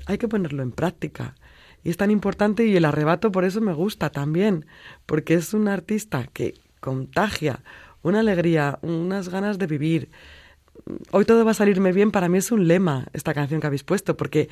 hay 0.06 0.18
que 0.18 0.28
ponerlo 0.28 0.62
en 0.62 0.72
práctica. 0.72 1.34
Y 1.82 1.90
es 1.90 1.96
tan 1.96 2.10
importante 2.10 2.64
y 2.66 2.76
el 2.76 2.84
arrebato 2.84 3.30
por 3.30 3.44
eso 3.44 3.60
me 3.60 3.74
gusta 3.74 4.10
también, 4.10 4.66
porque 5.06 5.34
es 5.34 5.52
un 5.54 5.68
artista 5.68 6.26
que 6.32 6.54
contagia 6.80 7.60
una 8.02 8.20
alegría, 8.20 8.78
unas 8.82 9.28
ganas 9.30 9.58
de 9.58 9.66
vivir. 9.66 10.10
Hoy 11.12 11.24
todo 11.24 11.44
va 11.44 11.52
a 11.52 11.54
salirme 11.54 11.92
bien, 11.92 12.10
para 12.10 12.28
mí 12.28 12.38
es 12.38 12.52
un 12.52 12.66
lema 12.68 13.06
esta 13.12 13.32
canción 13.32 13.60
que 13.60 13.66
habéis 13.66 13.84
puesto, 13.84 14.16
porque 14.16 14.48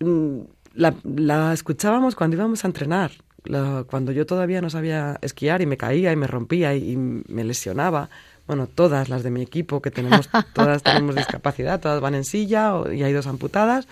mm, 0.00 0.38
la, 0.74 0.94
la 1.04 1.52
escuchábamos 1.52 2.14
cuando 2.14 2.36
íbamos 2.36 2.64
a 2.64 2.68
entrenar, 2.68 3.12
la- 3.44 3.84
cuando 3.88 4.12
yo 4.12 4.26
todavía 4.26 4.60
no 4.60 4.70
sabía 4.70 5.18
esquiar 5.22 5.60
y 5.62 5.66
me 5.66 5.76
caía 5.76 6.12
y 6.12 6.16
me 6.16 6.26
rompía 6.26 6.74
y, 6.74 6.92
y 6.92 6.96
me 6.96 7.44
lesionaba. 7.44 8.10
Bueno, 8.46 8.66
todas 8.66 9.08
las 9.08 9.22
de 9.22 9.30
mi 9.30 9.42
equipo, 9.42 9.80
que 9.82 9.90
tenemos, 9.90 10.28
todas 10.52 10.82
tenemos 10.82 11.14
discapacidad, 11.16 11.80
todas 11.80 12.00
van 12.00 12.14
en 12.14 12.24
silla 12.24 12.76
o- 12.76 12.92
y 12.92 13.02
hay 13.02 13.12
dos 13.12 13.26
amputadas. 13.26 13.88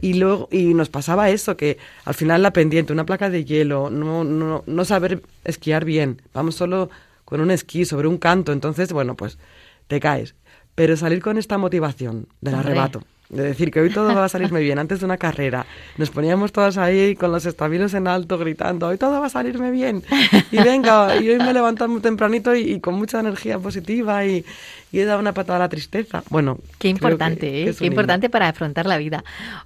Y 0.00 0.14
luego 0.14 0.48
y 0.52 0.74
nos 0.74 0.88
pasaba 0.88 1.30
eso, 1.30 1.56
que 1.56 1.78
al 2.04 2.14
final 2.14 2.42
la 2.42 2.52
pendiente, 2.52 2.92
una 2.92 3.04
placa 3.06 3.30
de 3.30 3.44
hielo, 3.44 3.90
no, 3.90 4.24
no, 4.24 4.62
no 4.66 4.84
saber 4.84 5.22
esquiar 5.44 5.84
bien, 5.84 6.22
vamos 6.32 6.54
solo 6.54 6.90
con 7.24 7.40
un 7.40 7.50
esquí 7.50 7.84
sobre 7.84 8.08
un 8.08 8.18
canto, 8.18 8.52
entonces, 8.52 8.92
bueno, 8.92 9.14
pues 9.14 9.38
te 9.86 10.00
caes. 10.00 10.34
Pero 10.74 10.96
salir 10.96 11.20
con 11.20 11.38
esta 11.38 11.58
motivación 11.58 12.28
del 12.40 12.54
arrebato, 12.54 13.02
de 13.30 13.42
decir 13.42 13.70
que 13.70 13.80
hoy 13.80 13.90
todo 13.90 14.14
va 14.14 14.24
a 14.24 14.28
salirme 14.28 14.60
bien 14.60 14.78
antes 14.78 15.00
de 15.00 15.04
una 15.04 15.18
carrera, 15.18 15.66
nos 15.98 16.08
poníamos 16.10 16.50
todas 16.50 16.78
ahí 16.78 17.14
con 17.14 17.30
los 17.30 17.44
estabilos 17.44 17.92
en 17.94 18.08
alto 18.08 18.38
gritando, 18.38 18.86
hoy 18.88 18.96
todo 18.96 19.20
va 19.20 19.26
a 19.26 19.30
salirme 19.30 19.70
bien. 19.70 20.02
Y 20.50 20.56
venga, 20.62 21.14
y 21.16 21.28
hoy 21.28 21.38
me 21.38 21.52
levanto 21.52 21.86
muy 21.88 22.00
tempranito 22.00 22.54
y, 22.56 22.60
y 22.72 22.80
con 22.80 22.94
mucha 22.94 23.20
energía 23.20 23.58
positiva 23.58 24.24
y, 24.24 24.44
y 24.92 25.00
he 25.00 25.04
dado 25.04 25.20
una 25.20 25.34
patada 25.34 25.56
a 25.56 25.60
la 25.60 25.68
tristeza. 25.68 26.22
Bueno, 26.30 26.56
Qué 26.72 26.78
que- 26.78 26.88
importante, 26.88 27.40
que 27.50 27.62
¿eh? 27.62 27.64
Qué 27.74 27.84
himno. 27.84 27.86
importante 27.94 28.30
para 28.30 28.48
afrontar 28.48 28.86
la 28.86 28.96
vida. 28.96 29.22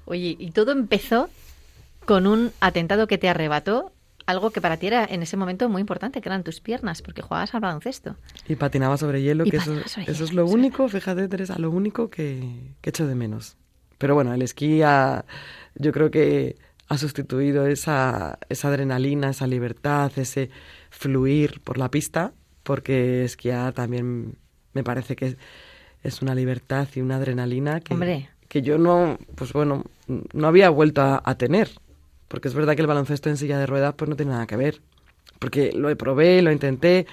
Oye, 0.07 0.37
y 0.38 0.51
todo 0.51 0.72
empezó 0.72 1.29
con 2.05 2.27
un 2.27 2.51
atentado 2.61 3.07
que 3.07 3.16
te 3.18 3.29
arrebató 3.29 3.92
algo 4.27 4.51
que 4.51 4.61
para 4.61 4.77
ti 4.77 4.87
era 4.89 5.05
en 5.05 5.23
ese 5.23 5.37
momento 5.37 5.69
muy 5.69 5.81
importante, 5.81 6.21
que 6.21 6.29
eran 6.29 6.43
tus 6.45 6.61
piernas, 6.61 7.03
porque 7.03 7.23
jugabas 7.23 7.55
al 7.55 7.61
baloncesto. 7.61 8.17
Y 8.49 8.57
patinaba 8.57 8.97
sobre 8.97 9.23
hielo, 9.23 9.45
Y 9.47 9.51
que 9.51 9.57
eso, 9.59 9.75
sobre 9.89 10.11
eso 10.11 10.25
es 10.25 10.31
hielo, 10.31 10.43
lo 10.43 10.49
sí. 10.49 10.55
único, 10.55 10.89
fíjate 10.89 11.29
Teresa, 11.29 11.59
lo 11.59 11.71
único 11.71 12.11
que, 12.11 12.75
que 12.81 12.91
echo 12.91 13.07
de 13.07 13.15
menos. 13.15 13.57
Pero 13.99 14.15
bueno, 14.15 14.33
el 14.35 14.43
esquí 14.43 14.83
ha- 14.83 15.25
yo 15.75 15.93
creo 15.93 16.11
que 16.11 16.57
ha 16.89 16.99
sustituido 16.99 17.67
esa, 17.67 18.39
esa 18.49 18.69
adrenalina, 18.69 19.31
esa 19.31 19.47
libertad, 19.47 20.11
ese 20.17 20.51
fluir 20.91 21.61
por 21.63 21.79
la 21.79 21.91
pista, 21.91 22.33
porque 22.63 23.25
esquiar 23.25 23.73
también 23.73 24.37
me 24.75 24.85
parece 24.85 25.17
que 25.17 25.37
es 26.03 26.23
una 26.23 26.35
libertad 26.35 26.89
y 26.95 27.01
una 27.01 27.17
adrenalina 27.17 27.81
que, 27.81 27.95
Hombre. 27.95 28.29
que 28.49 28.63
yo 28.63 28.77
no, 28.79 29.19
pues 29.37 29.53
bueno, 29.53 29.85
no 30.09 30.47
había 30.49 30.69
vuelto 30.71 31.01
a, 31.03 31.23
a 31.25 31.35
tener. 31.37 31.71
Porque 32.33 32.49
es 32.49 32.55
verdad 32.55 32.75
que 32.75 32.81
el 32.81 32.87
baloncesto 32.87 33.29
en 33.29 33.37
silla 33.37 33.59
de 33.59 33.66
ruedas 33.66 33.92
pues 33.95 34.09
no 34.09 34.16
tiene 34.16 34.33
nada 34.33 34.47
que 34.47 34.57
ver. 34.57 34.81
Porque 35.38 35.71
lo 35.75 35.95
probé, 35.99 36.40
lo 36.40 36.51
intenté 36.51 37.07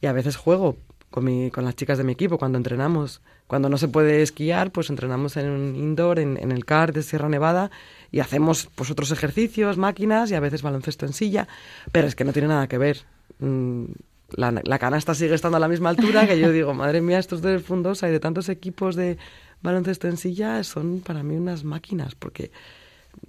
y 0.00 0.08
a 0.08 0.12
veces 0.12 0.34
juego 0.34 0.76
con, 1.10 1.22
mi, 1.22 1.52
con 1.52 1.64
las 1.64 1.76
chicas 1.76 1.96
de 1.96 2.02
mi 2.02 2.10
equipo 2.10 2.38
cuando 2.38 2.58
entrenamos. 2.58 3.22
Cuando 3.46 3.68
no 3.68 3.78
se 3.78 3.86
puede 3.86 4.20
esquiar, 4.20 4.72
pues 4.72 4.90
entrenamos 4.90 5.36
en 5.36 5.48
un 5.48 5.76
indoor, 5.76 6.18
en, 6.18 6.50
el 6.50 6.64
CAR 6.64 6.92
de 6.92 7.04
Sierra 7.04 7.28
Nevada 7.28 7.70
y 8.10 8.18
hacemos 8.18 8.68
pues 8.74 8.90
otros 8.90 9.12
ejercicios, 9.12 9.78
máquinas 9.78 10.28
y 10.32 10.34
a 10.34 10.40
veces 10.40 10.62
baloncesto 10.62 11.06
en 11.06 11.12
silla. 11.12 11.46
Pero 11.92 12.08
es 12.08 12.16
que 12.16 12.24
no 12.24 12.32
tiene 12.32 12.48
nada 12.48 12.66
que 12.66 12.78
ver. 12.78 13.04
Mm, 13.38 13.84
La, 14.32 14.78
canasta 14.80 15.14
sigue 15.14 15.36
estando 15.36 15.58
a 15.58 15.60
la 15.60 15.68
misma 15.68 15.90
altura 15.90 16.26
que 16.26 16.40
yo 16.40 16.50
digo, 16.50 16.74
madre 16.74 17.00
mía, 17.00 17.20
estos 17.20 17.42
del 17.42 17.60
Fundosa 17.60 18.08
y 18.08 18.10
de 18.10 18.18
tantos 18.18 18.48
equipos 18.48 18.96
de 18.96 19.18
baloncesto 19.62 20.08
en 20.08 20.16
silla 20.16 20.64
son 20.64 20.98
para 20.98 21.22
mí 21.22 21.36
unas 21.36 21.62
máquinas 21.62 22.16
porque 22.16 22.50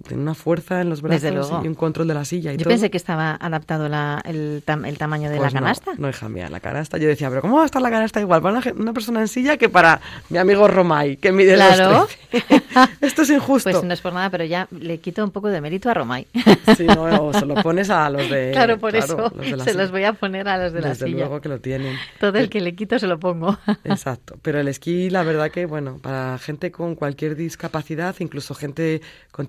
tienen 0.06 0.22
una 0.22 0.34
fuerza 0.34 0.80
en 0.80 0.88
los 0.88 1.02
Desde 1.02 1.30
brazos 1.30 1.62
y 1.64 1.68
un 1.68 1.74
control 1.74 2.08
de 2.08 2.14
la 2.14 2.24
silla 2.24 2.52
y 2.52 2.56
Yo 2.56 2.64
todo. 2.64 2.70
pensé 2.70 2.90
que 2.90 2.96
estaba 2.96 3.34
adaptado 3.38 3.88
la- 3.88 4.22
el, 4.24 4.62
tam- 4.66 4.86
el 4.88 4.96
tamaño 4.96 5.28
de 5.28 5.36
Pues 5.36 5.52
la 5.52 5.60
canasta. 5.60 5.92
No, 5.94 6.00
no, 6.02 6.08
hija 6.08 6.28
mía, 6.30 6.48
la 6.48 6.60
canasta. 6.60 6.96
Yo 6.96 7.06
decía, 7.06 7.28
pero 7.28 7.42
¿cómo 7.42 7.56
va 7.56 7.64
a 7.64 7.66
estar 7.66 7.82
la 7.82 7.90
canasta 7.90 8.18
igual 8.20 8.40
para 8.40 8.58
una, 8.58 8.72
una 8.78 8.92
persona 8.94 9.20
en 9.20 9.28
silla 9.28 9.56
que 9.58 9.68
para 9.68 10.00
mi 10.30 10.38
amigo 10.38 10.66
Romay, 10.68 11.16
que 11.18 11.32
mide 11.32 11.54
Claro. 11.54 11.90
los 12.00 12.08
13? 12.30 12.62
Esto 13.02 13.22
es 13.22 13.30
injusto. 13.30 13.70
Pues 13.70 13.82
no 13.84 13.92
es 13.92 14.00
por 14.00 14.14
nada, 14.14 14.30
pero 14.30 14.44
ya 14.44 14.68
le 14.70 14.98
quito 14.98 15.22
un 15.22 15.30
poco 15.32 15.48
de 15.48 15.60
mérito 15.60 15.90
a 15.90 15.94
Romay. 15.94 16.26
Sí, 16.76 16.86
no, 16.86 17.26
o 17.26 17.32
se 17.34 17.44
lo 17.46 17.54
pones 17.56 17.90
a 17.90 18.08
los 18.08 18.30
de... 18.30 18.50
claro, 18.52 18.78
por 18.78 18.94
eso 18.96 19.32
los 19.36 19.50
la 19.50 19.64
se 19.64 19.70
silla. 19.72 19.82
los 19.82 19.90
voy 19.90 20.04
a 20.04 20.12
poner 20.14 20.48
a 20.48 20.56
los 20.56 20.72
de 20.72 20.80
la 20.80 20.88
Desde 20.90 21.06
silla. 21.06 21.18
luego 21.18 21.40
que 21.40 21.48
lo 21.48 21.60
tienen. 21.60 21.96
Todo 22.20 22.38
el 22.38 22.48
que 22.48 22.60
le 22.60 22.74
quito 22.74 22.98
se 22.98 23.06
lo 23.06 23.18
pongo. 23.18 23.58
Exacto, 23.84 24.38
pero 24.40 24.60
el 24.60 24.68
esquí, 24.68 25.10
la 25.10 25.22
verdad 25.24 25.50
que, 25.50 25.66
bueno, 25.66 25.98
para 26.00 26.38
gente 26.38 26.70
con 26.70 26.94
cualquier 26.94 27.34
discapacidad, 27.36 28.14
incluso 28.20 28.54
gente 28.54 29.02
con 29.32 29.46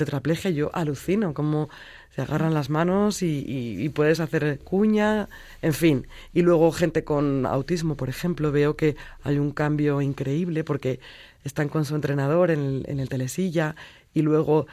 yo 0.54 0.72
alucino 0.74 1.34
cómo 1.34 1.70
se 2.16 2.22
agarran 2.22 2.54
las 2.54 2.70
manos 2.70 3.22
y, 3.22 3.90
puedes 3.96 4.20
hacer 4.20 4.60
cuña, 4.64 5.30
en 5.62 5.74
fin. 5.74 6.08
Y 6.34 6.42
luego 6.42 6.72
gente 6.72 7.04
con 7.04 7.46
autismo, 7.46 7.96
por 7.96 8.10
ejemplo, 8.10 8.52
veo 8.52 8.76
que 8.76 8.96
hay 9.24 9.38
un 9.38 9.52
cambio 9.52 10.02
increíble 10.02 10.64
porque 10.64 11.00
están 11.44 11.70
con 11.70 11.86
su 11.86 11.96
entrenador 11.96 12.52
en 12.52 12.60
el, 12.60 12.86
en 12.88 13.00
el 13.00 13.10
telesilla 13.10 13.76
y 14.14 14.22
luego 14.22 14.68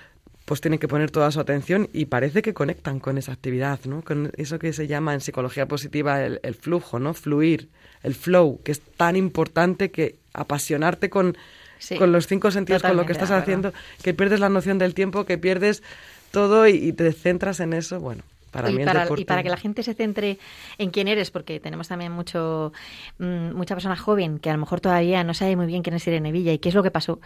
pues 0.45 0.63
tienen 0.63 0.79
que 0.79 0.89
poner 0.89 1.11
toda 1.11 1.31
su 1.31 1.41
atención 1.41 1.89
y 1.93 2.07
parece 2.07 2.41
que 2.41 2.55
conectan 2.55 3.01
con 3.01 3.19
esa 3.19 3.33
actividad, 3.33 3.81
¿no? 3.85 4.03
Con 4.03 4.33
eso 4.39 4.59
que 4.59 4.73
se 4.73 4.87
llama 4.87 5.13
en 5.13 5.21
psicología 5.21 5.69
positiva 5.69 6.25
el, 6.25 6.41
el 6.43 6.55
flujo, 6.55 6.99
¿no? 6.99 7.13
Fluir, 7.13 7.69
el 8.03 8.15
flow, 8.15 8.61
que 8.65 8.73
es 8.73 8.81
tan 8.81 9.15
importante 9.15 9.91
que 9.91 10.17
apasionarte 10.33 11.11
con, 11.11 11.37
Sí, 11.79 11.97
con 11.97 12.13
los 12.13 12.27
cinco 12.27 12.51
sentidos, 12.51 12.83
con 12.83 12.97
lo 12.97 13.07
que 13.07 13.13
estás 13.13 13.31
haciendo, 13.31 13.73
que 14.03 14.15
pierdes 14.15 14.41
la 14.41 14.49
noción 14.49 14.79
del 14.79 14.95
tiempo, 14.95 15.25
que 15.25 15.39
pierdes 15.39 15.83
todo 16.31 16.67
y, 16.67 16.77
y 16.77 16.93
te 16.93 17.13
centras 17.13 17.61
en 17.61 17.73
eso, 17.73 18.01
bueno, 18.01 18.23
para 18.51 18.71
y, 18.71 18.85
para, 18.85 19.09
y 19.17 19.25
para 19.25 19.43
que 19.43 19.51
la 19.51 19.57
gente 19.57 19.83
se 19.83 19.95
centre 19.95 20.39
en 20.79 20.91
quién 20.91 21.09
eres, 21.09 21.31
porque 21.31 21.61
tenemos 21.61 21.89
también 21.89 22.13
mucho 22.13 22.73
mm, 23.19 23.53
mucha 23.55 23.75
persona 23.75 23.97
joven 23.97 24.39
que 24.39 24.51
a 24.51 24.55
lo 24.55 24.59
mejor 24.59 24.81
todavía 24.81 25.23
no 25.25 25.35
sabe 25.35 25.57
muy 25.57 25.67
bien 25.67 25.83
quién 25.83 25.95
es 25.95 26.07
Irene 26.07 26.33
Villa 26.33 26.53
y 26.53 26.59
qué 26.59 26.71
es 26.71 26.75
lo 26.75 26.83
que 26.83 26.91
pasó. 26.91 27.21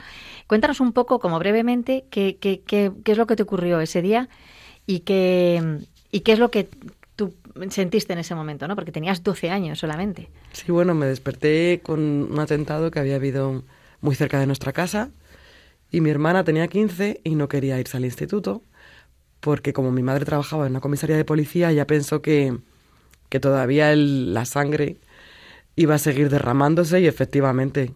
Cuéntanos 0.46 0.80
un 0.80 0.92
poco, 0.92 1.20
como 1.20 1.38
brevemente, 1.38 2.04
qué, 2.10 2.36
qué, 2.40 2.60
qué, 2.66 2.92
qué 3.04 3.12
es 3.12 3.18
lo 3.18 3.26
que 3.26 3.36
te 3.36 3.42
ocurrió 3.42 3.80
ese 3.80 4.02
día 4.02 4.28
y 4.86 5.00
qué, 5.00 5.80
y 6.10 6.20
qué 6.20 6.32
es 6.32 6.38
lo 6.38 6.50
que 6.50 6.68
tú 7.14 7.34
sentiste 7.70 8.12
en 8.12 8.18
ese 8.18 8.34
momento, 8.34 8.66
¿no? 8.66 8.74
Porque 8.74 8.92
tenías 8.92 9.22
12 9.22 9.50
años 9.50 9.78
solamente. 9.78 10.28
Sí, 10.52 10.72
bueno, 10.72 10.94
me 10.94 11.06
desperté 11.06 11.80
con 11.82 12.00
un 12.32 12.38
atentado 12.38 12.90
que 12.90 12.98
había 12.98 13.16
habido 13.16 13.62
muy 14.02 14.14
cerca 14.14 14.38
de 14.38 14.46
nuestra 14.46 14.72
casa 14.74 15.10
y 15.90 16.02
mi 16.02 16.10
hermana 16.10 16.44
tenía 16.44 16.68
15 16.68 17.22
y 17.24 17.34
no 17.34 17.48
quería 17.48 17.80
irse 17.80 17.96
al 17.96 18.04
instituto 18.04 18.62
porque 19.40 19.72
como 19.72 19.90
mi 19.90 20.02
madre 20.02 20.24
trabajaba 20.24 20.66
en 20.66 20.72
una 20.72 20.80
comisaría 20.80 21.16
de 21.16 21.24
policía, 21.24 21.70
ella 21.70 21.86
pensó 21.86 22.22
que, 22.22 22.58
que 23.28 23.40
todavía 23.40 23.96
la 23.96 24.44
sangre 24.44 24.98
iba 25.74 25.94
a 25.94 25.98
seguir 25.98 26.28
derramándose 26.28 27.00
y 27.00 27.06
efectivamente 27.06 27.92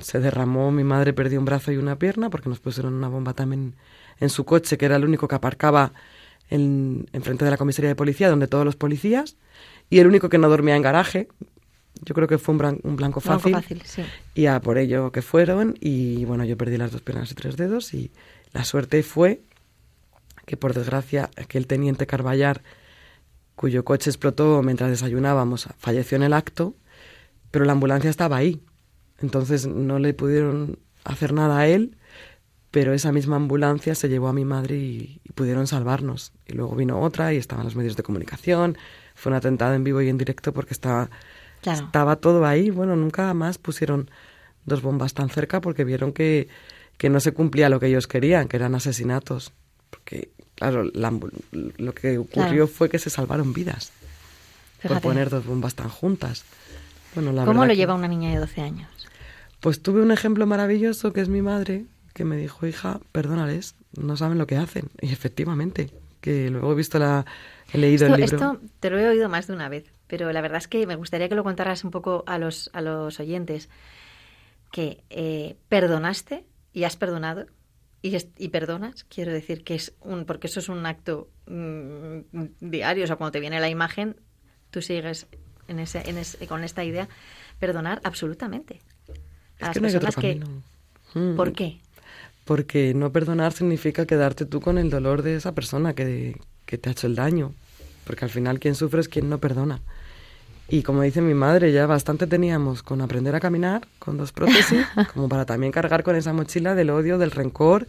se 0.00 0.20
derramó, 0.20 0.70
mi 0.70 0.84
madre 0.84 1.12
perdió 1.12 1.38
un 1.38 1.44
brazo 1.44 1.72
y 1.72 1.76
una 1.76 1.98
pierna 1.98 2.30
porque 2.30 2.48
nos 2.48 2.60
pusieron 2.60 2.94
una 2.94 3.08
bomba 3.08 3.34
también 3.34 3.74
en 4.20 4.30
su 4.30 4.44
coche, 4.44 4.78
que 4.78 4.86
era 4.86 4.96
el 4.96 5.04
único 5.04 5.28
que 5.28 5.34
aparcaba 5.34 5.92
en, 6.50 7.06
enfrente 7.12 7.44
de 7.44 7.50
la 7.50 7.56
comisaría 7.56 7.88
de 7.88 7.96
policía, 7.96 8.28
donde 8.28 8.46
todos 8.46 8.64
los 8.64 8.76
policías, 8.76 9.36
y 9.90 10.00
el 10.00 10.06
único 10.06 10.28
que 10.28 10.38
no 10.38 10.48
dormía 10.48 10.76
en 10.76 10.82
garaje. 10.82 11.28
Yo 12.02 12.14
creo 12.14 12.28
que 12.28 12.38
fue 12.38 12.54
un, 12.54 12.60
bran- 12.60 12.80
un 12.82 12.96
blanco 12.96 13.20
Blanco 13.20 13.48
fácil. 13.50 13.82
sí. 13.84 14.02
Y 14.34 14.46
a 14.46 14.60
por 14.60 14.78
ello 14.78 15.12
que 15.12 15.22
fueron, 15.22 15.76
y 15.80 16.24
bueno, 16.24 16.44
yo 16.44 16.56
perdí 16.56 16.76
las 16.76 16.92
dos 16.92 17.02
piernas 17.02 17.30
y 17.30 17.34
tres 17.34 17.56
dedos, 17.56 17.94
y 17.94 18.10
la 18.52 18.64
suerte 18.64 19.02
fue 19.02 19.42
que 20.46 20.56
por 20.56 20.74
desgracia 20.74 21.30
aquel 21.36 21.66
teniente 21.66 22.06
Carballar, 22.06 22.62
cuyo 23.54 23.84
coche 23.84 24.10
explotó 24.10 24.62
mientras 24.62 24.90
desayunábamos, 24.90 25.68
falleció 25.78 26.16
en 26.16 26.22
el 26.22 26.32
acto, 26.32 26.74
pero 27.50 27.64
la 27.64 27.72
ambulancia 27.72 28.08
estaba 28.08 28.36
ahí. 28.36 28.62
Entonces 29.20 29.66
no 29.66 29.98
le 29.98 30.14
pudieron 30.14 30.78
hacer 31.04 31.32
nada 31.32 31.58
a 31.58 31.66
él, 31.66 31.96
pero 32.70 32.92
esa 32.92 33.12
misma 33.12 33.36
ambulancia 33.36 33.94
se 33.94 34.08
llevó 34.08 34.28
a 34.28 34.32
mi 34.32 34.44
madre 34.44 34.76
y, 34.76 35.20
pudieron 35.34 35.66
salvarnos. 35.68 36.32
Y 36.46 36.54
luego 36.54 36.74
vino 36.74 37.00
otra 37.00 37.32
y 37.32 37.36
estaban 37.36 37.64
los 37.64 37.76
medios 37.76 37.96
de 37.96 38.02
comunicación. 38.02 38.76
Fue 39.14 39.30
un 39.30 39.36
atentado 39.36 39.74
en 39.74 39.84
vivo 39.84 40.02
y 40.02 40.08
en 40.08 40.18
directo 40.18 40.52
porque 40.52 40.74
estaba, 40.74 41.10
estaba 41.64 42.16
todo 42.16 42.46
ahí. 42.46 42.70
Bueno, 42.70 42.96
nunca 42.96 43.32
más 43.34 43.58
pusieron 43.58 44.10
dos 44.64 44.82
bombas 44.82 45.14
tan 45.14 45.30
cerca 45.30 45.60
porque 45.60 45.84
vieron 45.84 46.12
que, 46.12 46.48
que 46.96 47.08
no 47.08 47.20
se 47.20 47.32
cumplía 47.32 47.68
lo 47.68 47.80
que 47.80 47.86
ellos 47.86 48.06
querían, 48.06 48.48
que 48.48 48.56
eran 48.56 48.74
asesinatos. 48.74 49.52
Porque, 49.90 50.30
claro, 50.54 50.84
lo 50.92 51.94
que 51.94 52.18
ocurrió 52.18 52.66
fue 52.66 52.88
que 52.88 52.98
se 52.98 53.10
salvaron 53.10 53.52
vidas 53.52 53.92
por 54.82 55.00
poner 55.00 55.30
dos 55.30 55.46
bombas 55.46 55.74
tan 55.74 55.88
juntas. 55.88 56.44
Bueno, 57.14 57.32
la 57.32 57.44
¿Cómo 57.44 57.66
lo 57.66 57.72
lleva 57.72 57.94
una 57.94 58.08
niña 58.08 58.30
de 58.30 58.38
12 58.38 58.60
años? 58.60 58.88
Pues 59.60 59.82
tuve 59.82 60.02
un 60.02 60.12
ejemplo 60.12 60.46
maravilloso 60.46 61.12
que 61.12 61.20
es 61.20 61.28
mi 61.28 61.42
madre, 61.42 61.86
que 62.14 62.24
me 62.24 62.36
dijo, 62.36 62.66
hija, 62.66 63.00
perdónales, 63.12 63.74
no 63.96 64.16
saben 64.16 64.38
lo 64.38 64.46
que 64.46 64.56
hacen. 64.56 64.88
Y 65.00 65.12
efectivamente, 65.12 65.90
que 66.20 66.50
luego 66.50 66.72
he 66.72 66.74
visto 66.76 66.98
la, 66.98 67.26
he 67.72 67.78
leído 67.78 68.06
el 68.06 68.20
libro. 68.20 68.24
Esto 68.24 68.60
te 68.80 68.90
lo 68.90 68.98
he 68.98 69.08
oído 69.08 69.28
más 69.28 69.46
de 69.48 69.54
una 69.54 69.68
vez, 69.68 69.84
pero 70.08 70.32
la 70.32 70.40
verdad 70.40 70.58
es 70.58 70.68
que 70.68 70.86
me 70.86 70.96
gustaría 70.96 71.28
que 71.28 71.34
lo 71.36 71.44
contaras 71.44 71.84
un 71.84 71.90
poco 71.90 72.24
a 72.26 72.38
los, 72.38 72.70
a 72.72 72.80
los 72.80 73.20
oyentes, 73.20 73.68
que 74.72 75.04
eh, 75.10 75.56
perdonaste 75.68 76.44
y 76.72 76.84
has 76.84 76.96
perdonado 76.96 77.46
y, 78.02 78.16
y, 78.38 78.48
perdonas, 78.48 79.04
quiero 79.04 79.32
decir 79.32 79.64
que 79.64 79.74
es 79.74 79.92
un, 80.00 80.24
porque 80.24 80.46
eso 80.46 80.60
es 80.60 80.68
un 80.68 80.86
acto 80.86 81.28
mm, 81.46 82.18
diario, 82.60 83.04
o 83.04 83.06
sea, 83.06 83.16
cuando 83.16 83.32
te 83.32 83.40
viene 83.40 83.58
la 83.60 83.68
imagen, 83.68 84.16
tú 84.70 84.82
sigues 84.82 85.26
en 85.66 85.80
ese, 85.80 86.08
en 86.08 86.16
ese, 86.16 86.46
con 86.46 86.62
esta 86.62 86.84
idea, 86.84 87.08
perdonar 87.58 88.00
absolutamente. 88.04 88.80
es 89.58 89.68
que 89.70 89.80
no 89.80 89.88
hay 89.88 89.96
otro 89.96 90.12
camino. 90.12 90.46
Mm. 91.14 91.36
¿Por 91.36 91.52
qué? 91.52 91.80
Porque 92.44 92.94
no 92.94 93.10
perdonar 93.10 93.52
significa 93.52 94.06
quedarte 94.06 94.46
tú 94.46 94.60
con 94.60 94.78
el 94.78 94.90
dolor 94.90 95.22
de 95.22 95.34
esa 95.34 95.54
persona 95.54 95.94
que, 95.94 96.40
que 96.66 96.78
te 96.78 96.88
ha 96.88 96.92
hecho 96.92 97.08
el 97.08 97.16
daño. 97.16 97.52
Porque 98.04 98.24
al 98.24 98.30
final 98.30 98.58
quien 98.58 98.74
sufre 98.74 99.00
es 99.00 99.08
quien 99.08 99.28
no 99.28 99.38
perdona. 99.38 99.82
Y 100.68 100.82
como 100.82 101.02
dice 101.02 101.22
mi 101.22 101.32
madre, 101.32 101.72
ya 101.72 101.86
bastante 101.86 102.26
teníamos 102.26 102.82
con 102.82 103.00
aprender 103.00 103.34
a 103.34 103.40
caminar 103.40 103.88
con 103.98 104.18
dos 104.18 104.32
prótesis, 104.32 104.86
como 105.14 105.28
para 105.28 105.46
también 105.46 105.72
cargar 105.72 106.02
con 106.02 106.14
esa 106.14 106.34
mochila 106.34 106.74
del 106.74 106.90
odio, 106.90 107.16
del 107.16 107.30
rencor 107.30 107.86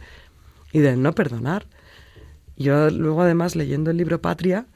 y 0.72 0.78
del 0.78 1.02
no 1.02 1.12
perdonar. 1.12 1.66
Yo 2.56 2.90
luego 2.90 3.22
además 3.22 3.54
leyendo 3.54 3.90
el 3.90 3.98
libro 3.98 4.22
Patria, 4.22 4.66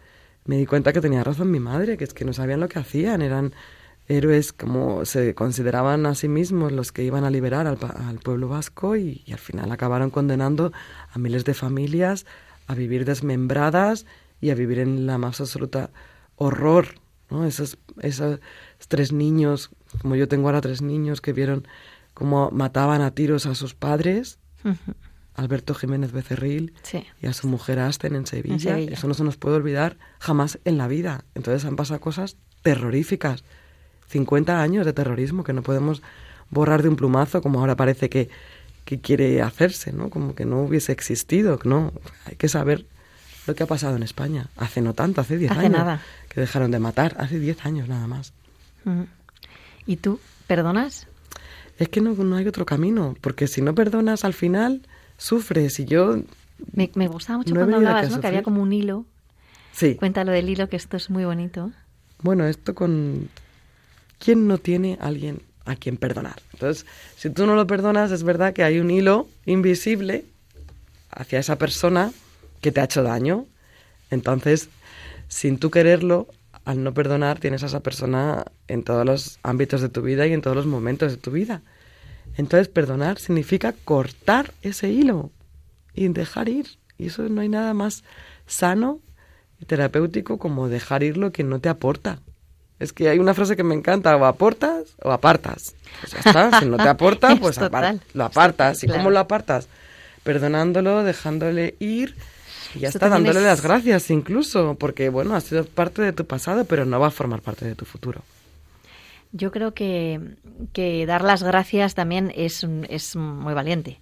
me 0.44 0.58
di 0.58 0.66
cuenta 0.66 0.92
que 0.92 1.00
tenía 1.00 1.24
razón 1.24 1.50
mi 1.50 1.60
madre, 1.60 1.96
que 1.96 2.04
es 2.04 2.12
que 2.12 2.26
no 2.26 2.34
sabían 2.34 2.60
lo 2.60 2.68
que 2.68 2.78
hacían, 2.78 3.22
eran 3.22 3.54
héroes 4.06 4.52
como 4.52 5.06
se 5.06 5.34
consideraban 5.34 6.04
a 6.04 6.14
sí 6.14 6.28
mismos 6.28 6.72
los 6.72 6.92
que 6.92 7.04
iban 7.04 7.24
a 7.24 7.30
liberar 7.30 7.66
al, 7.66 8.18
pueblo 8.18 8.48
vasco 8.48 8.96
y, 8.96 9.24
al 9.32 9.38
final 9.38 9.72
acabaron 9.72 10.10
condenando 10.10 10.72
a 11.10 11.18
miles 11.18 11.44
de 11.46 11.54
familias 11.54 12.26
a 12.66 12.74
vivir 12.74 13.06
desmembradas 13.06 14.04
y 14.42 14.50
a 14.50 14.54
vivir 14.54 14.78
en 14.78 15.06
la 15.06 15.16
más 15.16 15.40
absoluta 15.40 15.90
horror. 16.36 17.03
¿No? 17.34 17.44
Esos, 17.44 17.78
esos 18.00 18.40
tres 18.88 19.12
niños, 19.12 19.70
como 20.00 20.16
yo 20.16 20.28
tengo 20.28 20.48
ahora 20.48 20.60
tres 20.60 20.82
niños 20.82 21.20
que 21.20 21.32
vieron 21.32 21.66
cómo 22.14 22.50
mataban 22.52 23.02
a 23.02 23.10
tiros 23.10 23.46
a 23.46 23.54
sus 23.54 23.74
padres. 23.74 24.38
Alberto 25.34 25.74
Jiménez 25.74 26.12
Becerril 26.12 26.74
y 27.20 27.26
a 27.26 27.32
su 27.32 27.48
mujer 27.48 27.80
Asten 27.80 28.14
en 28.14 28.26
Sevilla. 28.26 28.78
Eso 28.78 29.08
no 29.08 29.14
se 29.14 29.24
nos 29.24 29.36
puede 29.36 29.56
olvidar 29.56 29.98
jamás 30.20 30.60
en 30.64 30.78
la 30.78 30.86
vida. 30.86 31.24
Entonces 31.34 31.64
han 31.64 31.76
pasado 31.76 32.00
cosas 32.00 32.36
terroríficas. 32.62 33.44
50 34.06 34.62
años 34.62 34.86
de 34.86 34.92
terrorismo 34.92 35.42
que 35.42 35.52
no 35.52 35.62
podemos 35.62 36.02
borrar 36.50 36.82
de 36.82 36.88
un 36.88 36.96
plumazo 36.96 37.42
como 37.42 37.58
ahora 37.58 37.74
parece 37.74 38.08
que, 38.08 38.28
que 38.84 39.00
quiere 39.00 39.42
hacerse, 39.42 39.92
¿no? 39.92 40.08
Como 40.08 40.36
que 40.36 40.44
no 40.44 40.62
hubiese 40.62 40.92
existido. 40.92 41.58
No, 41.64 41.92
hay 42.26 42.36
que 42.36 42.48
saber 42.48 42.86
lo 43.46 43.54
que 43.54 43.62
ha 43.62 43.66
pasado 43.66 43.96
en 43.96 44.02
España. 44.02 44.48
Hace 44.56 44.80
no 44.80 44.94
tanto, 44.94 45.20
hace 45.20 45.36
10 45.36 45.50
años. 45.52 45.72
Nada. 45.72 46.00
Que 46.28 46.40
dejaron 46.40 46.70
de 46.70 46.78
matar. 46.78 47.16
Hace 47.18 47.38
10 47.38 47.66
años 47.66 47.88
nada 47.88 48.06
más. 48.06 48.32
¿Y 49.86 49.96
tú 49.96 50.20
perdonas? 50.46 51.06
Es 51.78 51.88
que 51.88 52.00
no, 52.00 52.14
no 52.14 52.36
hay 52.36 52.46
otro 52.46 52.66
camino. 52.66 53.16
Porque 53.20 53.46
si 53.46 53.60
no 53.60 53.74
perdonas 53.74 54.24
al 54.24 54.34
final 54.34 54.82
sufres 55.16 55.78
y 55.80 55.84
yo... 55.84 56.22
Me, 56.72 56.90
me 56.94 57.08
gustaba 57.08 57.38
mucho 57.38 57.54
cuando 57.54 57.76
hablabas, 57.76 58.10
¿no? 58.10 58.20
Que 58.20 58.26
había 58.26 58.42
como 58.42 58.62
un 58.62 58.72
hilo. 58.72 59.04
Sí. 59.72 59.96
Cuéntalo 59.96 60.32
del 60.32 60.48
hilo, 60.48 60.68
que 60.68 60.76
esto 60.76 60.96
es 60.96 61.10
muy 61.10 61.24
bonito. 61.24 61.72
Bueno, 62.22 62.46
esto 62.46 62.74
con... 62.74 63.28
¿Quién 64.18 64.46
no 64.46 64.58
tiene 64.58 64.96
alguien 65.00 65.42
a 65.66 65.76
quien 65.76 65.96
perdonar? 65.96 66.40
Entonces, 66.52 66.86
si 67.16 67.28
tú 67.28 67.44
no 67.46 67.56
lo 67.56 67.66
perdonas, 67.66 68.10
es 68.12 68.22
verdad 68.22 68.54
que 68.54 68.62
hay 68.62 68.78
un 68.78 68.90
hilo 68.90 69.28
invisible 69.44 70.24
hacia 71.10 71.40
esa 71.40 71.56
persona 71.58 72.12
que 72.64 72.72
te 72.72 72.80
ha 72.80 72.84
hecho 72.84 73.02
daño. 73.02 73.44
Entonces, 74.10 74.70
sin 75.28 75.58
tú 75.58 75.70
quererlo, 75.70 76.28
al 76.64 76.82
no 76.82 76.94
perdonar, 76.94 77.38
tienes 77.38 77.62
a 77.62 77.66
esa 77.66 77.80
persona 77.80 78.46
en 78.68 78.82
todos 78.82 79.04
los 79.04 79.38
ámbitos 79.42 79.82
de 79.82 79.90
tu 79.90 80.00
vida 80.00 80.26
y 80.26 80.32
en 80.32 80.40
todos 80.40 80.56
los 80.56 80.64
momentos 80.64 81.12
de 81.12 81.18
tu 81.18 81.30
vida. 81.30 81.60
Entonces, 82.38 82.68
perdonar 82.68 83.18
significa 83.18 83.74
cortar 83.84 84.54
ese 84.62 84.88
hilo 84.88 85.30
y 85.92 86.08
dejar 86.08 86.48
ir. 86.48 86.78
Y 86.96 87.08
eso 87.08 87.28
no 87.28 87.42
hay 87.42 87.50
nada 87.50 87.74
más 87.74 88.02
sano 88.46 89.00
y 89.60 89.66
terapéutico 89.66 90.38
como 90.38 90.70
dejar 90.70 91.02
ir 91.02 91.18
lo 91.18 91.32
que 91.32 91.44
no 91.44 91.60
te 91.60 91.68
aporta. 91.68 92.20
Es 92.78 92.94
que 92.94 93.10
hay 93.10 93.18
una 93.18 93.34
frase 93.34 93.56
que 93.56 93.62
me 93.62 93.74
encanta, 93.74 94.16
o 94.16 94.24
aportas 94.24 94.96
o 95.02 95.12
apartas. 95.12 95.74
Pues 96.00 96.12
ya 96.12 96.18
está, 96.20 96.60
si 96.60 96.64
no 96.64 96.78
te 96.78 96.88
aporta, 96.88 97.36
pues 97.40 97.58
lo 98.14 98.24
apartas. 98.24 98.82
¿Y 98.82 98.86
cómo 98.86 99.10
lo 99.10 99.18
apartas? 99.18 99.68
Perdonándolo, 100.22 101.04
dejándole 101.04 101.74
ir 101.78 102.16
y 102.74 102.80
ya 102.80 102.88
está, 102.88 103.08
dándole 103.08 103.40
las 103.40 103.62
gracias 103.62 104.10
incluso, 104.10 104.76
porque 104.76 105.08
bueno, 105.08 105.34
ha 105.34 105.40
sido 105.40 105.64
parte 105.64 106.02
de 106.02 106.12
tu 106.12 106.26
pasado, 106.26 106.64
pero 106.64 106.84
no 106.84 107.00
va 107.00 107.08
a 107.08 107.10
formar 107.10 107.40
parte 107.40 107.64
de 107.64 107.74
tu 107.74 107.84
futuro. 107.84 108.22
Yo 109.32 109.50
creo 109.50 109.74
que, 109.74 110.20
que 110.72 111.06
dar 111.06 111.22
las 111.22 111.42
gracias 111.42 111.94
también 111.94 112.32
es, 112.34 112.66
es 112.88 113.16
muy 113.16 113.54
valiente 113.54 114.00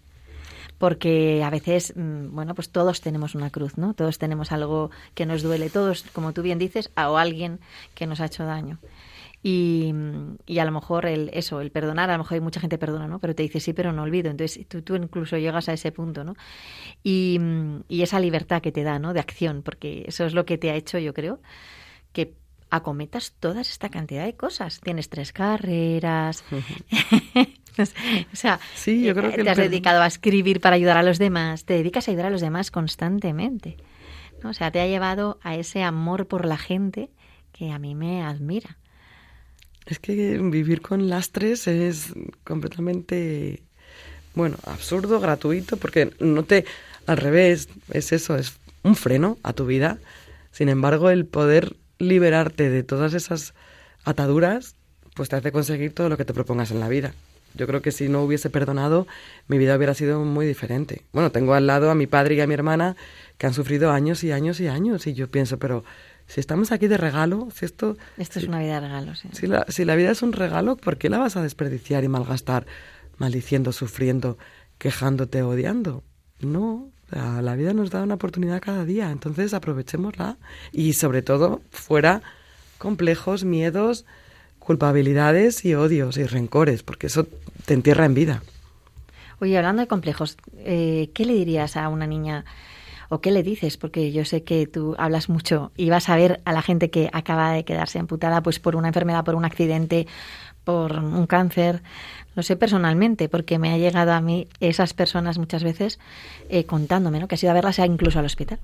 porque 0.82 1.44
a 1.44 1.50
veces, 1.50 1.92
mm, 1.94 2.34
bueno, 2.34 2.56
pues 2.56 2.70
todos 2.70 3.00
tenemos 3.00 3.36
una 3.36 3.50
cruz, 3.50 3.78
¿no? 3.78 3.94
Todos 3.94 4.18
tenemos 4.18 4.50
algo 4.50 4.90
que 5.14 5.26
nos 5.26 5.44
duele, 5.44 5.70
todos, 5.70 6.04
como 6.12 6.32
tú 6.32 6.42
bien 6.42 6.58
dices, 6.58 6.90
o 6.96 7.18
alguien 7.18 7.60
que 7.94 8.08
nos 8.08 8.18
ha 8.18 8.24
hecho 8.24 8.44
daño. 8.44 8.78
Y, 9.44 9.92
y, 10.46 10.60
a 10.60 10.64
lo 10.64 10.70
mejor 10.70 11.04
el, 11.06 11.28
eso, 11.32 11.60
el 11.60 11.72
perdonar, 11.72 12.10
a 12.10 12.12
lo 12.12 12.20
mejor 12.20 12.34
hay 12.34 12.40
mucha 12.40 12.60
gente 12.60 12.78
perdona, 12.78 13.08
¿no? 13.08 13.18
Pero 13.18 13.34
te 13.34 13.42
dice 13.42 13.58
sí, 13.58 13.72
pero 13.72 13.92
no 13.92 14.02
olvido. 14.02 14.30
Entonces 14.30 14.66
tú, 14.68 14.82
tú 14.82 14.94
incluso 14.94 15.36
llegas 15.36 15.68
a 15.68 15.72
ese 15.72 15.90
punto, 15.90 16.22
¿no? 16.22 16.36
Y, 17.02 17.40
y 17.88 18.02
esa 18.02 18.20
libertad 18.20 18.62
que 18.62 18.70
te 18.70 18.84
da, 18.84 19.00
¿no? 19.00 19.12
De 19.12 19.20
acción, 19.20 19.62
porque 19.62 20.04
eso 20.06 20.24
es 20.24 20.34
lo 20.34 20.46
que 20.46 20.58
te 20.58 20.70
ha 20.70 20.76
hecho, 20.76 20.98
yo 20.98 21.12
creo, 21.12 21.40
que 22.12 22.34
acometas 22.70 23.34
toda 23.38 23.60
esta 23.60 23.90
cantidad 23.90 24.24
de 24.24 24.34
cosas. 24.34 24.80
Tienes 24.80 25.08
tres 25.08 25.32
carreras. 25.32 26.44
o 27.78 28.36
sea, 28.36 28.60
sí, 28.74 29.02
yo 29.02 29.14
creo 29.14 29.30
que 29.30 29.44
te 29.44 29.50
has 29.50 29.58
dedicado 29.58 30.02
a 30.02 30.06
escribir 30.06 30.60
para 30.60 30.76
ayudar 30.76 30.96
a 30.96 31.02
los 31.02 31.18
demás. 31.18 31.64
Te 31.64 31.74
dedicas 31.74 32.08
a 32.08 32.12
ayudar 32.12 32.26
a 32.26 32.30
los 32.30 32.40
demás 32.40 32.70
constantemente. 32.70 33.76
O 34.44 34.54
sea, 34.54 34.70
te 34.70 34.80
ha 34.80 34.86
llevado 34.86 35.38
a 35.42 35.54
ese 35.56 35.82
amor 35.82 36.26
por 36.26 36.46
la 36.46 36.56
gente 36.56 37.10
que 37.52 37.70
a 37.70 37.78
mí 37.78 37.94
me 37.94 38.22
admira. 38.22 38.78
Es 39.86 39.98
que 39.98 40.38
vivir 40.38 40.80
con 40.80 41.08
lastres 41.08 41.66
es 41.66 42.12
completamente, 42.44 43.62
bueno, 44.34 44.56
absurdo, 44.64 45.20
gratuito, 45.20 45.76
porque 45.76 46.12
no 46.20 46.44
te, 46.44 46.64
al 47.06 47.16
revés, 47.16 47.68
es 47.90 48.12
eso, 48.12 48.36
es 48.36 48.54
un 48.82 48.96
freno 48.96 49.38
a 49.42 49.52
tu 49.52 49.66
vida. 49.66 49.98
Sin 50.52 50.68
embargo, 50.68 51.10
el 51.10 51.26
poder 51.26 51.76
liberarte 51.98 52.70
de 52.70 52.82
todas 52.82 53.14
esas 53.14 53.54
ataduras, 54.04 54.76
pues 55.14 55.28
te 55.28 55.36
hace 55.36 55.52
conseguir 55.52 55.94
todo 55.94 56.08
lo 56.08 56.16
que 56.16 56.24
te 56.24 56.34
propongas 56.34 56.70
en 56.70 56.80
la 56.80 56.88
vida. 56.88 57.14
Yo 57.54 57.66
creo 57.66 57.82
que 57.82 57.92
si 57.92 58.08
no 58.08 58.22
hubiese 58.22 58.50
perdonado, 58.50 59.06
mi 59.46 59.58
vida 59.58 59.76
hubiera 59.76 59.94
sido 59.94 60.24
muy 60.24 60.46
diferente. 60.46 61.02
Bueno, 61.12 61.30
tengo 61.30 61.54
al 61.54 61.66
lado 61.66 61.90
a 61.90 61.94
mi 61.94 62.06
padre 62.06 62.34
y 62.36 62.40
a 62.40 62.46
mi 62.46 62.54
hermana 62.54 62.96
que 63.36 63.46
han 63.46 63.54
sufrido 63.54 63.90
años 63.90 64.24
y 64.24 64.32
años 64.32 64.60
y 64.60 64.68
años 64.68 65.06
y 65.06 65.14
yo 65.14 65.30
pienso, 65.30 65.58
pero 65.58 65.84
si 66.26 66.40
estamos 66.40 66.72
aquí 66.72 66.88
de 66.88 66.96
regalo, 66.96 67.48
si 67.54 67.64
esto... 67.64 67.96
Esto 68.16 68.38
es 68.38 68.46
una 68.46 68.58
vida 68.58 68.80
de 68.80 68.88
regalo, 68.88 69.14
sí. 69.14 69.28
Si 69.32 69.46
la, 69.46 69.66
si 69.68 69.84
la 69.84 69.94
vida 69.96 70.10
es 70.10 70.22
un 70.22 70.32
regalo, 70.32 70.76
¿por 70.76 70.96
qué 70.98 71.08
la 71.08 71.18
vas 71.18 71.36
a 71.36 71.42
desperdiciar 71.42 72.04
y 72.04 72.08
malgastar 72.08 72.66
maldiciendo, 73.18 73.72
sufriendo, 73.72 74.38
quejándote, 74.78 75.42
odiando? 75.42 76.02
No, 76.40 76.90
la 77.10 77.54
vida 77.56 77.72
nos 77.74 77.90
da 77.90 78.02
una 78.02 78.14
oportunidad 78.14 78.60
cada 78.60 78.84
día, 78.84 79.10
entonces 79.10 79.52
aprovechémosla 79.54 80.38
y 80.72 80.94
sobre 80.94 81.22
todo 81.22 81.60
fuera 81.70 82.22
complejos, 82.78 83.44
miedos, 83.44 84.06
culpabilidades 84.58 85.64
y 85.64 85.74
odios 85.74 86.16
y 86.16 86.24
rencores, 86.24 86.82
porque 86.82 87.08
eso 87.08 87.26
te 87.66 87.74
entierra 87.74 88.06
en 88.06 88.14
vida. 88.14 88.42
Oye, 89.40 89.56
hablando 89.58 89.82
de 89.82 89.88
complejos, 89.88 90.36
eh, 90.58 91.10
¿qué 91.14 91.26
le 91.26 91.34
dirías 91.34 91.76
a 91.76 91.88
una 91.88 92.06
niña 92.06 92.44
o 93.12 93.20
qué 93.20 93.30
le 93.30 93.42
dices? 93.42 93.76
Porque 93.76 94.10
yo 94.10 94.24
sé 94.24 94.42
que 94.42 94.66
tú 94.66 94.96
hablas 94.96 95.28
mucho 95.28 95.70
y 95.76 95.90
vas 95.90 96.08
a 96.08 96.16
ver 96.16 96.40
a 96.46 96.52
la 96.54 96.62
gente 96.62 96.88
que 96.88 97.10
acaba 97.12 97.52
de 97.52 97.62
quedarse 97.62 97.98
amputada 97.98 98.42
pues 98.42 98.58
por 98.58 98.74
una 98.74 98.88
enfermedad, 98.88 99.22
por 99.22 99.34
un 99.34 99.44
accidente, 99.44 100.06
por 100.64 100.92
un 100.92 101.26
cáncer, 101.26 101.82
lo 102.34 102.42
sé 102.42 102.56
personalmente, 102.56 103.28
porque 103.28 103.58
me 103.58 103.70
ha 103.70 103.76
llegado 103.76 104.12
a 104.12 104.22
mí 104.22 104.48
esas 104.60 104.94
personas 104.94 105.36
muchas 105.36 105.62
veces 105.62 105.98
eh, 106.48 106.64
contándome, 106.64 107.20
¿no? 107.20 107.28
Que 107.28 107.34
ha 107.34 107.38
sido 107.38 107.50
a 107.50 107.54
verlas 107.54 107.78
incluso 107.80 108.18
al 108.18 108.24
hospital. 108.24 108.60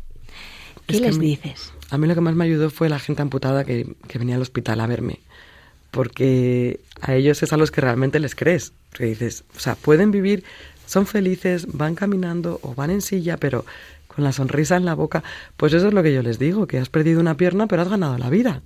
¿Qué 0.86 0.99
les 0.99 1.18
dices? 1.18 1.74
A 1.90 1.99
mí 1.99 2.09
lo 2.09 2.14
que 2.14 2.22
más 2.22 2.34
me 2.34 2.46
ayudó 2.46 2.70
fue 2.70 2.88
la 2.88 2.99
gente 2.99 3.20
amputada 3.20 3.64
que, 3.64 3.96
que, 4.07 4.18
venía 4.18 4.36
al 4.36 4.42
hospital 4.42 4.80
a 4.80 4.86
verme. 4.86 5.20
Porque 5.90 6.80
a 7.03 7.14
ellos 7.14 7.42
es 7.42 7.53
a 7.53 7.59
los 7.59 7.70
que 7.70 7.82
realmente 7.82 8.18
les 8.18 8.34
crees. 8.34 8.72
Que 8.94 9.05
dices, 9.05 9.44
o 9.55 9.61
sea, 9.61 9.74
pueden 9.74 10.11
vivir, 10.11 10.42
son 10.86 11.07
felices, 11.07 11.66
van 11.70 11.94
caminando 11.94 12.61
o 12.62 12.74
van 12.74 12.88
en 12.90 13.03
silla, 13.03 13.36
pero 13.36 13.66
con 14.18 14.24
la 14.24 14.32
sonrisa 14.32 14.74
en 14.74 14.84
la 14.84 14.94
boca. 14.94 15.22
Pues 15.56 15.72
eso 15.72 15.86
es 15.86 15.94
lo 15.94 16.02
que 16.02 16.12
yo 16.12 16.24
les 16.24 16.40
digo, 16.40 16.66
que 16.66 16.78
has 16.78 16.88
perdido 16.88 17.20
una 17.20 17.36
pierna, 17.36 17.68
pero 17.68 17.82
has 17.82 17.88
ganado 17.88 18.18
la 18.18 18.28
vida. 18.28 18.62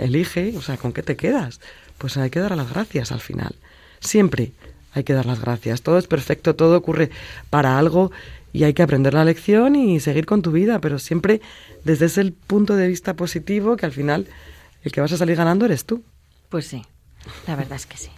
elige, 0.00 0.56
o 0.56 0.62
sea, 0.62 0.76
¿con 0.76 0.92
qué 0.92 1.02
te 1.02 1.16
quedas? 1.16 1.60
Pues 1.98 2.16
hay 2.16 2.30
que 2.30 2.38
dar 2.38 2.56
las 2.56 2.70
gracias 2.70 3.10
al 3.10 3.18
final. 3.18 3.56
Siempre 3.98 4.52
hay 4.92 5.02
que 5.02 5.12
dar 5.12 5.26
las 5.26 5.40
gracias. 5.40 5.82
Todo 5.82 5.98
es 5.98 6.06
perfecto, 6.06 6.54
todo 6.54 6.76
ocurre 6.76 7.10
para 7.50 7.80
algo 7.80 8.12
y 8.52 8.62
hay 8.62 8.74
que 8.74 8.82
aprender 8.84 9.12
la 9.12 9.24
lección 9.24 9.74
y 9.74 9.98
seguir 9.98 10.24
con 10.24 10.40
tu 10.40 10.52
vida, 10.52 10.80
pero 10.80 11.00
siempre 11.00 11.40
desde 11.82 12.06
ese 12.06 12.32
punto 12.46 12.76
de 12.76 12.86
vista 12.86 13.14
positivo 13.14 13.76
que 13.76 13.86
al 13.86 13.92
final 13.92 14.28
el 14.84 14.92
que 14.92 15.00
vas 15.00 15.10
a 15.10 15.16
salir 15.16 15.34
ganando 15.34 15.64
eres 15.64 15.84
tú. 15.84 16.04
Pues 16.48 16.68
sí, 16.68 16.84
la 17.48 17.56
verdad 17.56 17.74
es 17.74 17.86
que 17.86 17.96
sí. 17.96 18.10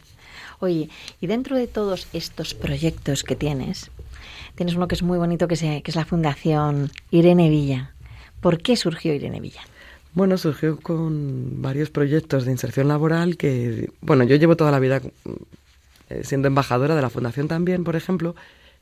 Oye, 0.58 0.90
y 1.18 1.28
dentro 1.28 1.56
de 1.56 1.66
todos 1.66 2.08
estos 2.12 2.52
proyectos 2.52 3.24
que 3.24 3.36
tienes, 3.36 3.90
tienes 4.54 4.74
uno 4.74 4.88
que 4.88 4.94
es 4.94 5.02
muy 5.02 5.18
bonito, 5.18 5.48
que, 5.48 5.56
que 5.56 5.90
es 5.90 5.96
la 5.96 6.04
Fundación 6.04 6.90
Irene 7.10 7.48
Villa. 7.48 7.92
¿Por 8.40 8.58
qué 8.62 8.76
surgió 8.76 9.14
Irene 9.14 9.40
Villa? 9.40 9.62
Bueno, 10.14 10.38
surgió 10.38 10.78
con 10.80 11.62
varios 11.62 11.90
proyectos 11.90 12.44
de 12.44 12.52
inserción 12.52 12.88
laboral 12.88 13.36
que, 13.36 13.90
bueno, 14.00 14.24
yo 14.24 14.36
llevo 14.36 14.56
toda 14.56 14.70
la 14.70 14.78
vida 14.78 15.00
eh, 16.08 16.22
siendo 16.24 16.48
embajadora 16.48 16.96
de 16.96 17.02
la 17.02 17.10
Fundación 17.10 17.48
también, 17.48 17.84
por 17.84 17.94
ejemplo, 17.94 18.34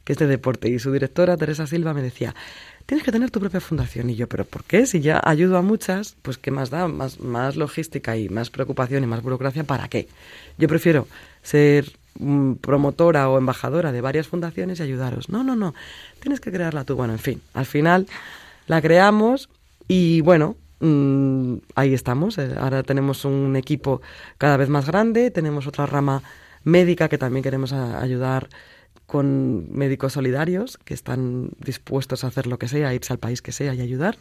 que 0.05 0.13
es 0.13 0.19
de 0.19 0.29
deporte. 0.29 0.69
Y 0.69 0.79
su 0.79 0.93
directora, 0.93 1.37
Teresa 1.37 1.67
Silva, 1.67 1.93
me 1.93 2.01
decía, 2.01 2.35
tienes 2.87 3.05
que 3.05 3.11
tener 3.11 3.31
tu 3.31 3.41
propia 3.41 3.61
fundación. 3.61 4.09
Y 4.09 4.15
yo, 4.15 4.29
¿pero 4.29 4.45
por 4.45 4.63
qué? 4.65 4.87
Si 4.87 5.01
ya 5.01 5.21
ayudo 5.25 5.59
a 5.59 5.63
muchas, 5.63 6.17
pues 6.23 6.39
¿qué 6.39 6.53
más 6.53 6.71
da? 6.71 6.87
Más, 6.87 7.19
más 7.19 7.57
logística 7.57 8.17
y 8.17 8.29
más 8.29 8.51
preocupación 8.51 9.03
y 9.03 9.07
más 9.07 9.23
burocracia, 9.23 9.65
¿para 9.65 9.89
qué? 9.89 10.09
Yo 10.59 10.69
prefiero 10.69 11.09
ser 11.43 11.93
promotora 12.61 13.29
o 13.29 13.39
embajadora 13.39 13.93
de 13.93 14.01
varias 14.01 14.29
fundaciones 14.29 14.81
y 14.81 14.83
ayudaros. 14.83 15.29
No, 15.29 15.43
no, 15.45 15.57
no, 15.57 15.75
tienes 16.21 16.41
que 16.41 16.53
crearla 16.53 16.85
tú. 16.85 16.97
Bueno, 16.97 17.13
en 17.13 17.19
fin, 17.19 17.43
al 17.55 17.67
final 17.67 18.07
la 18.67 18.81
creamos 18.83 19.49
y 19.89 20.21
bueno, 20.21 20.57
mm, 20.81 21.57
ahí 21.75 21.95
estamos. 21.95 22.39
Eh, 22.39 22.55
ahora 22.59 22.83
tenemos 22.83 23.25
un 23.25 23.57
equipo 23.57 24.01
cada 24.39 24.57
vez 24.57 24.69
más 24.69 24.87
grande, 24.87 25.31
tenemos 25.31 25.67
otra 25.67 25.87
rama 25.87 26.23
médica 26.65 27.09
que 27.09 27.19
también 27.19 27.43
queremos 27.43 27.73
ayudar 27.73 28.49
con 29.07 29.73
médicos 29.73 30.15
solidarios 30.15 30.79
que 30.79 30.95
están 30.95 31.51
dispuestos 31.65 32.25
a 32.25 32.27
hacer 32.27 32.49
lo 32.49 32.59
que 32.59 32.67
sea, 32.67 32.93
irse 32.93 33.13
al 33.13 33.21
país 33.21 33.41
que 33.41 33.53
sea 33.53 33.75
y 33.75 33.81
ayudar. 33.81 34.17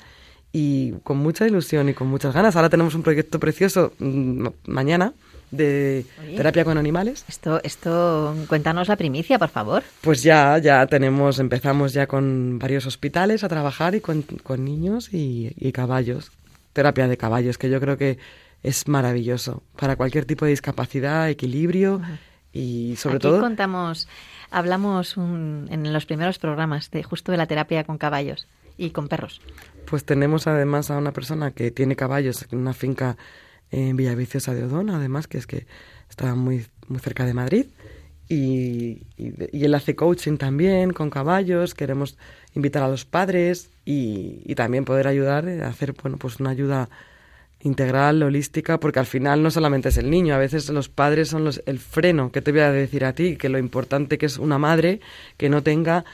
Y 0.51 0.93
con 1.03 1.17
mucha 1.17 1.45
ilusión 1.47 1.89
y 1.89 1.93
con 1.93 2.07
muchas 2.07 2.33
ganas. 2.33 2.55
Ahora 2.55 2.69
tenemos 2.69 2.95
un 2.95 3.03
proyecto 3.03 3.39
precioso 3.39 3.91
mm, 3.99 4.47
mañana 4.67 5.13
de 5.51 6.05
terapia 6.35 6.65
con 6.65 6.77
animales. 6.77 7.25
Esto, 7.27 7.61
esto, 7.63 8.35
cuéntanos 8.47 8.87
la 8.87 8.95
primicia, 8.95 9.39
por 9.39 9.49
favor. 9.49 9.83
Pues 10.01 10.23
ya, 10.23 10.57
ya 10.57 10.85
tenemos, 10.87 11.39
empezamos 11.39 11.93
ya 11.93 12.07
con 12.07 12.59
varios 12.59 12.85
hospitales 12.85 13.43
a 13.43 13.49
trabajar 13.49 13.95
y 13.95 14.01
con, 14.01 14.25
niños 14.59 15.09
y, 15.11 15.71
caballos. 15.71 16.31
Terapia 16.73 17.07
de 17.07 17.17
caballos, 17.17 17.57
que 17.57 17.69
yo 17.69 17.79
creo 17.79 17.97
que 17.97 18.17
es 18.61 18.87
maravilloso 18.87 19.63
para 19.77 19.95
cualquier 19.95 20.25
tipo 20.25 20.45
de 20.45 20.51
discapacidad, 20.51 21.29
equilibrio 21.29 22.01
y 22.51 22.95
sobre 22.97 23.17
Aquí 23.17 23.23
todo 23.23 23.39
contamos 23.39 24.07
hablamos 24.51 25.17
en 25.17 25.93
los 25.93 26.05
primeros 26.05 26.39
programas 26.39 26.89
de 26.91 27.03
justo 27.03 27.31
de 27.31 27.37
la 27.37 27.45
terapia 27.45 27.83
con 27.83 27.97
caballos 27.97 28.47
y 28.77 28.91
con 28.91 29.07
perros. 29.07 29.41
Pues 29.85 30.05
tenemos 30.05 30.47
además 30.47 30.91
a 30.91 30.97
una 30.97 31.11
persona 31.11 31.51
que 31.51 31.71
tiene 31.71 31.95
caballos 31.95 32.45
en 32.51 32.59
una 32.59 32.73
finca 32.73 33.17
en 33.75 33.97
Villaviciosa 33.97 34.53
de 34.53 34.63
Odón, 34.63 34.89
además 34.89 35.27
que 35.27 35.37
es 35.37 35.47
que 35.47 35.65
está 36.09 36.33
muy 36.35 36.65
muy 36.87 36.99
cerca 36.99 37.25
de 37.25 37.33
Madrid 37.33 37.65
y, 38.27 39.01
él 39.17 39.75
hace 39.75 39.95
coaching 39.95 40.37
también 40.37 40.91
con 40.91 41.09
caballos. 41.09 41.73
Queremos 41.75 42.17
invitar 42.55 42.83
a 42.83 42.87
los 42.87 43.05
padres 43.05 43.69
y, 43.85 44.41
y 44.45 44.55
también 44.55 44.85
poder 44.85 45.07
ayudar 45.07 45.47
a 45.47 45.67
hacer 45.67 45.93
bueno 46.01 46.17
pues 46.17 46.39
una 46.39 46.49
ayuda 46.49 46.89
integral, 47.61 48.21
holística, 48.21 48.79
porque 48.79 48.99
al 48.99 49.05
final 49.05 49.41
no 49.41 49.49
solamente 49.49 49.89
es 49.89 49.97
el 49.97 50.09
niño, 50.09 50.35
a 50.35 50.37
veces 50.37 50.69
los 50.69 50.87
padres 50.87 51.29
son 51.29 51.43
los, 51.43 51.63
el 51.65 51.79
freno 51.79 52.31
que 52.31 52.41
te 52.41 52.51
voy 52.51 52.61
a 52.61 52.71
decir 52.71 53.05
a 53.05 53.13
ti, 53.13 53.37
que 53.37 53.49
lo 53.49 53.57
importante 53.57 54.17
que 54.19 54.27
es 54.27 54.37
una 54.37 54.59
madre 54.59 54.99
que 55.37 55.49
no 55.49 55.63
tenga 55.63 56.05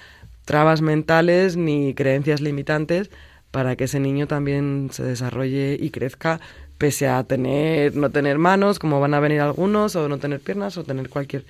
trabas 0.45 0.81
mentales 0.81 1.57
ni 1.57 1.93
creencias 1.93 2.39
limitantes 2.39 3.09
para 3.51 3.75
que 3.75 3.83
ese 3.83 3.99
niño 3.99 4.27
también 4.27 4.89
se 4.91 5.03
desarrolle 5.03 5.77
y 5.79 5.89
crezca 5.89 6.39
pese 6.81 7.07
a 7.07 7.23
tener 7.23 7.95
no 7.95 8.09
tener 8.09 8.39
manos, 8.39 8.79
como 8.79 8.99
van 8.99 9.13
a 9.13 9.19
venir 9.19 9.39
algunos, 9.39 9.95
o 9.95 10.09
no 10.09 10.17
tener 10.17 10.39
piernas, 10.39 10.79
o 10.79 10.83
tener 10.83 11.09
cualquier 11.09 11.45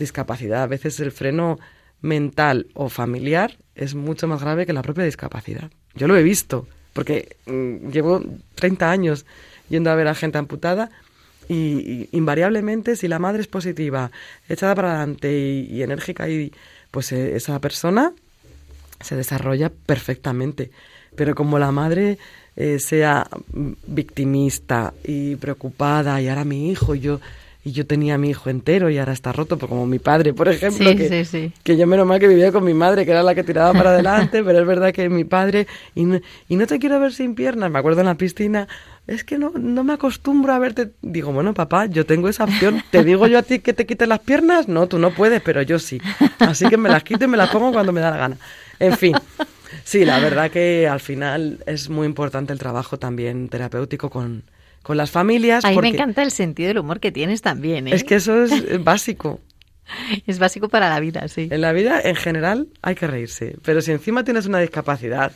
discapacidad. 0.00 0.64
A 0.64 0.66
veces 0.66 0.98
el 0.98 1.12
freno 1.12 1.60
mental 2.02 2.66
o 2.74 2.88
familiar 2.88 3.58
es 3.76 3.94
mucho 3.94 4.26
más 4.26 4.40
grave 4.42 4.66
que 4.66 4.72
la 4.72 4.82
propia 4.82 5.04
discapacidad. 5.04 5.70
Yo 5.94 6.08
lo 6.08 6.16
he 6.16 6.24
visto 6.24 6.66
porque 6.94 7.36
mm, 7.46 7.90
llevo 7.92 8.24
30 8.56 8.90
años 8.90 9.24
yendo 9.68 9.88
a 9.88 9.94
ver 9.94 10.08
a 10.08 10.16
gente 10.16 10.38
amputada 10.38 10.90
y, 11.48 12.08
invariablemente 12.10 12.96
si 12.96 13.06
la 13.06 13.20
madre 13.20 13.42
es 13.42 13.46
positiva, 13.46 14.10
echada 14.48 14.74
para 14.74 14.88
adelante 14.96 15.30
y, 15.38 15.80
enérgica, 15.80 16.28
y, 16.28 16.52
pues 16.90 17.12
eh, 17.12 17.36
esa 17.36 17.60
persona 17.60 18.12
se 19.00 19.14
desarrolla 19.14 19.70
perfectamente. 19.70 20.72
Pero 21.14 21.36
como 21.36 21.60
la 21.60 21.70
madre 21.70 22.18
eh, 22.56 22.78
sea 22.78 23.26
victimista 23.86 24.94
y 25.04 25.36
preocupada 25.36 26.20
y 26.20 26.28
ahora 26.28 26.44
mi 26.44 26.70
hijo, 26.70 26.94
yo 26.94 27.20
y 27.66 27.72
yo 27.72 27.84
tenía 27.84 28.14
a 28.14 28.18
mi 28.18 28.30
hijo 28.30 28.48
entero 28.48 28.90
y 28.90 28.98
ahora 28.98 29.12
está 29.12 29.32
roto, 29.32 29.58
pues 29.58 29.68
como 29.68 29.86
mi 29.86 29.98
padre, 29.98 30.32
por 30.32 30.46
ejemplo, 30.46 30.88
que, 30.94 31.50
que, 31.64 31.76
yo 31.76 31.86
menos 31.88 32.06
mal 32.06 32.20
que 32.20 32.28
vivía 32.28 32.52
con 32.52 32.62
mi 32.62 32.74
madre, 32.74 33.04
que 33.04 33.10
era 33.10 33.24
la 33.24 33.34
que 33.34 33.42
tiraba 33.42 33.72
para 33.72 33.90
adelante, 33.94 34.44
pero 34.44 34.60
es 34.60 34.66
verdad 34.66 34.92
que 34.92 35.08
mi 35.08 35.24
padre, 35.24 35.66
y 35.96 36.04
no, 36.04 36.20
y 36.48 36.54
no 36.54 36.68
te 36.68 36.78
quiero 36.78 37.00
ver 37.00 37.12
sin 37.12 37.34
piernas, 37.34 37.68
me 37.68 37.80
acuerdo 37.80 38.02
en 38.02 38.06
la 38.06 38.14
piscina, 38.14 38.68
es 39.08 39.24
que 39.24 39.36
no, 39.36 39.50
no 39.50 39.82
me 39.82 39.94
acostumbro 39.94 40.52
a 40.52 40.60
verte. 40.60 40.92
Digo, 41.02 41.32
bueno, 41.32 41.54
papá, 41.54 41.86
yo 41.86 42.06
tengo 42.06 42.28
esa 42.28 42.44
opción. 42.44 42.82
¿Te 42.90 43.02
digo 43.02 43.26
yo 43.26 43.38
a 43.38 43.42
ti 43.42 43.58
que 43.58 43.72
te 43.72 43.84
quites 43.84 44.06
las 44.06 44.20
piernas? 44.20 44.68
No, 44.68 44.86
tú 44.86 45.00
no 45.00 45.12
puedes, 45.12 45.42
pero 45.42 45.60
yo 45.62 45.80
sí. 45.80 46.00
Así 46.38 46.68
que 46.68 46.76
me 46.76 46.88
las 46.88 47.02
quito 47.02 47.24
y 47.24 47.28
me 47.28 47.36
las 47.36 47.50
pongo 47.50 47.72
cuando 47.72 47.92
me 47.92 48.00
da 48.00 48.10
la 48.10 48.16
gana. 48.16 48.36
En 48.78 48.96
fin, 48.96 49.14
sí, 49.84 50.04
la 50.04 50.18
verdad 50.20 50.50
que 50.50 50.88
al 50.88 51.00
final 51.00 51.62
es 51.66 51.88
muy 51.88 52.06
importante 52.06 52.52
el 52.52 52.58
trabajo 52.58 52.98
también 52.98 53.48
terapéutico 53.48 54.10
con, 54.10 54.44
con 54.82 54.96
las 54.96 55.10
familias. 55.10 55.64
A 55.64 55.70
mí 55.70 55.78
me 55.78 55.88
encanta 55.88 56.22
el 56.22 56.30
sentido 56.30 56.68
del 56.68 56.78
humor 56.78 57.00
que 57.00 57.12
tienes 57.12 57.42
también. 57.42 57.88
¿eh? 57.88 57.94
Es 57.94 58.04
que 58.04 58.16
eso 58.16 58.44
es 58.44 58.82
básico. 58.84 59.40
es 60.26 60.38
básico 60.38 60.68
para 60.68 60.88
la 60.88 61.00
vida, 61.00 61.26
sí. 61.28 61.48
En 61.50 61.60
la 61.60 61.72
vida, 61.72 62.00
en 62.02 62.16
general, 62.16 62.68
hay 62.82 62.94
que 62.94 63.06
reírse. 63.06 63.56
Pero 63.62 63.80
si 63.80 63.92
encima 63.92 64.24
tienes 64.24 64.46
una 64.46 64.58
discapacidad, 64.58 65.32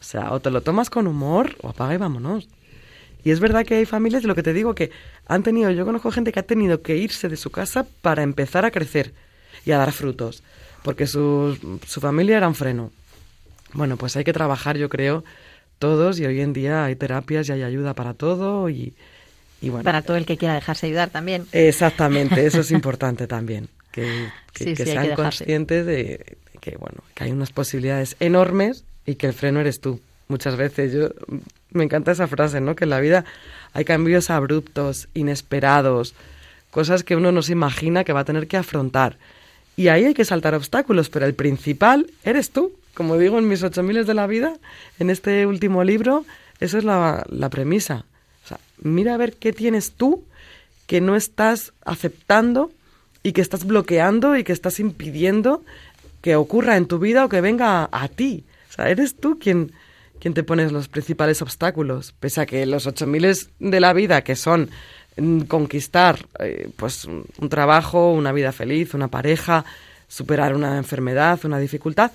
o 0.00 0.04
sea, 0.04 0.32
o 0.32 0.40
te 0.40 0.50
lo 0.50 0.62
tomas 0.62 0.90
con 0.90 1.06
humor 1.06 1.56
o 1.62 1.68
apaga 1.68 1.94
y 1.94 1.98
vámonos. 1.98 2.48
Y 3.24 3.32
es 3.32 3.40
verdad 3.40 3.66
que 3.66 3.74
hay 3.74 3.86
familias, 3.86 4.22
lo 4.24 4.34
que 4.34 4.42
te 4.42 4.52
digo, 4.52 4.74
que 4.74 4.92
han 5.26 5.42
tenido, 5.42 5.70
yo 5.72 5.84
conozco 5.84 6.12
gente 6.12 6.30
que 6.30 6.38
ha 6.38 6.44
tenido 6.44 6.82
que 6.82 6.96
irse 6.96 7.28
de 7.28 7.36
su 7.36 7.50
casa 7.50 7.84
para 8.00 8.22
empezar 8.22 8.64
a 8.64 8.70
crecer 8.70 9.14
y 9.64 9.72
a 9.72 9.78
dar 9.78 9.90
frutos, 9.90 10.44
porque 10.84 11.08
su, 11.08 11.78
su 11.86 12.00
familia 12.00 12.36
era 12.36 12.46
un 12.46 12.54
freno. 12.54 12.92
Bueno, 13.72 13.96
pues 13.96 14.16
hay 14.16 14.24
que 14.24 14.32
trabajar, 14.32 14.76
yo 14.76 14.88
creo, 14.88 15.24
todos 15.78 16.18
y 16.18 16.26
hoy 16.26 16.40
en 16.40 16.52
día 16.52 16.84
hay 16.84 16.96
terapias 16.96 17.48
y 17.48 17.52
hay 17.52 17.62
ayuda 17.62 17.94
para 17.94 18.14
todo 18.14 18.70
y, 18.70 18.94
bueno. 19.62 19.82
Para 19.82 20.02
todo 20.02 20.16
el 20.16 20.26
que 20.26 20.36
quiera 20.36 20.54
dejarse 20.54 20.86
ayudar 20.86 21.10
también. 21.10 21.46
Exactamente, 21.52 22.46
eso 22.46 22.60
es 22.60 22.70
importante 22.72 23.26
también, 23.26 23.68
que, 23.90 24.30
sean 24.76 25.14
conscientes 25.14 25.84
de 25.86 26.38
que, 26.60 26.76
bueno, 26.76 27.02
que 27.14 27.24
hay 27.24 27.32
unas 27.32 27.52
posibilidades 27.52 28.16
enormes 28.20 28.84
y 29.04 29.16
que 29.16 29.26
el 29.26 29.32
freno 29.32 29.60
eres 29.60 29.80
tú. 29.80 30.00
Muchas 30.28 30.56
veces 30.56 30.92
yo 30.92 31.10
me 31.70 31.84
encanta 31.84 32.12
esa 32.12 32.26
frase, 32.26 32.60
¿no? 32.60 32.74
Que 32.74 32.84
en 32.84 32.90
la 32.90 33.00
vida 33.00 33.24
hay 33.72 33.84
cambios 33.84 34.30
abruptos, 34.30 35.08
inesperados, 35.14 36.14
cosas 36.70 37.04
que 37.04 37.14
uno 37.14 37.30
no 37.30 37.42
se 37.42 37.52
imagina 37.52 38.02
que 38.02 38.12
va 38.12 38.20
a 38.20 38.24
tener 38.24 38.48
que 38.48 38.56
afrontar. 38.56 39.18
Y 39.76 39.88
ahí 39.88 40.04
hay 40.04 40.14
que 40.14 40.24
saltar 40.24 40.54
obstáculos, 40.54 41.10
pero 41.10 41.26
el 41.26 41.34
principal 41.34 42.10
eres 42.24 42.50
tú 42.50 42.72
como 42.96 43.18
digo 43.18 43.38
en 43.38 43.46
mis 43.46 43.62
ocho 43.62 43.82
miles 43.82 44.06
de 44.06 44.14
la 44.14 44.26
vida, 44.26 44.54
en 44.98 45.10
este 45.10 45.44
último 45.44 45.84
libro, 45.84 46.24
esa 46.60 46.78
es 46.78 46.84
la, 46.84 47.48
premisa. 47.50 48.06
O 48.42 48.48
sea, 48.48 48.58
mira 48.78 49.14
a 49.14 49.18
ver 49.18 49.34
qué 49.34 49.52
tienes 49.52 49.92
tú 49.92 50.24
que 50.86 51.02
no 51.02 51.14
estás 51.14 51.74
aceptando 51.84 52.70
y 53.22 53.32
que 53.32 53.42
estás 53.42 53.66
bloqueando 53.66 54.34
y 54.38 54.44
que 54.44 54.54
estás 54.54 54.80
impidiendo 54.80 55.62
que 56.22 56.36
ocurra 56.36 56.78
en 56.78 56.86
tu 56.86 56.98
vida 56.98 57.26
o 57.26 57.28
que 57.28 57.42
venga 57.42 57.86
a, 57.92 58.08
ti. 58.08 58.44
O 58.70 58.72
sea, 58.72 58.88
eres 58.88 59.14
tú 59.14 59.38
quien, 59.38 59.72
quien 60.18 60.32
te 60.32 60.42
pones 60.42 60.72
los 60.72 60.88
principales 60.88 61.42
obstáculos, 61.42 62.14
pese 62.18 62.40
a 62.40 62.46
que 62.46 62.64
los 62.64 62.86
ocho 62.86 63.06
miles 63.06 63.50
de 63.58 63.78
la 63.78 63.92
vida, 63.92 64.24
que 64.24 64.36
son 64.36 64.70
mm, 65.18 65.40
conquistar 65.42 66.24
eh, 66.38 66.70
pues 66.76 67.04
un 67.04 67.48
trabajo, 67.50 68.10
una 68.12 68.32
vida 68.32 68.52
feliz, 68.52 68.94
una 68.94 69.08
pareja, 69.08 69.66
superar 70.08 70.54
una 70.54 70.78
enfermedad, 70.78 71.40
una 71.44 71.58
dificultad, 71.58 72.12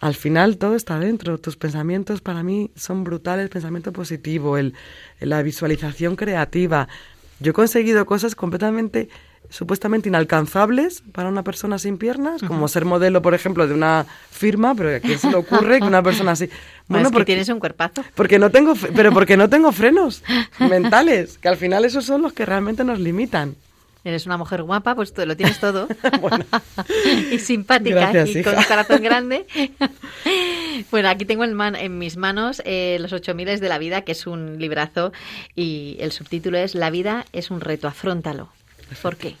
al 0.00 0.14
final 0.14 0.58
todo 0.58 0.76
está 0.76 0.98
dentro. 0.98 1.38
Tus 1.38 1.56
pensamientos 1.56 2.20
para 2.20 2.42
mí 2.42 2.70
son 2.76 3.04
brutales, 3.04 3.50
pensamiento 3.50 3.92
positivo, 3.92 4.58
el, 4.58 4.74
la 5.20 5.42
visualización 5.42 6.16
creativa. 6.16 6.88
Yo 7.40 7.50
he 7.50 7.54
conseguido 7.54 8.06
cosas 8.06 8.34
completamente 8.34 9.08
supuestamente 9.50 10.08
inalcanzables 10.08 11.02
para 11.12 11.28
una 11.28 11.44
persona 11.44 11.78
sin 11.78 11.98
piernas, 11.98 12.42
como 12.42 12.66
ser 12.66 12.84
modelo, 12.84 13.22
por 13.22 13.34
ejemplo, 13.34 13.66
de 13.66 13.74
una 13.74 14.06
firma, 14.30 14.74
pero 14.74 14.96
¿a 14.96 15.00
quién 15.00 15.18
se 15.18 15.30
le 15.30 15.36
ocurre 15.36 15.80
que 15.80 15.86
una 15.86 16.02
persona 16.02 16.32
así? 16.32 16.48
Bueno, 16.86 17.10
porque 17.10 17.24
tienes 17.24 17.48
un 17.48 17.60
cuerpazo. 17.60 18.04
Porque 18.14 18.38
no 18.38 18.50
tengo, 18.50 18.74
pero 18.94 19.10
porque 19.10 19.38
no 19.38 19.48
tengo 19.48 19.72
frenos 19.72 20.22
mentales, 20.58 21.38
que 21.38 21.48
al 21.48 21.56
final 21.56 21.86
esos 21.86 22.04
son 22.04 22.20
los 22.20 22.34
que 22.34 22.44
realmente 22.44 22.84
nos 22.84 23.00
limitan. 23.00 23.56
Eres 24.04 24.26
una 24.26 24.36
mujer 24.36 24.62
guapa, 24.62 24.94
pues 24.94 25.12
tú 25.14 25.24
lo 25.24 25.36
tienes 25.36 25.58
todo. 25.58 25.88
y 27.32 27.38
simpática 27.38 28.26
y 28.26 28.42
con 28.42 28.56
un 28.56 28.64
corazón 28.64 29.02
grande. 29.02 29.46
bueno, 30.90 31.08
aquí 31.08 31.24
tengo 31.24 31.44
en, 31.44 31.58
en 31.76 31.98
mis 31.98 32.16
manos 32.16 32.62
eh, 32.64 32.98
Los 33.00 33.12
ocho 33.12 33.34
miles 33.34 33.60
de 33.60 33.68
la 33.68 33.78
vida, 33.78 34.02
que 34.02 34.12
es 34.12 34.26
un 34.26 34.58
librazo 34.58 35.12
y 35.54 35.96
el 36.00 36.12
subtítulo 36.12 36.58
es 36.58 36.74
La 36.74 36.90
vida 36.90 37.24
es 37.32 37.50
un 37.50 37.60
reto, 37.60 37.88
afrontalo. 37.88 38.50
¿Por 39.00 39.16
qué? 39.16 39.36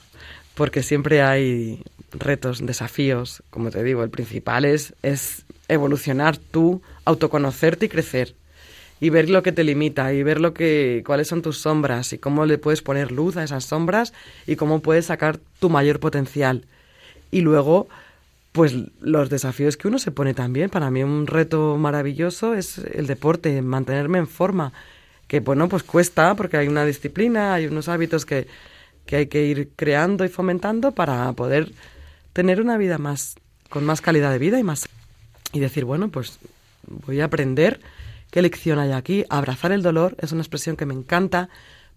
Porque 0.54 0.82
siempre 0.82 1.22
hay 1.22 1.82
retos, 2.12 2.64
desafíos, 2.64 3.42
como 3.50 3.70
te 3.70 3.82
digo, 3.82 4.02
el 4.02 4.10
principal 4.10 4.64
es, 4.64 4.94
es 5.02 5.44
evolucionar 5.68 6.38
tú, 6.38 6.80
autoconocerte 7.04 7.86
y 7.86 7.88
crecer 7.88 8.34
y 9.04 9.10
ver 9.10 9.28
lo 9.28 9.42
que 9.42 9.52
te 9.52 9.64
limita 9.64 10.14
y 10.14 10.22
ver 10.22 10.40
lo 10.40 10.54
que 10.54 11.02
cuáles 11.04 11.28
son 11.28 11.42
tus 11.42 11.58
sombras 11.58 12.14
y 12.14 12.18
cómo 12.18 12.46
le 12.46 12.56
puedes 12.56 12.80
poner 12.80 13.12
luz 13.12 13.36
a 13.36 13.44
esas 13.44 13.66
sombras 13.66 14.14
y 14.46 14.56
cómo 14.56 14.80
puedes 14.80 15.04
sacar 15.04 15.38
tu 15.58 15.68
mayor 15.68 16.00
potencial. 16.00 16.64
Y 17.30 17.42
luego 17.42 17.86
pues 18.52 18.74
los 19.02 19.28
desafíos 19.28 19.76
que 19.76 19.88
uno 19.88 19.98
se 19.98 20.10
pone 20.10 20.32
también. 20.32 20.70
Para 20.70 20.90
mí 20.90 21.02
un 21.02 21.26
reto 21.26 21.76
maravilloso 21.76 22.54
es 22.54 22.78
el 22.78 23.06
deporte, 23.06 23.60
mantenerme 23.60 24.20
en 24.20 24.26
forma, 24.26 24.72
que 25.28 25.40
bueno, 25.40 25.68
pues 25.68 25.82
cuesta 25.82 26.34
porque 26.34 26.56
hay 26.56 26.68
una 26.68 26.86
disciplina, 26.86 27.52
hay 27.52 27.66
unos 27.66 27.90
hábitos 27.90 28.24
que 28.24 28.46
que 29.04 29.16
hay 29.16 29.26
que 29.26 29.44
ir 29.44 29.68
creando 29.76 30.24
y 30.24 30.30
fomentando 30.30 30.92
para 30.92 31.30
poder 31.34 31.72
tener 32.32 32.58
una 32.58 32.78
vida 32.78 32.96
más 32.96 33.34
con 33.68 33.84
más 33.84 34.00
calidad 34.00 34.30
de 34.32 34.38
vida 34.38 34.58
y 34.58 34.62
más 34.62 34.88
y 35.52 35.60
decir, 35.60 35.84
bueno, 35.84 36.08
pues 36.08 36.38
voy 37.06 37.20
a 37.20 37.26
aprender 37.26 37.80
qué 38.34 38.42
lección 38.42 38.80
hay 38.80 38.90
aquí, 38.90 39.24
abrazar 39.28 39.70
el 39.70 39.84
dolor 39.84 40.16
es 40.18 40.32
una 40.32 40.42
expresión 40.42 40.74
que 40.74 40.86
me 40.86 40.92
encanta 40.92 41.48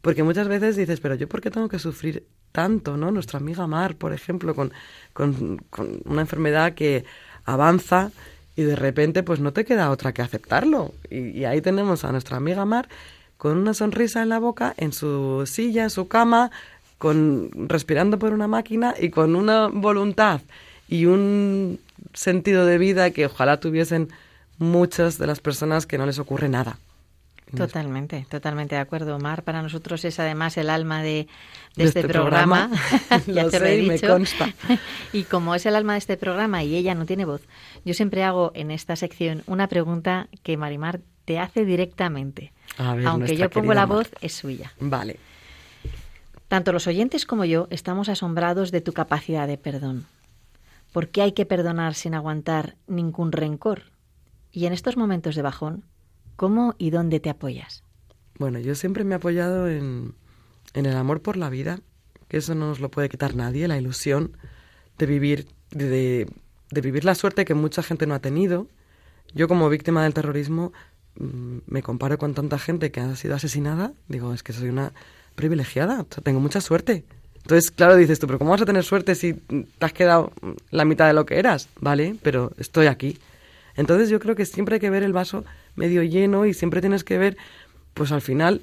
porque 0.04 0.22
muchas 0.22 0.48
veces 0.48 0.76
dices, 0.76 1.00
pero 1.00 1.16
yo 1.16 1.28
por 1.28 1.42
qué 1.42 1.50
tengo 1.50 1.68
que 1.68 1.80
sufrir 1.80 2.28
tanto, 2.52 2.96
¿no? 2.96 3.10
Nuestra 3.10 3.40
amiga 3.40 3.66
Mar, 3.66 3.96
por 3.96 4.14
ejemplo, 4.14 4.54
con, 4.54 4.72
con, 5.14 5.60
una 6.06 6.22
enfermedad 6.22 6.76
que 6.76 7.06
avanza 7.44 8.12
y 8.56 8.62
de 8.62 8.76
repente 8.76 9.24
pues 9.24 9.40
no 9.40 9.52
te 9.52 9.66
queda 9.66 9.90
otra 9.90 10.14
que 10.14 10.22
aceptarlo. 10.22 10.94
Y, 11.10 11.30
y, 11.30 11.46
ahí 11.46 11.60
tenemos 11.60 12.06
a 12.06 12.12
nuestra 12.12 12.38
amiga 12.38 12.66
Mar 12.66 12.88
con 13.40 13.58
una 13.58 13.74
sonrisa 13.74 14.22
en 14.22 14.30
la 14.30 14.38
boca, 14.38 14.76
en 14.78 14.94
su 14.94 15.44
silla, 15.48 15.82
en 15.86 15.90
su 15.90 16.08
cama, 16.08 16.52
con 17.00 17.50
respirando 17.68 18.20
por 18.20 18.32
una 18.32 18.48
máquina 18.48 18.94
y 18.96 19.10
con 19.10 19.36
una 19.36 19.70
voluntad 19.70 20.42
y 20.88 21.08
un 21.08 21.80
sentido 22.14 22.68
de 22.68 22.78
vida 22.78 23.10
que 23.10 23.26
ojalá 23.26 23.60
tuviesen 23.60 24.10
muchas 24.58 25.18
de 25.18 25.28
las 25.28 25.40
personas 25.40 25.86
que 25.86 25.98
no 25.98 26.06
les 26.06 26.20
ocurre 26.20 26.50
nada. 26.50 26.78
Totalmente, 27.56 28.26
totalmente 28.30 28.76
de 28.76 28.82
acuerdo. 28.82 29.16
Omar, 29.16 29.44
para 29.44 29.62
nosotros 29.62 30.04
es 30.04 30.20
además 30.20 30.58
el 30.58 30.70
alma 30.70 31.02
de, 31.02 31.28
este, 31.78 32.02
este, 32.02 32.08
programa. 32.08 32.70
ya 33.28 33.48
te 33.50 33.60
lo 33.60 33.66
he 33.66 33.78
dicho. 33.78 34.08
consta. 34.08 34.54
y 35.14 35.24
como 35.24 35.56
es 35.56 35.66
el 35.66 35.76
alma 35.76 35.94
de 35.94 36.00
este 36.00 36.18
programa 36.18 36.64
y 36.64 36.76
ella 36.76 36.94
no 36.94 37.06
tiene 37.06 37.24
voz, 37.24 37.42
yo 37.86 37.94
siempre 37.94 38.24
hago 38.24 38.52
en 38.54 38.72
esta 38.72 38.98
sección 38.98 39.44
una 39.48 39.68
pregunta 39.68 40.28
que 40.44 40.58
Marimar 40.58 41.00
te 41.24 41.40
hace 41.40 41.64
directamente. 41.64 42.52
Aunque 42.78 43.38
yo 43.38 43.50
pongo 43.50 43.74
la 43.74 43.86
voz, 43.86 44.10
es 44.22 44.34
suya. 44.34 44.74
Vale. 44.80 45.18
Tanto 46.48 46.72
los 46.72 46.88
oyentes 46.88 47.26
como 47.26 47.44
yo 47.46 47.68
estamos 47.72 48.08
asombrados 48.10 48.72
de 48.72 48.82
tu 48.82 48.94
capacidad 48.94 49.48
de 49.48 49.58
perdón. 49.58 50.06
¿Por 50.92 51.10
qué 51.10 51.22
hay 51.22 51.32
que 51.32 51.46
perdonar 51.46 51.96
sin 51.96 52.14
aguantar 52.14 52.76
ningún 52.88 53.32
rencor? 53.32 53.84
Y 54.58 54.66
en 54.66 54.74
estos 54.74 54.98
momentos 54.98 55.36
de 55.36 55.44
bajón, 55.44 55.86
¿cómo 56.36 56.74
y 56.80 56.90
dónde 56.90 57.20
te 57.20 57.30
apoyas? 57.30 57.84
Bueno, 58.40 58.58
yo 58.58 58.74
siempre 58.74 59.04
me 59.04 59.14
he 59.14 59.18
apoyado 59.18 59.70
en, 59.70 60.16
en 60.74 60.88
el 60.88 60.98
amor 60.98 61.22
por 61.22 61.38
la 61.38 61.52
vida, 61.52 61.82
que 62.28 62.38
eso 62.38 62.56
no 62.56 62.66
nos 62.66 62.80
lo 62.80 62.90
puede 62.90 63.08
quitar 63.08 63.36
nadie, 63.36 63.68
la 63.68 63.78
ilusión 63.78 64.36
de 64.98 65.06
vivir, 65.06 65.48
de, 65.70 66.28
vivir 66.72 67.06
la 67.06 67.14
suerte 67.14 67.46
que 67.46 67.54
mucha 67.54 67.84
gente 67.84 68.08
no 68.08 68.16
ha 68.16 68.20
tenido. 68.20 68.68
Yo 69.36 69.48
como 69.48 69.70
víctima 69.70 70.02
del 70.02 70.16
terrorismo 70.16 70.74
mm, 71.20 71.58
me 71.68 71.84
comparo 71.84 72.18
con 72.18 72.34
tanta 72.34 72.58
gente 72.58 72.90
que 72.90 73.00
ha 73.00 73.16
sido 73.16 73.36
asesinada, 73.36 73.94
digo, 74.08 74.34
es 74.34 74.42
que 74.42 74.54
soy 74.54 74.70
una 74.70 74.92
privilegiada, 75.36 76.04
tengo 76.24 76.40
mucha 76.40 76.62
suerte. 76.62 77.06
Entonces, 77.44 77.70
claro, 77.70 77.96
dices 77.96 78.18
tú, 78.18 78.26
pero 78.26 78.40
¿cómo 78.40 78.50
vas 78.50 78.62
a 78.64 78.66
tener 78.66 78.84
suerte 78.84 79.14
si 79.14 79.34
te 79.34 79.86
has 79.86 79.94
quedado 79.94 80.32
la 80.72 80.84
mitad 80.84 81.06
de 81.06 81.14
lo 81.14 81.28
que 81.28 81.38
eras? 81.38 81.70
Vale, 81.80 82.16
pero 82.24 82.54
estoy 82.58 82.88
aquí. 82.88 83.20
Entonces 83.78 84.10
yo 84.10 84.20
creo 84.20 84.36
que 84.36 84.46
siempre 84.46 84.76
hay 84.76 84.80
que 84.80 84.90
ver 84.90 85.04
el 85.04 85.14
vaso 85.14 85.46
medio 85.76 86.04
lleno 86.04 86.46
y 86.46 86.54
siempre 86.54 86.82
tienes 86.82 87.04
que 87.04 87.18
ver, 87.18 87.38
pues 87.94 88.12
al 88.12 88.22
final, 88.22 88.62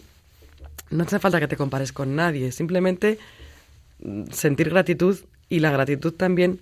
no 0.91 1.05
hace 1.05 1.19
falta 1.19 1.41
que 1.41 1.49
te 1.49 1.57
compares 1.57 1.93
con 1.93 2.17
nadie, 2.17 2.53
simplemente 2.53 3.19
mm, 4.01 4.25
sentir 4.31 4.71
gratitud 4.71 5.19
y 5.49 5.61
la 5.61 5.71
gratitud 5.71 6.13
también 6.13 6.61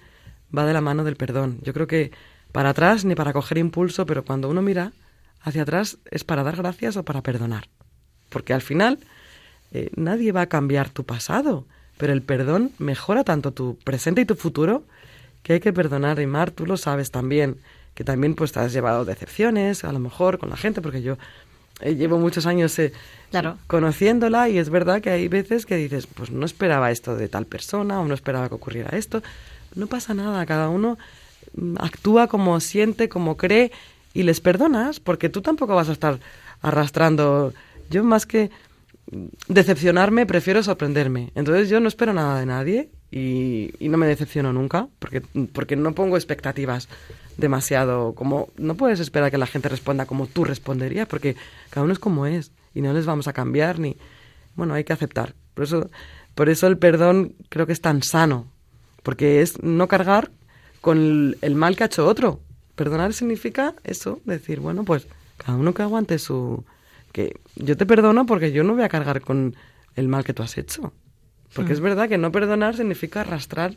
va 0.56 0.66
de 0.66 0.74
la 0.74 0.80
mano 0.80 1.02
del 1.02 1.16
perdón. 1.16 1.58
Yo 1.62 1.72
creo 1.72 1.86
que 1.86 2.12
para 2.52 2.70
atrás 2.70 3.04
ni 3.04 3.14
para 3.14 3.32
coger 3.32 3.58
impulso, 3.58 4.04
pero 4.06 4.24
cuando 4.24 4.48
uno 4.48 4.62
mira 4.62 4.92
hacia 5.40 5.62
atrás 5.62 5.98
es 6.10 6.22
para 6.22 6.42
dar 6.42 6.56
gracias 6.56 6.96
o 6.96 7.04
para 7.04 7.22
perdonar. 7.22 7.68
Porque 8.28 8.52
al 8.52 8.62
final 8.62 8.98
eh, 9.72 9.90
nadie 9.96 10.32
va 10.32 10.42
a 10.42 10.46
cambiar 10.46 10.90
tu 10.90 11.04
pasado, 11.04 11.66
pero 11.96 12.12
el 12.12 12.22
perdón 12.22 12.72
mejora 12.78 13.24
tanto 13.24 13.52
tu 13.52 13.78
presente 13.78 14.20
y 14.20 14.26
tu 14.26 14.34
futuro 14.34 14.84
que 15.42 15.54
hay 15.54 15.60
que 15.60 15.72
perdonar. 15.72 16.20
Y 16.20 16.26
Mar, 16.26 16.50
tú 16.50 16.66
lo 16.66 16.76
sabes 16.76 17.10
también, 17.10 17.56
que 17.94 18.04
también 18.04 18.34
pues 18.34 18.52
te 18.52 18.60
has 18.60 18.72
llevado 18.72 19.04
decepciones, 19.04 19.84
a 19.84 19.92
lo 19.92 19.98
mejor 19.98 20.38
con 20.38 20.50
la 20.50 20.56
gente, 20.56 20.80
porque 20.80 21.02
yo 21.02 21.18
eh, 21.80 21.94
llevo 21.94 22.18
muchos 22.18 22.46
años 22.46 22.78
eh, 22.78 22.92
conociéndola 23.66 24.48
y 24.48 24.58
es 24.58 24.70
verdad 24.70 25.00
que 25.00 25.10
hay 25.10 25.28
veces 25.28 25.66
que 25.66 25.76
dices, 25.76 26.06
pues 26.06 26.30
no 26.30 26.46
esperaba 26.46 26.90
esto 26.90 27.16
de 27.16 27.28
tal 27.28 27.46
persona 27.46 28.00
o 28.00 28.06
no 28.06 28.14
esperaba 28.14 28.48
que 28.48 28.54
ocurriera 28.54 28.96
esto. 28.96 29.22
No 29.74 29.86
pasa 29.86 30.14
nada, 30.14 30.44
cada 30.46 30.68
uno 30.68 30.98
mm, 31.54 31.76
actúa 31.80 32.28
como 32.28 32.60
siente, 32.60 33.08
como 33.08 33.36
cree 33.36 33.72
y 34.14 34.22
les 34.22 34.40
perdonas 34.40 35.00
porque 35.00 35.28
tú 35.28 35.42
tampoco 35.42 35.74
vas 35.74 35.88
a 35.88 35.92
estar 35.92 36.18
arrastrando. 36.60 37.52
Yo 37.90 38.04
más 38.04 38.26
que 38.26 38.50
decepcionarme, 39.48 40.24
prefiero 40.24 40.62
sorprenderme. 40.62 41.30
Entonces 41.34 41.68
yo 41.68 41.80
no 41.80 41.88
espero 41.88 42.12
nada 42.12 42.38
de 42.38 42.46
nadie 42.46 42.90
y, 43.12 43.74
no 43.80 43.98
me 43.98 44.06
decepciono 44.06 44.52
nunca 44.52 44.88
porque, 44.98 45.20
porque 45.52 45.76
no 45.76 45.94
pongo 45.94 46.16
expectativas 46.16 46.88
demasiado 47.36 48.14
como 48.14 48.48
no 48.56 48.74
puedes 48.74 49.00
esperar 49.00 49.30
que 49.30 49.38
la 49.38 49.46
gente 49.46 49.68
responda 49.68 50.06
como 50.06 50.26
tú 50.26 50.44
responderías 50.44 51.06
porque 51.06 51.36
cada 51.70 51.84
uno 51.84 51.92
es 51.92 51.98
como 51.98 52.26
es 52.26 52.52
y 52.74 52.80
no 52.80 52.92
les 52.92 53.04
vamos 53.04 53.28
a 53.28 53.34
cambiar 53.34 53.78
ni 53.78 53.96
bueno 54.56 54.74
hay 54.74 54.84
que 54.84 54.94
aceptar 54.94 55.34
por 55.54 55.64
eso 55.64 55.90
por 56.34 56.48
eso 56.48 56.66
el 56.66 56.78
perdón 56.78 57.34
creo 57.50 57.66
que 57.66 57.74
es 57.74 57.82
tan 57.82 58.02
sano 58.02 58.46
porque 59.02 59.42
es 59.42 59.62
no 59.62 59.88
cargar 59.88 60.30
con 60.80 61.36
el 61.40 61.54
mal 61.54 61.76
que 61.76 61.84
ha 61.84 61.86
hecho 61.86 62.06
otro 62.06 62.40
perdonar 62.76 63.12
significa 63.12 63.74
eso 63.84 64.20
decir 64.24 64.60
bueno 64.60 64.84
pues 64.84 65.06
cada 65.36 65.58
uno 65.58 65.74
que 65.74 65.82
aguante 65.82 66.18
su 66.18 66.64
que 67.12 67.38
yo 67.56 67.76
te 67.76 67.84
perdono 67.84 68.24
porque 68.24 68.52
yo 68.52 68.64
no 68.64 68.74
voy 68.74 68.84
a 68.84 68.88
cargar 68.88 69.20
con 69.20 69.54
el 69.96 70.08
mal 70.08 70.24
que 70.24 70.32
tú 70.32 70.42
has 70.42 70.56
hecho. 70.56 70.92
Porque 71.54 71.72
es 71.72 71.80
hmm. 71.80 71.84
verdad 71.84 72.08
que 72.08 72.18
no 72.18 72.32
perdonar 72.32 72.76
significa 72.76 73.20
arrastrar, 73.20 73.76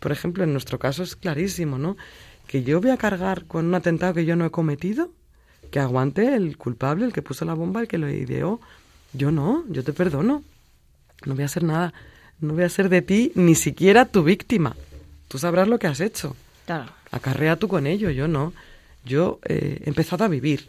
por 0.00 0.12
ejemplo, 0.12 0.44
en 0.44 0.52
nuestro 0.52 0.78
caso 0.78 1.02
es 1.02 1.16
clarísimo, 1.16 1.78
¿no? 1.78 1.96
Que 2.46 2.62
yo 2.62 2.80
voy 2.80 2.90
a 2.90 2.96
cargar 2.96 3.44
con 3.46 3.66
un 3.66 3.74
atentado 3.74 4.14
que 4.14 4.24
yo 4.24 4.36
no 4.36 4.44
he 4.44 4.50
cometido, 4.50 5.10
que 5.70 5.80
aguante 5.80 6.34
el 6.34 6.56
culpable, 6.56 7.06
el 7.06 7.12
que 7.12 7.22
puso 7.22 7.44
la 7.44 7.54
bomba, 7.54 7.80
el 7.80 7.88
que 7.88 7.98
lo 7.98 8.10
ideó. 8.10 8.60
Yo 9.12 9.30
no, 9.30 9.64
yo 9.68 9.82
te 9.82 9.92
perdono. 9.92 10.42
No 11.24 11.34
voy 11.34 11.42
a 11.42 11.46
hacer 11.46 11.62
nada, 11.62 11.94
no 12.40 12.54
voy 12.54 12.64
a 12.64 12.68
ser 12.68 12.88
de 12.88 13.02
ti 13.02 13.32
ni 13.34 13.54
siquiera 13.54 14.04
tu 14.04 14.22
víctima. 14.22 14.76
Tú 15.28 15.38
sabrás 15.38 15.68
lo 15.68 15.78
que 15.78 15.86
has 15.86 16.00
hecho. 16.00 16.36
Claro. 16.66 16.92
Acarrea 17.10 17.56
tú 17.56 17.68
con 17.68 17.86
ello, 17.86 18.10
yo 18.10 18.28
no. 18.28 18.52
Yo 19.04 19.38
eh, 19.44 19.82
he 19.84 19.88
empezado 19.88 20.24
a 20.24 20.28
vivir 20.28 20.68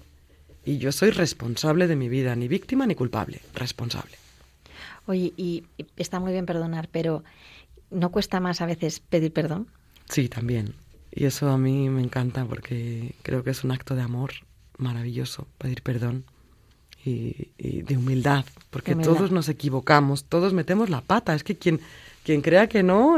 y 0.66 0.78
yo 0.78 0.92
soy 0.92 1.12
responsable 1.12 1.88
de 1.88 1.96
mi 1.96 2.10
vida, 2.10 2.36
ni 2.36 2.48
víctima 2.48 2.86
ni 2.86 2.96
culpable, 2.96 3.42
responsable. 3.54 4.25
Oye, 5.08 5.34
y, 5.38 5.64
está 5.98 6.20
muy 6.20 6.32
bien 6.32 6.46
perdonar, 6.46 6.90
pero 6.92 7.24
¿no 7.92 8.12
cuesta 8.12 8.40
más 8.40 8.62
a 8.62 8.66
veces 8.66 9.00
pedir 9.00 9.32
perdón? 9.32 9.68
Sí, 10.10 10.30
también. 10.30 10.76
Y 11.12 11.26
eso 11.26 11.50
a 11.50 11.58
mí 11.58 11.90
me 11.90 12.02
encanta 12.02 12.46
porque 12.46 13.16
creo 13.22 13.44
que 13.44 13.52
es 13.52 13.64
un 13.64 13.72
acto 13.72 13.96
de 13.96 14.02
amor 14.02 14.32
maravilloso, 14.78 15.48
pedir 15.58 15.82
perdón. 15.82 16.26
y, 17.06 17.52
de 17.58 17.98
humildad, 17.98 18.46
porque 18.72 18.96
todos 18.96 19.32
nos 19.32 19.48
equivocamos, 19.48 20.26
todos 20.26 20.54
metemos 20.54 20.90
la 20.90 21.02
pata. 21.02 21.36
Es 21.36 21.44
que 21.44 21.56
quien, 21.56 21.80
quien 22.24 22.42
crea 22.42 22.68
que 22.68 22.82
no, 22.82 23.18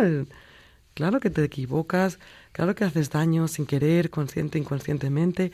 claro 0.94 1.20
que 1.20 1.30
te 1.30 1.44
equivocas, 1.44 2.20
claro 2.52 2.76
que 2.76 2.84
haces 2.84 3.10
daño 3.10 3.48
sin 3.48 3.66
querer, 3.66 4.10
consciente, 4.10 4.60
inconscientemente. 4.60 5.52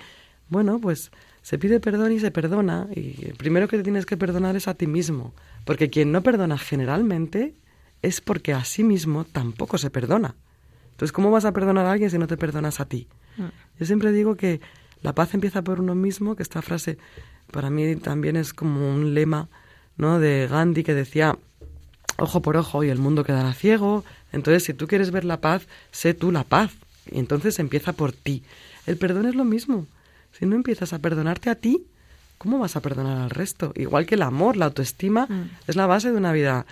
Bueno, 0.49 0.79
pues 0.79 1.11
se 1.43 1.59
pide 1.59 1.79
perdón 1.79 2.13
y 2.13 2.19
se 2.19 2.31
perdona. 2.31 2.87
Y 2.95 3.25
el 3.25 3.35
primero 3.35 3.67
que 3.67 3.77
te 3.77 3.83
tienes 3.83 4.05
que 4.07 4.17
perdonar 4.17 4.55
es 4.55 4.67
a 4.67 4.73
ti 4.73 4.87
mismo, 4.87 5.33
porque 5.65 5.89
quien 5.89 6.11
no 6.11 6.23
perdona 6.23 6.57
generalmente 6.57 7.53
es 8.01 8.21
porque 8.21 8.53
a 8.53 8.65
sí 8.65 8.83
mismo 8.83 9.25
tampoco 9.25 9.77
se 9.77 9.89
perdona. 9.89 10.35
Entonces, 10.91 11.11
¿cómo 11.11 11.31
vas 11.31 11.45
a 11.45 11.51
perdonar 11.51 11.85
a 11.85 11.91
alguien 11.91 12.09
si 12.09 12.17
no 12.17 12.27
te 12.27 12.37
perdonas 12.37 12.79
a 12.79 12.85
ti? 12.85 13.07
Mm. 13.37 13.43
Yo 13.79 13.85
siempre 13.85 14.11
digo 14.11 14.35
que 14.35 14.61
la 15.01 15.13
paz 15.13 15.33
empieza 15.33 15.61
por 15.61 15.79
uno 15.79 15.95
mismo, 15.95 16.35
que 16.35 16.43
esta 16.43 16.61
frase 16.61 16.97
para 17.51 17.69
mí 17.69 17.95
también 17.97 18.35
es 18.35 18.53
como 18.53 18.89
un 18.89 19.13
lema 19.13 19.49
¿no? 19.97 20.19
de 20.19 20.47
Gandhi 20.47 20.83
que 20.83 20.93
decía 20.93 21.37
ojo 22.17 22.41
por 22.41 22.57
ojo 22.57 22.83
y 22.83 22.89
el 22.89 22.99
mundo 22.99 23.23
quedará 23.23 23.53
ciego. 23.53 24.03
Entonces, 24.31 24.63
si 24.63 24.73
tú 24.73 24.87
quieres 24.87 25.11
ver 25.11 25.25
la 25.25 25.41
paz, 25.41 25.67
sé 25.91 26.13
tú 26.13 26.31
la 26.31 26.43
paz. 26.43 26.71
Y 27.11 27.19
entonces 27.19 27.59
empieza 27.59 27.93
por 27.93 28.13
ti. 28.13 28.43
El 28.85 28.97
perdón 28.97 29.25
es 29.25 29.35
lo 29.35 29.43
mismo. 29.43 29.87
Si 30.38 30.45
no 30.45 30.55
empiezas 30.55 30.93
a 30.93 30.99
perdonarte 30.99 31.49
a 31.49 31.55
ti, 31.55 31.86
¿cómo 32.38 32.59
vas 32.59 32.75
a 32.75 32.81
perdonar 32.81 33.21
al 33.21 33.29
resto? 33.29 33.71
Igual 33.75 34.05
que 34.05 34.15
el 34.15 34.21
amor, 34.21 34.57
la 34.57 34.65
autoestima, 34.65 35.27
mm. 35.27 35.49
es 35.67 35.75
la 35.75 35.86
base 35.86 36.11
de 36.11 36.17
una 36.17 36.34
vida 36.34 36.65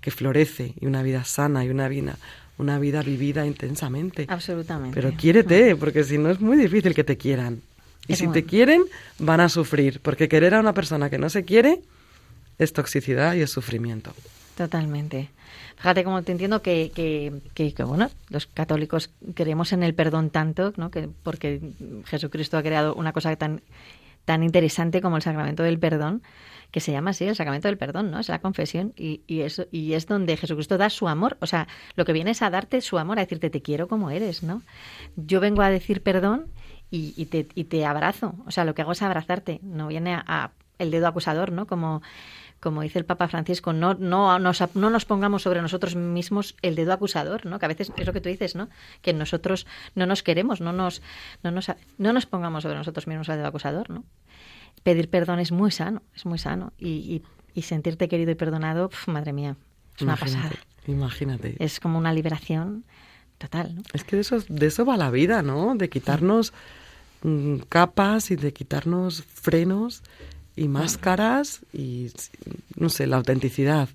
que 0.00 0.10
florece 0.10 0.74
y 0.80 0.86
una 0.86 1.02
vida 1.02 1.24
sana 1.24 1.64
y 1.64 1.70
una 1.70 1.88
vida, 1.88 2.16
una 2.56 2.78
vida 2.78 3.02
vivida 3.02 3.44
intensamente. 3.46 4.26
Absolutamente. 4.28 4.94
Pero 4.94 5.16
quiérete, 5.16 5.76
porque 5.76 6.04
si 6.04 6.18
no 6.18 6.30
es 6.30 6.40
muy 6.40 6.56
difícil 6.56 6.94
que 6.94 7.04
te 7.04 7.16
quieran. 7.16 7.62
Y 8.06 8.16
si 8.16 8.26
te 8.28 8.44
quieren, 8.44 8.84
van 9.18 9.40
a 9.40 9.50
sufrir, 9.50 10.00
porque 10.00 10.28
querer 10.28 10.54
a 10.54 10.60
una 10.60 10.72
persona 10.72 11.10
que 11.10 11.18
no 11.18 11.28
se 11.28 11.44
quiere 11.44 11.82
es 12.58 12.72
toxicidad 12.72 13.34
y 13.34 13.42
es 13.42 13.50
sufrimiento. 13.50 14.14
Totalmente. 14.56 15.28
Fíjate 15.78 16.02
cómo 16.02 16.22
te 16.22 16.32
entiendo 16.32 16.60
que, 16.60 16.90
que, 16.92 17.40
que, 17.54 17.84
bueno, 17.84 18.10
los 18.30 18.46
católicos 18.46 19.10
creemos 19.34 19.72
en 19.72 19.84
el 19.84 19.94
perdón 19.94 20.30
tanto, 20.30 20.72
¿no? 20.76 20.90
Que 20.90 21.08
porque 21.22 21.60
Jesucristo 22.06 22.58
ha 22.58 22.62
creado 22.62 22.94
una 22.94 23.12
cosa 23.12 23.34
tan, 23.36 23.62
tan 24.24 24.42
interesante 24.42 25.00
como 25.00 25.16
el 25.16 25.22
sacramento 25.22 25.62
del 25.62 25.78
perdón, 25.78 26.22
que 26.72 26.80
se 26.80 26.90
llama 26.90 27.10
así, 27.10 27.24
el 27.24 27.36
sacramento 27.36 27.68
del 27.68 27.78
perdón, 27.78 28.10
¿no? 28.10 28.18
Es 28.18 28.28
la 28.28 28.40
confesión 28.40 28.92
y, 28.96 29.22
y, 29.28 29.42
eso, 29.42 29.66
y 29.70 29.92
es 29.92 30.06
donde 30.06 30.36
Jesucristo 30.36 30.78
da 30.78 30.90
su 30.90 31.06
amor. 31.06 31.36
O 31.40 31.46
sea, 31.46 31.68
lo 31.94 32.04
que 32.04 32.12
viene 32.12 32.32
es 32.32 32.42
a 32.42 32.50
darte 32.50 32.80
su 32.80 32.98
amor, 32.98 33.18
a 33.18 33.22
decirte 33.22 33.48
te 33.48 33.62
quiero 33.62 33.86
como 33.86 34.10
eres, 34.10 34.42
¿no? 34.42 34.62
Yo 35.14 35.38
vengo 35.38 35.62
a 35.62 35.70
decir 35.70 36.02
perdón 36.02 36.48
y, 36.90 37.14
y, 37.16 37.26
te, 37.26 37.46
y 37.54 37.64
te 37.64 37.86
abrazo. 37.86 38.34
O 38.46 38.50
sea, 38.50 38.64
lo 38.64 38.74
que 38.74 38.82
hago 38.82 38.92
es 38.92 39.02
abrazarte, 39.02 39.60
no 39.62 39.86
viene 39.86 40.14
a, 40.14 40.50
el 40.78 40.90
dedo 40.90 41.06
acusador, 41.06 41.52
¿no? 41.52 41.66
Como, 41.66 42.02
como 42.60 42.82
dice 42.82 42.98
el 42.98 43.04
Papa 43.04 43.28
Francisco, 43.28 43.72
no, 43.72 43.94
no, 43.94 44.38
nos, 44.38 44.62
no 44.74 44.90
nos 44.90 45.04
pongamos 45.04 45.42
sobre 45.42 45.62
nosotros 45.62 45.94
mismos 45.94 46.56
el 46.62 46.74
dedo 46.74 46.92
acusador, 46.92 47.46
¿no? 47.46 47.58
Que 47.58 47.66
a 47.66 47.68
veces 47.68 47.92
es 47.96 48.06
lo 48.06 48.12
que 48.12 48.20
tú 48.20 48.28
dices, 48.28 48.54
¿no? 48.54 48.68
Que 49.00 49.12
nosotros 49.12 49.66
no 49.94 50.06
nos 50.06 50.22
queremos, 50.22 50.60
no 50.60 50.72
nos, 50.72 51.02
no 51.42 51.50
nos, 51.50 51.70
no 51.98 52.12
nos 52.12 52.26
pongamos 52.26 52.62
sobre 52.62 52.76
nosotros 52.76 53.06
mismos 53.06 53.28
el 53.28 53.36
dedo 53.36 53.46
acusador, 53.46 53.90
¿no? 53.90 54.04
Pedir 54.82 55.08
perdón 55.08 55.38
es 55.38 55.52
muy 55.52 55.70
sano, 55.70 56.02
es 56.14 56.26
muy 56.26 56.38
sano. 56.38 56.72
Y, 56.78 57.22
y, 57.54 57.62
sentirte 57.62 58.08
querido 58.08 58.30
y 58.30 58.36
perdonado, 58.36 58.88
madre 59.08 59.32
mía, 59.32 59.56
es 59.96 60.02
una 60.02 60.16
pasada. 60.16 60.52
Imagínate. 60.86 61.56
Es 61.58 61.80
como 61.80 61.98
una 61.98 62.12
liberación 62.12 62.84
total, 63.36 63.74
¿no? 63.74 63.82
Es 63.92 64.04
que 64.04 64.14
de 64.14 64.22
eso, 64.22 64.38
de 64.48 64.66
eso 64.66 64.84
va 64.84 64.96
la 64.96 65.10
vida, 65.10 65.42
¿no? 65.42 65.74
De 65.76 65.88
quitarnos... 65.88 66.52
Mm, 67.22 67.56
capas 67.68 68.30
y 68.30 68.36
de 68.36 68.52
quitarnos 68.52 69.24
frenos 69.24 70.04
y 70.58 70.68
máscaras 70.68 71.60
y, 71.72 72.10
no 72.76 72.88
sé, 72.88 73.06
la 73.06 73.16
autenticidad. 73.16 73.88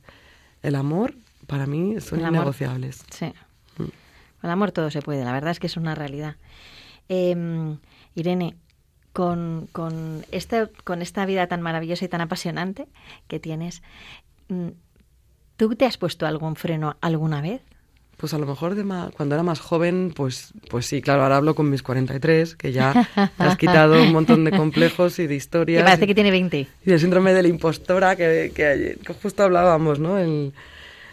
El 0.61 0.76
amor, 0.76 1.14
para 1.47 1.66
mí, 1.66 1.99
son 1.99 2.22
innegociables. 2.22 3.05
sí. 3.11 3.34
Mm. 3.78 3.89
El 4.43 4.49
amor 4.49 4.72
todo 4.72 4.91
se 4.91 5.01
puede, 5.01 5.24
la 5.24 5.32
verdad 5.32 5.51
es 5.51 5.59
que 5.59 5.68
es 5.68 5.78
una 5.78 5.95
realidad. 5.95 6.36
Em, 7.07 7.78
Irene, 8.16 8.55
con, 9.14 9.70
con, 9.72 10.26
este, 10.32 10.70
con 10.84 11.01
esta 11.01 11.26
vida 11.26 11.47
tan 11.47 11.61
maravillosa 11.61 12.05
y 12.05 12.07
tan 12.09 12.22
apasionante 12.22 12.88
que 13.28 13.39
tienes, 13.39 13.84
mm, 14.49 14.70
¿tú 15.55 15.76
te 15.76 15.86
has 15.86 15.97
puesto 15.97 16.26
algún 16.26 16.55
freno 16.55 16.97
alguna 16.99 17.41
vez? 17.41 17.61
Pues 18.18 18.34
a 18.34 18.38
lo 18.38 18.45
mejor 18.45 18.76
de 18.76 18.84
cuando 19.18 19.36
era 19.36 19.43
más 19.43 19.59
joven, 19.59 20.14
pues, 20.16 20.53
pues 20.70 20.86
sí, 20.86 21.01
claro, 21.01 21.24
ahora 21.24 21.38
hablo 21.38 21.55
con 21.55 21.70
mis 21.70 21.84
43, 21.84 22.55
que 22.55 22.72
ya 22.72 23.09
has 23.38 23.57
quitado 23.57 24.01
un 24.01 24.14
montón 24.14 24.45
de 24.45 24.51
complejos 24.51 25.20
y 25.20 25.28
de 25.28 25.36
historias. 25.36 25.82
Que 25.82 25.86
parece 25.86 26.07
que 26.07 26.16
tiene 26.16 26.32
20. 26.32 26.68
Y 26.86 26.91
el 26.91 26.99
síndrome 26.99 27.34
de 27.34 27.41
la 27.41 27.49
impostora, 27.49 28.16
que, 28.16 28.51
que, 28.55 28.97
justo 29.22 29.43
hablábamos, 29.43 29.99
¿no? 29.99 30.18
El, 30.18 30.53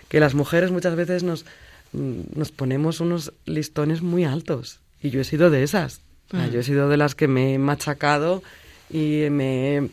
que 0.09 0.21
las 0.21 0.35
mujeres 0.35 0.71
muchas 0.71 0.95
veces 0.95 1.23
nos, 1.23 1.47
nos 1.93 2.53
ponemos 2.53 3.01
unos 3.01 3.33
listones 3.45 4.03
muy 4.03 4.25
altos. 4.25 4.81
Y 5.03 5.11
yo 5.11 5.21
he 5.21 5.25
sido 5.25 5.51
de 5.51 5.63
esas. 5.63 6.03
Mm. 6.31 6.51
Yo 6.51 6.61
he 6.61 6.63
sido 6.63 6.89
de 6.89 6.97
las 6.97 7.15
que 7.15 7.27
me 7.27 7.55
he 7.55 7.59
machacado 7.59 8.43
y 8.89 9.27
me 9.31 9.89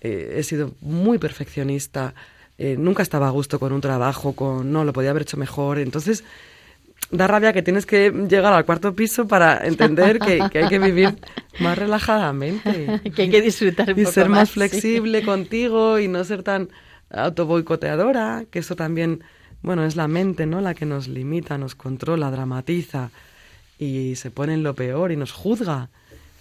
he 0.00 0.42
sido 0.42 0.74
muy 0.80 1.18
perfeccionista 1.18 2.14
eh, 2.58 2.76
nunca 2.78 3.02
estaba 3.02 3.28
a 3.28 3.30
gusto 3.30 3.58
con 3.58 3.72
un 3.72 3.80
trabajo, 3.80 4.32
con 4.32 4.72
no, 4.72 4.84
lo 4.84 4.92
podía 4.92 5.10
haber 5.10 5.22
hecho 5.22 5.36
mejor. 5.36 5.78
Entonces, 5.78 6.24
da 7.10 7.26
rabia 7.26 7.52
que 7.52 7.62
tienes 7.62 7.86
que 7.86 8.10
llegar 8.10 8.52
al 8.52 8.64
cuarto 8.64 8.94
piso 8.94 9.28
para 9.28 9.66
entender 9.66 10.18
que, 10.18 10.42
hay 10.42 10.68
que 10.68 10.78
vivir 10.78 11.16
más 11.60 11.76
relajadamente. 11.76 13.00
que 13.14 13.22
hay 13.22 13.30
que 13.30 13.42
disfrutar 13.42 13.92
un 13.92 14.00
y 14.00 14.06
ser 14.06 14.28
más, 14.28 14.50
flexible 14.50 15.22
contigo 15.22 15.98
y 15.98 16.08
no 16.08 16.24
ser 16.24 16.42
tan 16.42 16.68
autoboicoteadora, 17.10 18.46
que 18.50 18.60
eso 18.60 18.74
también, 18.74 19.22
bueno, 19.62 19.84
es 19.84 19.94
la 19.94 20.08
mente, 20.08 20.46
¿no? 20.46 20.60
La 20.60 20.74
que 20.74 20.86
nos 20.86 21.08
limita, 21.08 21.58
nos 21.58 21.74
controla, 21.74 22.30
dramatiza 22.30 23.10
y 23.78 24.16
se 24.16 24.30
pone 24.30 24.54
en 24.54 24.62
lo 24.62 24.74
peor 24.74 25.12
y 25.12 25.16
nos 25.16 25.32
juzga. 25.32 25.90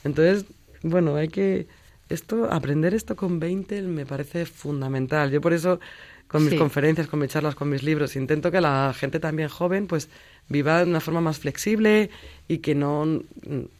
Entonces, 0.03 0.45
bueno, 0.81 1.15
hay 1.15 1.27
que 1.27 1.67
esto, 2.09 2.51
aprender 2.51 2.93
esto 2.93 3.15
con 3.15 3.39
20 3.39 3.81
me 3.83 4.05
parece 4.05 4.45
fundamental. 4.45 5.31
Yo 5.31 5.41
por 5.41 5.53
eso 5.53 5.79
con 6.27 6.45
mis 6.45 6.55
conferencias, 6.55 7.07
con 7.07 7.19
mis 7.19 7.29
charlas, 7.29 7.55
con 7.55 7.69
mis 7.69 7.83
libros, 7.83 8.15
intento 8.15 8.51
que 8.51 8.59
la 8.59 8.93
gente 8.97 9.19
también 9.19 9.49
joven 9.49 9.87
pues 9.87 10.09
viva 10.49 10.79
de 10.83 10.89
una 10.89 10.99
forma 10.99 11.21
más 11.21 11.39
flexible 11.39 12.09
y 12.47 12.59
que 12.59 12.75
no 12.75 13.21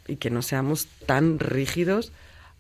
y 0.07 0.15
que 0.17 0.30
no 0.30 0.41
seamos 0.41 0.88
tan 1.05 1.39
rígidos 1.39 2.11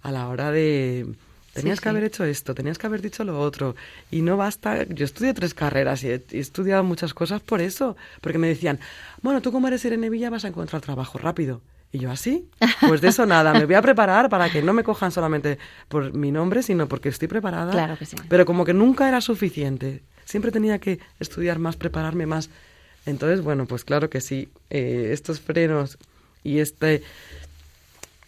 a 0.01 0.11
la 0.11 0.27
hora 0.27 0.51
de 0.51 1.05
tenías 1.53 1.79
que 1.79 1.89
haber 1.89 2.03
hecho 2.03 2.25
esto, 2.25 2.53
tenías 2.53 2.77
que 2.77 2.87
haber 2.87 3.01
dicho 3.01 3.23
lo 3.23 3.39
otro 3.39 3.75
y 4.11 4.21
no 4.21 4.37
basta, 4.37 4.83
yo 4.83 5.05
estudié 5.05 5.33
tres 5.33 5.53
carreras 5.53 6.03
y 6.03 6.09
he, 6.09 6.21
estudiado 6.31 6.83
muchas 6.83 7.13
cosas 7.13 7.41
por 7.41 7.61
eso, 7.61 7.95
porque 8.21 8.37
me 8.37 8.47
decían, 8.47 8.79
bueno, 9.21 9.41
tú 9.41 9.51
como 9.51 9.67
eres 9.67 9.85
Irene 9.85 10.09
Villa 10.09 10.29
vas 10.29 10.45
a 10.45 10.49
encontrar 10.49 10.81
trabajo 10.81 11.17
rápido. 11.17 11.61
Y 11.91 11.99
yo 11.99 12.11
así, 12.11 12.49
pues 12.81 12.99
de 12.99 13.07
eso 13.07 13.25
nada, 13.25 13.53
me 13.53 13.65
voy 13.65 13.75
a 13.75 13.81
preparar 13.81 14.29
para 14.29 14.49
que 14.49 14.61
no 14.61 14.73
me 14.73 14.83
cojan 14.83 15.11
solamente 15.11 15.57
por 15.87 16.13
mi 16.13 16.31
nombre, 16.31 16.61
sino 16.61 16.87
porque 16.87 17.09
estoy 17.09 17.29
preparada. 17.29 17.71
Claro 17.71 17.97
que 17.97 18.05
sí. 18.05 18.17
Pero 18.27 18.45
como 18.45 18.65
que 18.65 18.73
nunca 18.73 19.07
era 19.07 19.21
suficiente, 19.21 20.01
siempre 20.25 20.51
tenía 20.51 20.79
que 20.79 20.99
estudiar 21.19 21.57
más, 21.57 21.77
prepararme 21.77 22.25
más. 22.25 22.49
Entonces, 23.05 23.41
bueno, 23.41 23.65
pues 23.65 23.85
claro 23.85 24.09
que 24.09 24.19
sí, 24.19 24.49
eh, 24.69 25.11
estos 25.13 25.39
frenos 25.39 25.97
y 26.43 26.59
este, 26.59 27.01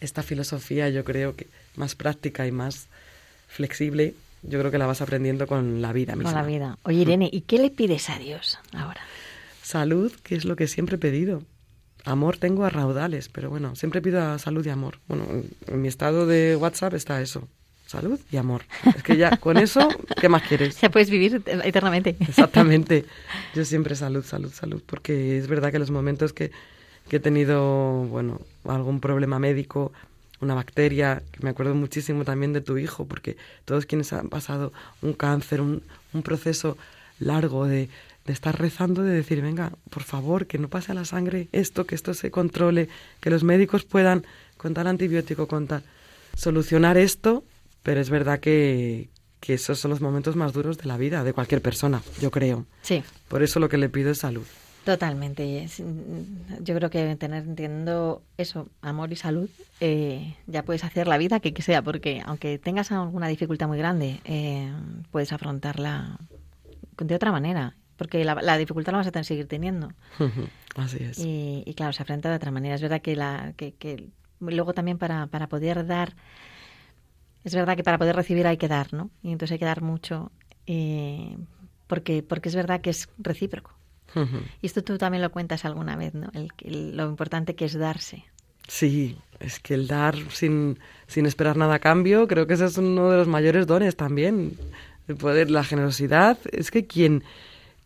esta 0.00 0.22
filosofía 0.22 0.88
yo 0.88 1.04
creo 1.04 1.36
que 1.36 1.46
más 1.76 1.94
práctica 1.94 2.46
y 2.46 2.52
más 2.52 2.88
flexible, 3.48 4.14
yo 4.42 4.58
creo 4.58 4.70
que 4.70 4.78
la 4.78 4.86
vas 4.86 5.00
aprendiendo 5.00 5.46
con 5.46 5.82
la 5.82 5.92
vida 5.92 6.14
misma. 6.14 6.32
Con 6.32 6.40
la 6.40 6.46
vida. 6.46 6.78
Oye, 6.84 7.02
Irene, 7.02 7.28
¿y 7.32 7.42
qué 7.42 7.58
le 7.58 7.70
pides 7.70 8.08
a 8.08 8.18
Dios 8.18 8.58
ahora? 8.72 9.00
Salud, 9.62 10.12
que 10.22 10.36
es 10.36 10.44
lo 10.44 10.56
que 10.56 10.68
siempre 10.68 10.96
he 10.96 10.98
pedido. 10.98 11.42
Amor 12.08 12.38
tengo 12.38 12.64
a 12.64 12.70
raudales, 12.70 13.28
pero 13.28 13.50
bueno, 13.50 13.76
siempre 13.76 14.00
pido 14.00 14.38
salud 14.38 14.64
y 14.64 14.70
amor. 14.70 14.98
Bueno, 15.08 15.26
en, 15.66 15.82
mi 15.82 15.88
estado 15.88 16.26
de 16.26 16.56
WhatsApp 16.56 16.94
está 16.94 17.20
eso. 17.20 17.46
Salud 17.86 18.18
y 18.32 18.38
amor. 18.38 18.62
Es 18.96 19.02
que 19.02 19.18
ya, 19.18 19.36
con 19.36 19.58
eso, 19.58 19.86
¿qué 20.18 20.30
más 20.30 20.42
quieres? 20.42 20.78
Ya 20.80 20.90
puedes 20.90 21.10
vivir 21.10 21.42
eternamente. 21.44 22.16
Exactamente. 22.20 23.04
Yo 23.54 23.62
siempre 23.66 23.94
salud, 23.94 24.24
salud, 24.24 24.50
salud, 24.50 24.82
porque 24.86 25.36
es 25.36 25.48
verdad 25.48 25.70
que 25.70 25.78
los 25.78 25.90
momentos 25.90 26.32
que, 26.32 26.50
que 27.10 27.16
he 27.16 27.20
tenido, 27.20 28.04
bueno, 28.04 28.40
algún 28.64 29.00
problema 29.00 29.38
médico, 29.38 29.92
una 30.40 30.54
bacteria, 30.54 31.22
que 31.30 31.40
me 31.42 31.50
acuerdo 31.50 31.74
muchísimo 31.74 32.24
también 32.24 32.54
de 32.54 32.62
tu 32.62 32.78
hijo, 32.78 33.04
porque 33.04 33.36
todos 33.66 33.84
quienes 33.84 34.14
han 34.14 34.30
pasado 34.30 34.72
un 35.02 35.12
cáncer, 35.12 35.60
un, 35.60 35.82
un 36.14 36.22
proceso 36.22 36.78
largo 37.18 37.66
de, 37.66 37.90
de 38.28 38.34
estar 38.34 38.60
rezando, 38.60 39.02
de 39.02 39.14
decir, 39.14 39.40
venga, 39.40 39.72
por 39.88 40.02
favor, 40.02 40.46
que 40.46 40.58
no 40.58 40.68
pase 40.68 40.92
a 40.92 40.94
la 40.94 41.06
sangre 41.06 41.48
esto, 41.52 41.86
que 41.86 41.94
esto 41.94 42.12
se 42.12 42.30
controle, 42.30 42.90
que 43.20 43.30
los 43.30 43.42
médicos 43.42 43.86
puedan, 43.86 44.26
con 44.58 44.74
tal 44.74 44.86
antibiótico, 44.86 45.48
con 45.48 45.66
tal, 45.66 45.82
solucionar 46.36 46.98
esto, 46.98 47.42
pero 47.82 48.02
es 48.02 48.10
verdad 48.10 48.38
que, 48.38 49.08
que 49.40 49.54
esos 49.54 49.78
son 49.78 49.90
los 49.90 50.02
momentos 50.02 50.36
más 50.36 50.52
duros 50.52 50.76
de 50.76 50.84
la 50.84 50.98
vida 50.98 51.24
de 51.24 51.32
cualquier 51.32 51.62
persona, 51.62 52.02
yo 52.20 52.30
creo. 52.30 52.66
Sí. 52.82 53.02
Por 53.28 53.42
eso 53.42 53.60
lo 53.60 53.70
que 53.70 53.78
le 53.78 53.88
pido 53.88 54.10
es 54.10 54.18
salud. 54.18 54.44
Totalmente. 54.84 55.66
Yo 56.60 56.74
creo 56.74 56.90
que 56.90 57.16
tener 57.16 57.44
teniendo 57.54 58.22
eso, 58.36 58.68
amor 58.82 59.10
y 59.10 59.16
salud, 59.16 59.48
eh, 59.80 60.34
ya 60.46 60.64
puedes 60.64 60.84
hacer 60.84 61.06
la 61.06 61.16
vida 61.16 61.40
que, 61.40 61.54
que 61.54 61.62
sea, 61.62 61.80
porque 61.80 62.22
aunque 62.26 62.58
tengas 62.58 62.92
alguna 62.92 63.28
dificultad 63.28 63.68
muy 63.68 63.78
grande, 63.78 64.20
eh, 64.26 64.70
puedes 65.10 65.32
afrontarla 65.32 66.18
de 66.98 67.14
otra 67.14 67.32
manera, 67.32 67.74
porque 67.98 68.24
la, 68.24 68.56
dificultad 68.56 68.92
la 68.92 68.98
vas 68.98 69.08
a 69.08 69.10
tener 69.10 69.24
que 69.24 69.28
seguir 69.28 69.48
teniendo. 69.48 69.92
Así 70.76 70.98
es. 71.02 71.18
Y, 71.18 71.74
claro, 71.76 71.92
se 71.92 72.02
afronta 72.02 72.30
de 72.30 72.36
otra 72.36 72.52
manera. 72.52 72.76
Es 72.76 72.80
verdad 72.80 73.02
que, 73.02 73.16
la, 73.16 73.52
que, 73.56 74.08
luego 74.40 74.72
también 74.72 74.96
para, 74.96 75.26
para 75.26 75.48
poder 75.48 75.84
dar, 75.86 76.14
es 77.44 77.54
verdad 77.54 77.76
que 77.76 77.82
para 77.82 77.98
poder 77.98 78.14
recibir 78.14 78.46
hay 78.46 78.56
que 78.56 78.68
dar, 78.68 78.94
¿no? 78.94 79.10
Y 79.22 79.32
entonces 79.32 79.52
hay 79.52 79.58
que 79.58 79.64
dar 79.64 79.82
mucho, 79.82 80.30
eh, 80.66 81.36
porque, 81.88 82.22
porque 82.22 82.48
es 82.48 82.54
verdad 82.54 82.80
que 82.80 82.90
es 82.90 83.08
recíproco. 83.18 83.74
Y 84.62 84.66
esto 84.66 84.82
tú 84.82 84.96
también 84.96 85.20
lo 85.20 85.30
cuentas 85.30 85.64
alguna 85.64 85.96
vez, 85.96 86.14
¿no? 86.14 86.30
lo 86.64 87.08
importante 87.08 87.54
que 87.54 87.66
es 87.66 87.74
darse. 87.74 88.24
Sí, 88.68 89.18
es 89.40 89.60
que 89.60 89.74
el 89.74 89.86
dar 89.86 90.14
sin, 90.30 90.78
sin 91.06 91.26
esperar 91.26 91.56
nada 91.56 91.74
a 91.74 91.78
cambio, 91.78 92.28
creo 92.28 92.46
que 92.46 92.54
ese 92.54 92.66
es 92.66 92.78
uno 92.78 93.10
de 93.10 93.16
los 93.16 93.26
mayores 93.26 93.66
dones 93.66 93.96
también. 93.96 94.56
El 95.08 95.16
poder, 95.16 95.50
la 95.50 95.64
generosidad, 95.64 96.38
es 96.52 96.70
que 96.70 96.86
quien, 96.86 97.24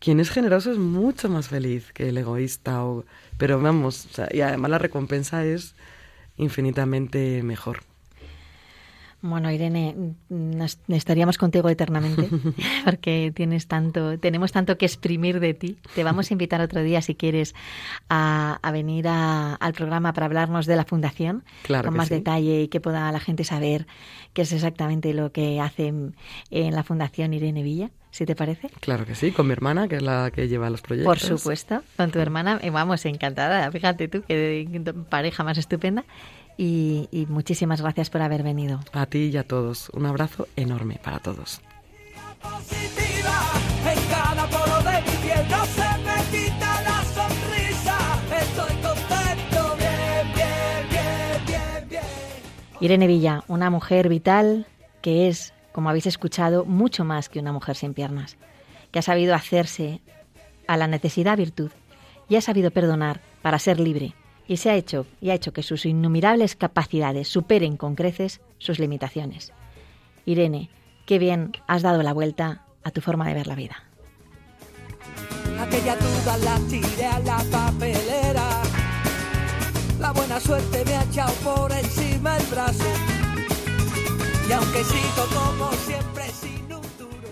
quien 0.03 0.19
es 0.19 0.31
generoso 0.31 0.69
es 0.69 0.77
mucho 0.77 1.29
más 1.29 1.47
feliz 1.47 1.93
que 1.93 2.09
el 2.09 2.17
egoísta. 2.17 2.83
O, 2.83 3.05
pero 3.37 3.61
vamos, 3.61 4.09
y 4.33 4.41
además 4.41 4.71
la 4.71 4.77
recompensa 4.77 5.45
es 5.45 5.75
infinitamente 6.35 7.41
mejor. 7.41 7.83
Bueno, 9.21 9.49
Irene, 9.49 9.95
estaríamos 10.89 11.37
contigo 11.37 11.69
eternamente 11.69 12.27
porque 12.83 13.31
tienes 13.33 13.67
tanto, 13.67 14.19
tenemos 14.19 14.51
tanto 14.51 14.77
que 14.77 14.85
exprimir 14.85 15.39
de 15.39 15.53
ti. 15.53 15.77
Te 15.95 16.03
vamos 16.03 16.29
a 16.29 16.33
invitar 16.33 16.59
otro 16.59 16.83
día, 16.83 17.01
si 17.01 17.15
quieres, 17.15 17.55
a, 18.09 18.59
venir 18.73 19.07
al 19.07 19.73
programa 19.73 20.11
para 20.11 20.25
hablarnos 20.25 20.65
de 20.65 20.75
la 20.75 20.83
fundación 20.83 21.45
con 21.65 21.95
más 21.95 22.09
detalle 22.09 22.63
y 22.63 22.67
que 22.67 22.81
pueda 22.81 23.09
la 23.13 23.21
gente 23.21 23.45
saber 23.45 23.87
qué 24.33 24.41
es 24.41 24.51
exactamente 24.51 25.13
lo 25.13 25.31
que 25.31 25.61
hacen 25.61 26.17
en 26.51 26.75
la 26.75 26.83
fundación 26.83 27.33
Irene 27.33 27.63
Villa. 27.63 27.89
¿Si 28.13 28.27
te 28.27 28.35
parece? 28.35 28.69
Claro 28.79 29.07
que 29.07 29.15
sí, 29.15 29.31
con 29.31 29.47
mi 29.47 29.53
hermana, 29.53 29.87
que 29.87 29.95
es 29.95 30.03
la 30.03 30.29
que 30.29 30.47
lleva 30.47 30.69
los 30.69 30.83
proyectos. 30.83 31.09
Por 31.09 31.19
supuesto, 31.19 31.81
con 31.97 32.11
tu 32.11 32.19
hermana, 32.19 32.61
vamos, 32.71 33.03
encantada. 33.07 33.71
Fíjate 33.71 34.07
tú, 34.07 34.21
qué 34.27 34.67
pareja 35.09 35.43
más 35.43 35.57
estupenda 35.57 36.05
y, 36.55 37.25
muchísimas 37.27 37.81
gracias 37.81 38.11
por 38.11 38.21
haber 38.21 38.43
venido. 38.43 38.81
A 38.91 39.07
ti 39.07 39.31
y 39.33 39.37
a 39.37 39.47
todos. 39.47 39.89
Un 39.93 40.05
abrazo 40.05 40.47
enorme 40.55 40.99
para 41.03 41.17
todos. 41.17 41.59
Irene 52.79 53.07
Villa, 53.07 53.43
una 53.47 53.71
mujer 53.71 54.07
vital 54.07 54.67
que 55.01 55.29
es, 55.29 55.52
como 55.73 55.89
habéis 55.89 56.05
escuchado, 56.05 56.63
mucho 56.63 57.03
más 57.03 57.27
que 57.27 57.39
una 57.39 57.51
mujer 57.51 57.75
sin 57.75 57.93
piernas, 57.93 58.37
que 58.91 58.99
ha 58.99 59.01
sabido 59.01 59.35
hacerse 59.35 59.99
a 60.67 60.77
la 60.77 60.87
necesidad 60.87 61.35
virtud 61.35 61.71
y 62.29 62.37
ha 62.37 62.41
sabido 62.41 62.71
perdonar 62.71 63.19
para 63.41 63.59
ser 63.59 63.79
libre 63.79 64.15
y 64.47 64.57
se 64.57 64.69
ha 64.69 64.75
hecho 64.75 65.05
y 65.19 65.31
ha 65.31 65.33
hecho 65.33 65.51
que 65.51 65.63
sus 65.63 65.85
innumerables 65.85 66.55
capacidades 66.55 67.27
superen 67.27 67.75
con 67.75 67.95
creces 67.95 68.39
sus 68.59 68.79
limitaciones. 68.79 69.51
Irene, 70.25 70.69
qué 71.05 71.19
bien 71.19 71.51
has 71.67 71.81
dado 71.81 72.03
la 72.03 72.13
vuelta 72.13 72.65
a 72.83 72.91
tu 72.91 73.01
forma 73.01 73.27
de 73.27 73.33
ver 73.33 73.47
la 73.47 73.55
vida. 73.55 73.83
Aquella 75.59 75.95
duda 75.95 76.37
la 76.37 76.59
tiré 76.69 77.05
a 77.05 77.19
la 77.19 77.37
papelera. 77.51 78.61
La 79.99 80.11
buena 80.11 80.39
suerte 80.39 80.83
me 80.85 80.95
ha 80.95 81.03
echado 81.03 81.33
por 81.35 81.71
encima 81.71 82.37
el 82.37 82.45
brazo. 82.47 83.22
Y 84.47 84.51
aunque 84.51 84.83
sigo 84.83 85.25
como 85.33 85.71
siempre 85.71 86.23
sin 86.29 86.63
un 86.73 86.81
duro. 86.97 87.29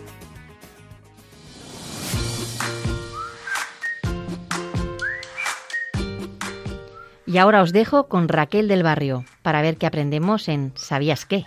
Y 7.25 7.37
ahora 7.37 7.61
os 7.61 7.73
dejo 7.73 8.07
con 8.07 8.27
Raquel 8.27 8.67
del 8.67 8.83
Barrio 8.83 9.25
para 9.41 9.61
ver 9.61 9.77
qué 9.77 9.87
aprendemos 9.87 10.47
en 10.47 10.71
¿Sabías 10.75 11.25
qué? 11.25 11.45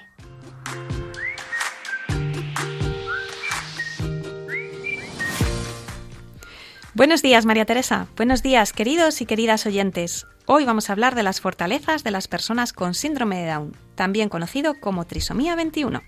Buenos 6.97 7.23
días, 7.23 7.45
María 7.45 7.65
Teresa. 7.65 8.07
Buenos 8.17 8.45
días, 8.45 8.73
queridos 8.73 9.21
y 9.21 9.27
queridas 9.27 9.67
oyentes. 9.67 10.29
Hoy 10.47 10.65
vamos 10.65 10.89
a 10.89 10.93
hablar 10.93 11.17
de 11.17 11.25
las 11.25 11.41
fortalezas 11.41 12.05
de 12.05 12.13
las 12.13 12.29
personas 12.29 12.73
con 12.73 12.95
síndrome 12.95 13.41
de 13.41 13.51
Down, 13.51 13.77
también 13.97 14.29
conocido 14.29 14.79
como 14.79 15.05
trisomía 15.05 15.57
21. 15.57 16.03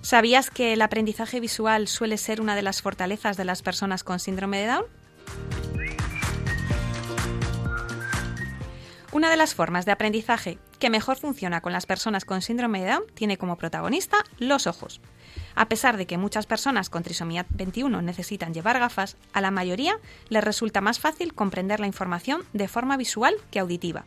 ¿Sabías 0.00 0.50
que 0.50 0.72
el 0.72 0.82
aprendizaje 0.82 1.38
visual 1.38 1.86
suele 1.86 2.18
ser 2.18 2.40
una 2.40 2.56
de 2.56 2.62
las 2.62 2.82
fortalezas 2.82 3.36
de 3.36 3.44
las 3.44 3.62
personas 3.62 4.02
con 4.02 4.18
síndrome 4.18 4.58
de 4.58 4.66
Down? 4.66 4.84
Una 9.12 9.30
de 9.30 9.36
las 9.36 9.54
formas 9.54 9.86
de 9.86 9.92
aprendizaje 9.92 10.58
que 10.80 10.90
mejor 10.90 11.16
funciona 11.16 11.60
con 11.60 11.72
las 11.72 11.86
personas 11.86 12.24
con 12.24 12.42
síndrome 12.42 12.82
de 12.82 12.90
Down 12.90 13.04
tiene 13.14 13.38
como 13.38 13.56
protagonista 13.56 14.16
los 14.40 14.66
ojos. 14.66 15.00
A 15.58 15.68
pesar 15.68 15.96
de 15.96 16.06
que 16.06 16.18
muchas 16.18 16.46
personas 16.46 16.88
con 16.88 17.02
trisomía 17.02 17.44
21 17.50 18.00
necesitan 18.00 18.54
llevar 18.54 18.78
gafas, 18.78 19.16
a 19.32 19.40
la 19.40 19.50
mayoría 19.50 19.98
les 20.28 20.44
resulta 20.44 20.80
más 20.80 21.00
fácil 21.00 21.34
comprender 21.34 21.80
la 21.80 21.88
información 21.88 22.44
de 22.52 22.68
forma 22.68 22.96
visual 22.96 23.34
que 23.50 23.58
auditiva, 23.58 24.04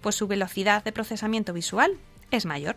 pues 0.00 0.14
su 0.14 0.26
velocidad 0.26 0.82
de 0.82 0.92
procesamiento 0.92 1.52
visual 1.52 1.98
es 2.30 2.46
mayor. 2.46 2.76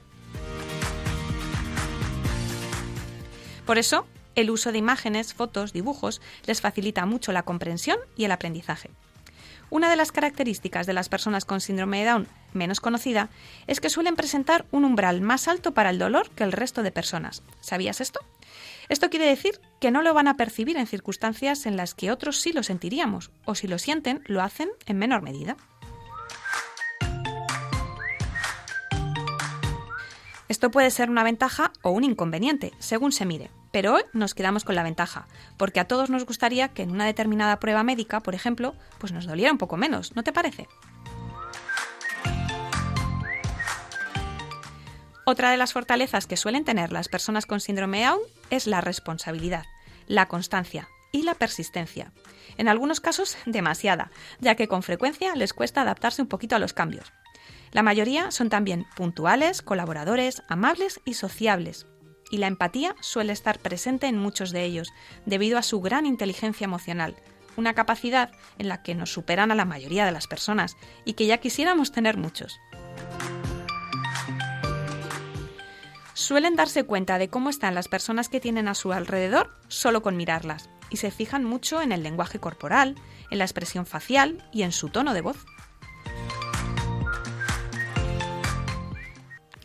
Por 3.66 3.78
eso, 3.78 4.06
el 4.36 4.50
uso 4.50 4.74
de 4.74 4.80
imágenes, 4.80 5.34
fotos, 5.34 5.72
dibujos 5.72 6.20
les 6.48 6.60
facilita 6.60 7.06
mucho 7.06 7.32
la 7.32 7.44
comprensión 7.44 7.98
y 8.18 8.26
el 8.26 8.34
aprendizaje. 8.34 8.90
Una 9.70 9.90
de 9.90 9.98
las 9.98 10.12
características 10.12 10.88
de 10.88 10.94
las 10.94 11.10
personas 11.10 11.44
con 11.44 11.60
síndrome 11.60 12.00
de 12.00 12.06
Down 12.06 12.28
menos 12.54 12.80
conocida 12.80 13.30
es 13.68 13.82
que 13.82 13.90
suelen 13.90 14.16
presentar 14.16 14.66
un 14.72 14.86
umbral 14.86 15.22
más 15.22 15.48
alto 15.48 15.74
para 15.74 15.90
el 15.90 16.00
dolor 16.00 16.30
que 16.32 16.44
el 16.44 16.54
resto 16.54 16.84
de 16.84 16.92
personas. 16.92 17.44
¿Sabías 17.60 18.00
esto? 18.00 18.22
Esto 18.90 19.10
quiere 19.10 19.26
decir 19.26 19.60
que 19.82 19.92
no 19.92 20.02
lo 20.02 20.14
van 20.14 20.30
a 20.30 20.38
percibir 20.38 20.78
en 20.78 20.88
circunstancias 20.88 21.66
en 21.66 21.76
las 21.76 21.94
que 21.94 22.12
otros 22.12 22.40
sí 22.40 22.54
lo 22.54 22.64
sentiríamos, 22.64 23.32
o 23.44 23.56
si 23.56 23.68
lo 23.68 23.78
sienten, 23.78 24.24
lo 24.26 24.42
hacen 24.42 24.70
en 24.86 24.98
menor 24.98 25.22
medida. 25.22 25.58
Esto 30.58 30.72
puede 30.72 30.90
ser 30.90 31.12
una 31.12 31.24
ventaja 31.24 31.72
o 31.84 31.92
un 31.92 32.04
inconveniente, 32.04 32.74
según 32.80 33.12
se 33.12 33.28
mire, 33.28 33.52
pero 33.72 33.94
hoy 33.94 34.02
nos 34.12 34.34
quedamos 34.34 34.64
con 34.64 34.74
la 34.74 34.82
ventaja, 34.82 35.28
porque 35.56 35.80
a 35.80 35.86
todos 35.86 36.10
nos 36.10 36.26
gustaría 36.26 36.70
que 36.70 36.82
en 36.82 36.90
una 36.90 37.06
determinada 37.06 37.60
prueba 37.60 37.84
médica, 37.84 38.22
por 38.22 38.34
ejemplo, 38.34 38.74
pues 38.98 39.14
nos 39.14 39.28
doliera 39.28 39.52
un 39.52 39.60
poco 39.60 39.78
menos, 39.78 40.16
¿no 40.16 40.24
te 40.24 40.34
parece? 40.34 40.68
Otra 45.28 45.52
de 45.52 45.58
las 45.58 45.74
fortalezas 45.74 46.26
que 46.26 46.38
suelen 46.38 46.66
tener 46.66 46.92
las 46.92 47.08
personas 47.08 47.46
con 47.46 47.60
síndrome 47.60 48.04
Down 48.04 48.22
es 48.50 48.66
la 48.66 48.82
responsabilidad, 48.82 49.66
la 50.08 50.28
constancia 50.28 50.88
y 51.12 51.22
la 51.22 51.36
persistencia. 51.36 52.14
En 52.58 52.68
algunos 52.68 53.00
casos 53.00 53.38
demasiada, 53.46 54.10
ya 54.40 54.56
que 54.56 54.68
con 54.68 54.82
frecuencia 54.82 55.36
les 55.36 55.54
cuesta 55.54 55.82
adaptarse 55.82 56.24
un 56.24 56.28
poquito 56.28 56.56
a 56.56 56.60
los 56.60 56.74
cambios. 56.74 57.14
La 57.72 57.84
mayoría 57.84 58.32
son 58.32 58.50
también 58.50 58.86
puntuales, 58.96 59.62
colaboradores, 59.62 60.44
amables 60.48 61.02
y 61.06 61.14
sociables. 61.14 61.88
Y 62.30 62.38
la 62.38 62.48
empatía 62.48 62.96
suele 63.00 63.34
estar 63.34 63.60
presente 63.60 64.08
en 64.08 64.18
muchos 64.18 64.52
de 64.52 64.64
ellos, 64.64 64.92
debido 65.26 65.58
a 65.58 65.64
su 65.64 65.82
gran 65.82 66.06
inteligencia 66.06 66.66
emocional, 66.66 67.16
una 67.56 67.74
capacidad 67.74 68.32
en 68.58 68.68
la 68.68 68.84
que 68.84 68.96
nos 68.96 69.12
superan 69.12 69.52
a 69.52 69.56
la 69.56 69.66
mayoría 69.66 70.06
de 70.06 70.12
las 70.12 70.28
personas 70.28 70.78
y 71.06 71.14
que 71.14 71.26
ya 71.26 71.38
quisiéramos 71.38 71.92
tener 71.92 72.18
muchos. 72.18 72.60
Suelen 76.14 76.56
darse 76.56 76.84
cuenta 76.84 77.18
de 77.18 77.30
cómo 77.30 77.50
están 77.50 77.76
las 77.76 77.88
personas 77.88 78.28
que 78.28 78.40
tienen 78.40 78.68
a 78.68 78.76
su 78.76 78.92
alrededor 78.92 79.56
solo 79.68 80.02
con 80.02 80.18
mirarlas, 80.18 80.70
y 80.90 80.98
se 80.98 81.12
fijan 81.12 81.44
mucho 81.44 81.82
en 81.82 81.92
el 81.92 82.04
lenguaje 82.04 82.40
corporal, 82.40 82.96
en 83.30 83.38
la 83.38 83.46
expresión 83.46 83.86
facial 83.86 84.44
y 84.52 84.64
en 84.64 84.72
su 84.72 84.90
tono 84.90 85.14
de 85.14 85.22
voz. 85.22 85.46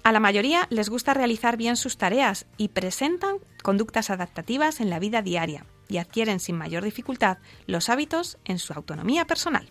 A 0.04 0.10
la 0.10 0.18
mayoría 0.18 0.66
les 0.70 0.88
gusta 0.88 1.14
realizar 1.14 1.56
bien 1.56 1.76
sus 1.76 1.96
tareas 1.96 2.46
y 2.56 2.68
presentan 2.68 3.36
conductas 3.62 4.10
adaptativas 4.10 4.80
en 4.80 4.90
la 4.90 4.98
vida 4.98 5.22
diaria 5.22 5.64
y 5.88 5.98
adquieren 5.98 6.40
sin 6.40 6.56
mayor 6.56 6.82
dificultad 6.82 7.38
los 7.66 7.88
hábitos 7.88 8.38
en 8.44 8.58
su 8.58 8.72
autonomía 8.72 9.26
personal. 9.26 9.68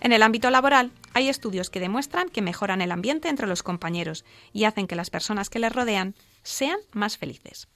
En 0.00 0.12
el 0.12 0.22
ámbito 0.22 0.50
laboral, 0.50 0.92
hay 1.14 1.28
estudios 1.28 1.68
que 1.68 1.80
demuestran 1.80 2.28
que 2.28 2.42
mejoran 2.42 2.80
el 2.80 2.92
ambiente 2.92 3.28
entre 3.28 3.48
los 3.48 3.64
compañeros 3.64 4.24
y 4.52 4.64
hacen 4.64 4.86
que 4.86 4.94
las 4.94 5.10
personas 5.10 5.50
que 5.50 5.58
les 5.58 5.72
rodean 5.72 6.14
sean 6.44 6.78
más 6.92 7.18
felices. 7.18 7.66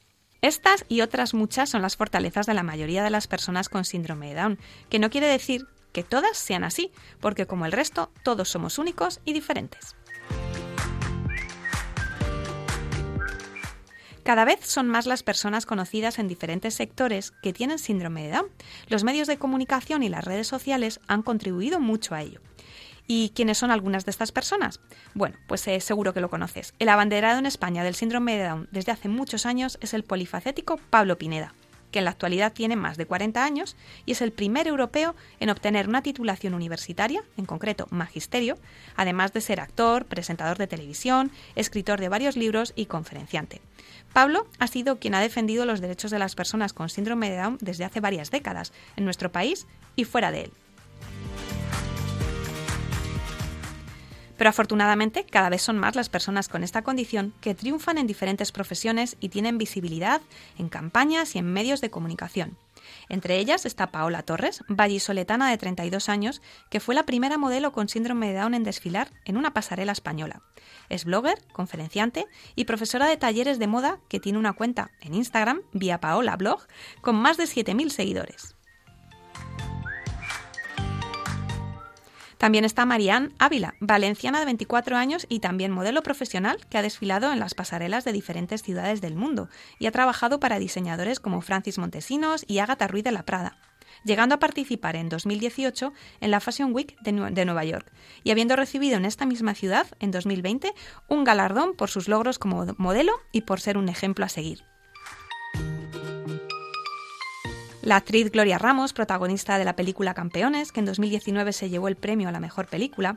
Estas 0.43 0.85
y 0.89 1.01
otras 1.01 1.35
muchas 1.35 1.71
son 1.71 1.83
las 1.83 1.97
fortalezas 1.97 2.47
de 2.47 2.55
la 2.55 2.62
mayoría 2.62 3.03
de 3.03 3.11
las 3.11 3.27
personas 3.27 3.68
con 3.68 3.85
síndrome 3.85 4.29
de 4.29 4.35
Down, 4.41 4.59
que 4.89 5.01
no 5.01 5.11
quiere 5.11 5.27
decir 5.27 5.66
que 5.93 6.03
todas 6.05 6.36
sean 6.36 6.64
así, 6.64 6.91
porque 7.20 7.47
como 7.47 7.66
el 7.66 7.72
resto, 7.72 8.11
todos 8.22 8.49
somos 8.49 8.78
únicos 8.78 9.20
y 9.24 9.32
diferentes. 9.32 9.97
Cada 14.22 14.45
vez 14.45 14.61
son 14.64 14.86
más 14.86 15.07
las 15.07 15.22
personas 15.22 15.66
conocidas 15.66 16.18
en 16.18 16.28
diferentes 16.28 16.74
sectores 16.74 17.32
que 17.43 17.53
tienen 17.53 17.78
síndrome 17.78 18.24
de 18.24 18.32
Down. 18.32 18.47
Los 18.86 19.03
medios 19.03 19.26
de 19.26 19.38
comunicación 19.38 20.03
y 20.03 20.09
las 20.09 20.24
redes 20.24 20.47
sociales 20.47 21.01
han 21.09 21.22
contribuido 21.22 21.80
mucho 21.80 22.14
a 22.14 22.22
ello. 22.22 22.41
¿Y 23.07 23.30
quiénes 23.30 23.59
son 23.59 23.72
algunas 23.72 24.05
de 24.05 24.12
estas 24.12 24.30
personas? 24.30 24.78
Bueno, 25.14 25.36
pues 25.49 25.66
eh, 25.66 25.80
seguro 25.80 26.14
que 26.14 26.20
lo 26.20 26.30
conoces. 26.30 26.74
El 26.78 26.91
abanderado 26.91 27.41
en 27.41 27.47
España 27.47 27.82
del 27.82 27.97
síndrome 27.97 28.36
de 28.36 28.45
Down 28.45 28.68
desde 28.70 28.93
hace 28.93 29.09
muchos 29.09 29.47
años 29.47 29.78
es 29.80 29.95
el 29.95 30.05
polifacético 30.05 30.76
Pablo 30.91 31.18
Pineda, 31.18 31.53
que 31.91 31.99
en 31.99 32.05
la 32.05 32.12
actualidad 32.12 32.53
tiene 32.53 32.76
más 32.76 32.97
de 32.97 33.07
40 33.07 33.45
años 33.45 33.76
y 34.07 34.12
es 34.12 34.22
el 34.22 34.32
primer 34.32 34.66
europeo 34.66 35.14
en 35.41 35.51
obtener 35.51 35.88
una 35.88 36.03
titulación 36.03 36.55
universitaria, 36.55 37.22
en 37.36 37.47
concreto 37.47 37.86
magisterio, 37.91 38.59
además 38.97 39.32
de 39.32 39.41
ser 39.41 39.61
actor, 39.61 40.05
presentador 40.05 40.59
de 40.59 40.66
televisión, 40.66 41.30
escritor 41.57 42.01
de 42.01 42.09
varios 42.09 42.36
libros 42.36 42.72
y 42.76 42.86
conferenciante. 42.86 43.61
Pablo 44.12 44.47
ha 44.59 44.66
sido 44.66 44.99
quien 44.99 45.14
ha 45.14 45.20
defendido 45.20 45.64
los 45.64 45.80
derechos 45.80 46.11
de 46.11 46.18
las 46.18 46.34
personas 46.34 46.72
con 46.72 46.88
síndrome 46.88 47.30
de 47.30 47.36
Down 47.36 47.59
desde 47.61 47.84
hace 47.84 48.01
varias 48.01 48.30
décadas, 48.30 48.72
en 48.97 49.05
nuestro 49.05 49.30
país 49.30 49.66
y 49.95 50.05
fuera 50.05 50.32
de 50.32 50.43
él. 50.43 50.53
Pero 54.41 54.49
afortunadamente 54.49 55.26
cada 55.26 55.51
vez 55.51 55.61
son 55.61 55.76
más 55.76 55.97
las 55.97 56.09
personas 56.09 56.49
con 56.49 56.64
esta 56.64 56.80
condición 56.80 57.34
que 57.43 57.55
triunfan 57.55 57.99
en 57.99 58.07
diferentes 58.07 58.53
profesiones 58.53 59.18
y 59.20 59.28
tienen 59.28 59.59
visibilidad 59.59 60.22
en 60.57 60.70
campañas 60.70 61.36
y 61.36 61.41
en 61.41 61.53
medios 61.53 61.82
de 61.82 61.91
comunicación. 61.91 62.57
Entre 63.11 63.36
ellas 63.36 63.66
está 63.66 63.91
Paola 63.91 64.22
Torres, 64.22 64.64
vallisoletana 64.66 65.51
de 65.51 65.59
32 65.59 66.09
años, 66.09 66.41
que 66.70 66.80
fue 66.80 66.95
la 66.95 67.03
primera 67.03 67.36
modelo 67.36 67.72
con 67.72 67.91
síndrome 67.91 68.28
de 68.28 68.38
Down 68.38 68.55
en 68.55 68.64
desfilar 68.64 69.11
en 69.26 69.36
una 69.36 69.53
pasarela 69.53 69.93
española. 69.93 70.41
Es 70.88 71.05
blogger, 71.05 71.38
conferenciante 71.53 72.26
y 72.57 72.64
profesora 72.64 73.09
de 73.09 73.18
talleres 73.18 73.59
de 73.59 73.66
moda 73.66 73.99
que 74.09 74.20
tiene 74.20 74.38
una 74.38 74.55
cuenta 74.55 74.91
en 75.03 75.12
Instagram, 75.12 75.61
vía 75.74 76.01
Paola 76.01 76.36
Blog, 76.36 76.66
con 77.03 77.14
más 77.14 77.36
de 77.36 77.45
7.000 77.45 77.91
seguidores. 77.91 78.57
También 82.41 82.64
está 82.64 82.86
Marianne 82.86 83.34
Ávila, 83.38 83.74
valenciana 83.80 84.38
de 84.38 84.47
24 84.47 84.97
años 84.97 85.26
y 85.28 85.41
también 85.41 85.72
modelo 85.72 86.03
profesional 86.03 86.57
que 86.70 86.78
ha 86.78 86.82
desfilado 86.82 87.30
en 87.34 87.38
las 87.38 87.53
pasarelas 87.53 88.07
de 88.07 88.14
diferentes 88.14 88.62
ciudades 88.62 89.03
del 89.03 89.14
mundo 89.14 89.51
y 89.78 89.84
ha 89.84 89.93
trabajado 89.93 90.41
para 90.41 90.59
diseñadores 90.59 91.20
como 91.20 91.43
Francis 91.43 91.76
Montesinos 91.76 92.47
y 92.49 92.61
Agatha 92.61 92.88
Ruiz 92.88 93.05
de 93.05 93.12
la 93.12 93.26
Prada 93.26 93.59
llegando 94.05 94.36
a 94.36 94.38
participar 94.38 94.97
en 94.97 95.11
2018 95.11 95.93
en 96.22 96.30
la 96.30 96.41
Fashion 96.41 96.72
Week 96.72 96.99
de, 97.03 97.12
Nueva 97.12 97.64
York 97.64 97.93
y 98.24 98.30
habiendo 98.30 98.57
recibido 98.57 98.97
en 98.97 99.05
esta 99.05 99.26
misma 99.26 99.55
ciudad, 99.55 99.86
en 99.99 100.11
2020, 100.11 100.72
un 101.09 101.24
galardón 101.24 101.74
por 101.74 101.91
sus 101.91 102.09
logros 102.09 102.38
como 102.38 102.64
modelo 102.78 103.12
y 103.32 103.43
por 103.43 103.61
ser 103.61 103.76
un 103.76 103.91
ejemplo 103.91 104.24
a 104.24 104.30
seguir. 104.30 104.70
La 107.83 107.97
actriz 107.97 108.31
Gloria 108.31 108.59
Ramos, 108.59 108.93
protagonista 108.93 109.57
de 109.57 109.64
la 109.64 109.74
película 109.74 110.12
Campeones, 110.12 110.70
que 110.70 110.81
en 110.81 110.87
2019 110.87 111.55
se 111.55 111.70
llevó 111.70 111.89
el 111.89 111.97
premio 111.97 112.28
a 112.28 112.33
la 112.33 112.39
mejor 112.39 112.66
película, 112.66 113.16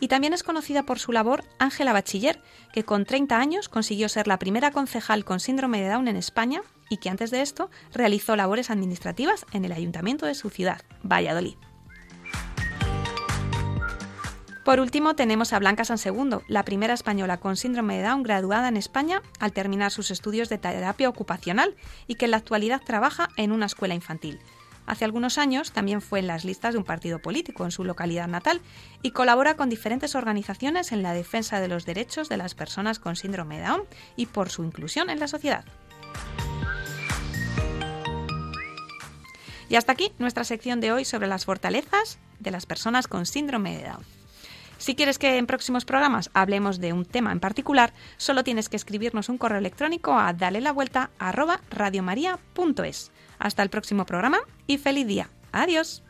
y 0.00 0.08
también 0.08 0.34
es 0.34 0.42
conocida 0.42 0.82
por 0.82 0.98
su 0.98 1.12
labor 1.12 1.44
Ángela 1.58 1.94
Bachiller, 1.94 2.42
que 2.74 2.84
con 2.84 3.06
30 3.06 3.38
años 3.38 3.70
consiguió 3.70 4.10
ser 4.10 4.26
la 4.26 4.38
primera 4.38 4.70
concejal 4.70 5.24
con 5.24 5.40
síndrome 5.40 5.80
de 5.80 5.88
Down 5.88 6.08
en 6.08 6.16
España 6.16 6.60
y 6.90 6.98
que 6.98 7.08
antes 7.08 7.30
de 7.30 7.40
esto 7.40 7.70
realizó 7.94 8.36
labores 8.36 8.70
administrativas 8.70 9.46
en 9.52 9.64
el 9.64 9.72
ayuntamiento 9.72 10.26
de 10.26 10.34
su 10.34 10.50
ciudad, 10.50 10.82
Valladolid. 11.02 11.56
Por 14.64 14.78
último, 14.78 15.16
tenemos 15.16 15.52
a 15.52 15.58
Blanca 15.58 15.84
San 15.84 15.98
Segundo, 15.98 16.44
la 16.46 16.64
primera 16.64 16.94
española 16.94 17.38
con 17.38 17.56
síndrome 17.56 17.96
de 17.96 18.04
Down 18.04 18.22
graduada 18.22 18.68
en 18.68 18.76
España 18.76 19.20
al 19.40 19.52
terminar 19.52 19.90
sus 19.90 20.12
estudios 20.12 20.48
de 20.48 20.58
terapia 20.58 21.08
ocupacional 21.08 21.74
y 22.06 22.14
que 22.14 22.26
en 22.26 22.30
la 22.30 22.36
actualidad 22.36 22.80
trabaja 22.80 23.28
en 23.36 23.50
una 23.50 23.66
escuela 23.66 23.94
infantil. 23.94 24.38
Hace 24.86 25.04
algunos 25.04 25.36
años 25.36 25.72
también 25.72 26.00
fue 26.00 26.20
en 26.20 26.28
las 26.28 26.44
listas 26.44 26.74
de 26.74 26.78
un 26.78 26.84
partido 26.84 27.18
político 27.18 27.64
en 27.64 27.72
su 27.72 27.82
localidad 27.82 28.28
natal 28.28 28.60
y 29.02 29.10
colabora 29.10 29.56
con 29.56 29.68
diferentes 29.68 30.14
organizaciones 30.14 30.92
en 30.92 31.02
la 31.02 31.12
defensa 31.12 31.60
de 31.60 31.68
los 31.68 31.84
derechos 31.84 32.28
de 32.28 32.36
las 32.36 32.54
personas 32.54 33.00
con 33.00 33.16
síndrome 33.16 33.58
de 33.58 33.66
Down 33.66 33.82
y 34.14 34.26
por 34.26 34.48
su 34.48 34.62
inclusión 34.62 35.10
en 35.10 35.18
la 35.18 35.26
sociedad. 35.26 35.64
Y 39.68 39.74
hasta 39.74 39.92
aquí 39.92 40.12
nuestra 40.18 40.44
sección 40.44 40.80
de 40.80 40.92
hoy 40.92 41.04
sobre 41.04 41.26
las 41.26 41.46
fortalezas 41.46 42.18
de 42.38 42.50
las 42.52 42.66
personas 42.66 43.08
con 43.08 43.26
síndrome 43.26 43.76
de 43.76 43.84
Down. 43.84 44.21
Si 44.82 44.96
quieres 44.96 45.16
que 45.16 45.38
en 45.38 45.46
próximos 45.46 45.84
programas 45.84 46.28
hablemos 46.34 46.80
de 46.80 46.92
un 46.92 47.04
tema 47.04 47.30
en 47.30 47.38
particular, 47.38 47.92
solo 48.16 48.42
tienes 48.42 48.68
que 48.68 48.74
escribirnos 48.74 49.28
un 49.28 49.38
correo 49.38 49.58
electrónico 49.58 50.18
a 50.18 50.32
dale 50.32 50.60
la 50.60 50.72
vuelta 50.72 51.10
Hasta 53.38 53.62
el 53.62 53.70
próximo 53.70 54.06
programa 54.06 54.40
y 54.66 54.78
feliz 54.78 55.06
día. 55.06 55.30
Adiós. 55.52 56.02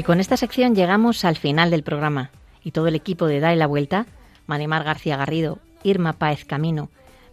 Y 0.00 0.02
con 0.02 0.18
esta 0.18 0.38
sección 0.38 0.74
llegamos 0.74 1.26
al 1.26 1.36
final 1.36 1.70
del 1.70 1.82
programa 1.82 2.30
y 2.64 2.70
todo 2.70 2.88
el 2.88 2.94
equipo 2.94 3.26
de 3.26 3.38
Dale 3.38 3.56
la 3.56 3.66
Vuelta, 3.66 4.06
Manemar 4.46 4.82
García 4.82 5.18
Garrido, 5.18 5.58
Irma 5.82 6.14
Páez 6.14 6.46
Camino, 6.46 6.88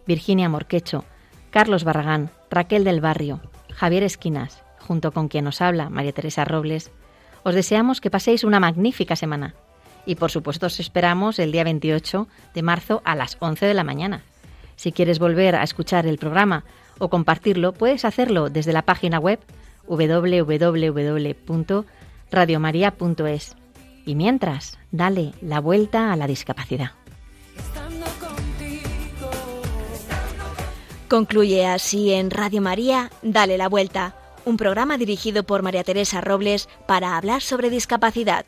Virginia 0.06 0.50
Morquecho, 0.50 1.06
Carlos 1.48 1.82
Barragán, 1.82 2.28
Raquel 2.50 2.84
del 2.84 3.00
Barrio, 3.00 3.40
Javier 3.72 4.02
Esquinas, 4.02 4.62
junto 4.80 5.12
con 5.12 5.28
quien 5.28 5.46
nos 5.46 5.62
habla 5.62 5.88
María 5.88 6.12
Teresa 6.12 6.44
Robles, 6.44 6.90
os 7.42 7.54
deseamos 7.54 8.02
que 8.02 8.10
paséis 8.10 8.44
una 8.44 8.60
magnífica 8.60 9.16
semana. 9.16 9.54
Y 10.04 10.16
por 10.16 10.30
supuesto 10.30 10.66
os 10.66 10.78
esperamos 10.78 11.38
el 11.38 11.52
día 11.52 11.64
28 11.64 12.28
de 12.52 12.62
marzo 12.62 13.00
a 13.06 13.16
las 13.16 13.38
11 13.40 13.64
de 13.64 13.72
la 13.72 13.82
mañana. 13.82 14.24
Si 14.76 14.92
quieres 14.92 15.18
volver 15.18 15.56
a 15.56 15.62
escuchar 15.62 16.06
el 16.06 16.18
programa 16.18 16.64
o 16.98 17.08
compartirlo, 17.08 17.72
puedes 17.72 18.04
hacerlo 18.04 18.50
desde 18.50 18.74
la 18.74 18.82
página 18.82 19.18
web 19.18 19.40
www 19.86 21.86
radiomaria.es. 22.30 23.56
Y 24.04 24.14
mientras, 24.14 24.78
dale 24.90 25.32
la 25.40 25.60
vuelta 25.60 26.12
a 26.12 26.16
la 26.16 26.26
discapacidad. 26.26 26.92
Concluye 31.08 31.66
así 31.66 32.12
en 32.12 32.30
Radio 32.30 32.60
María, 32.60 33.10
Dale 33.22 33.56
la 33.56 33.68
vuelta, 33.68 34.14
un 34.44 34.56
programa 34.58 34.98
dirigido 34.98 35.42
por 35.42 35.62
María 35.62 35.82
Teresa 35.82 36.20
Robles 36.20 36.68
para 36.86 37.16
hablar 37.16 37.40
sobre 37.40 37.70
discapacidad. 37.70 38.44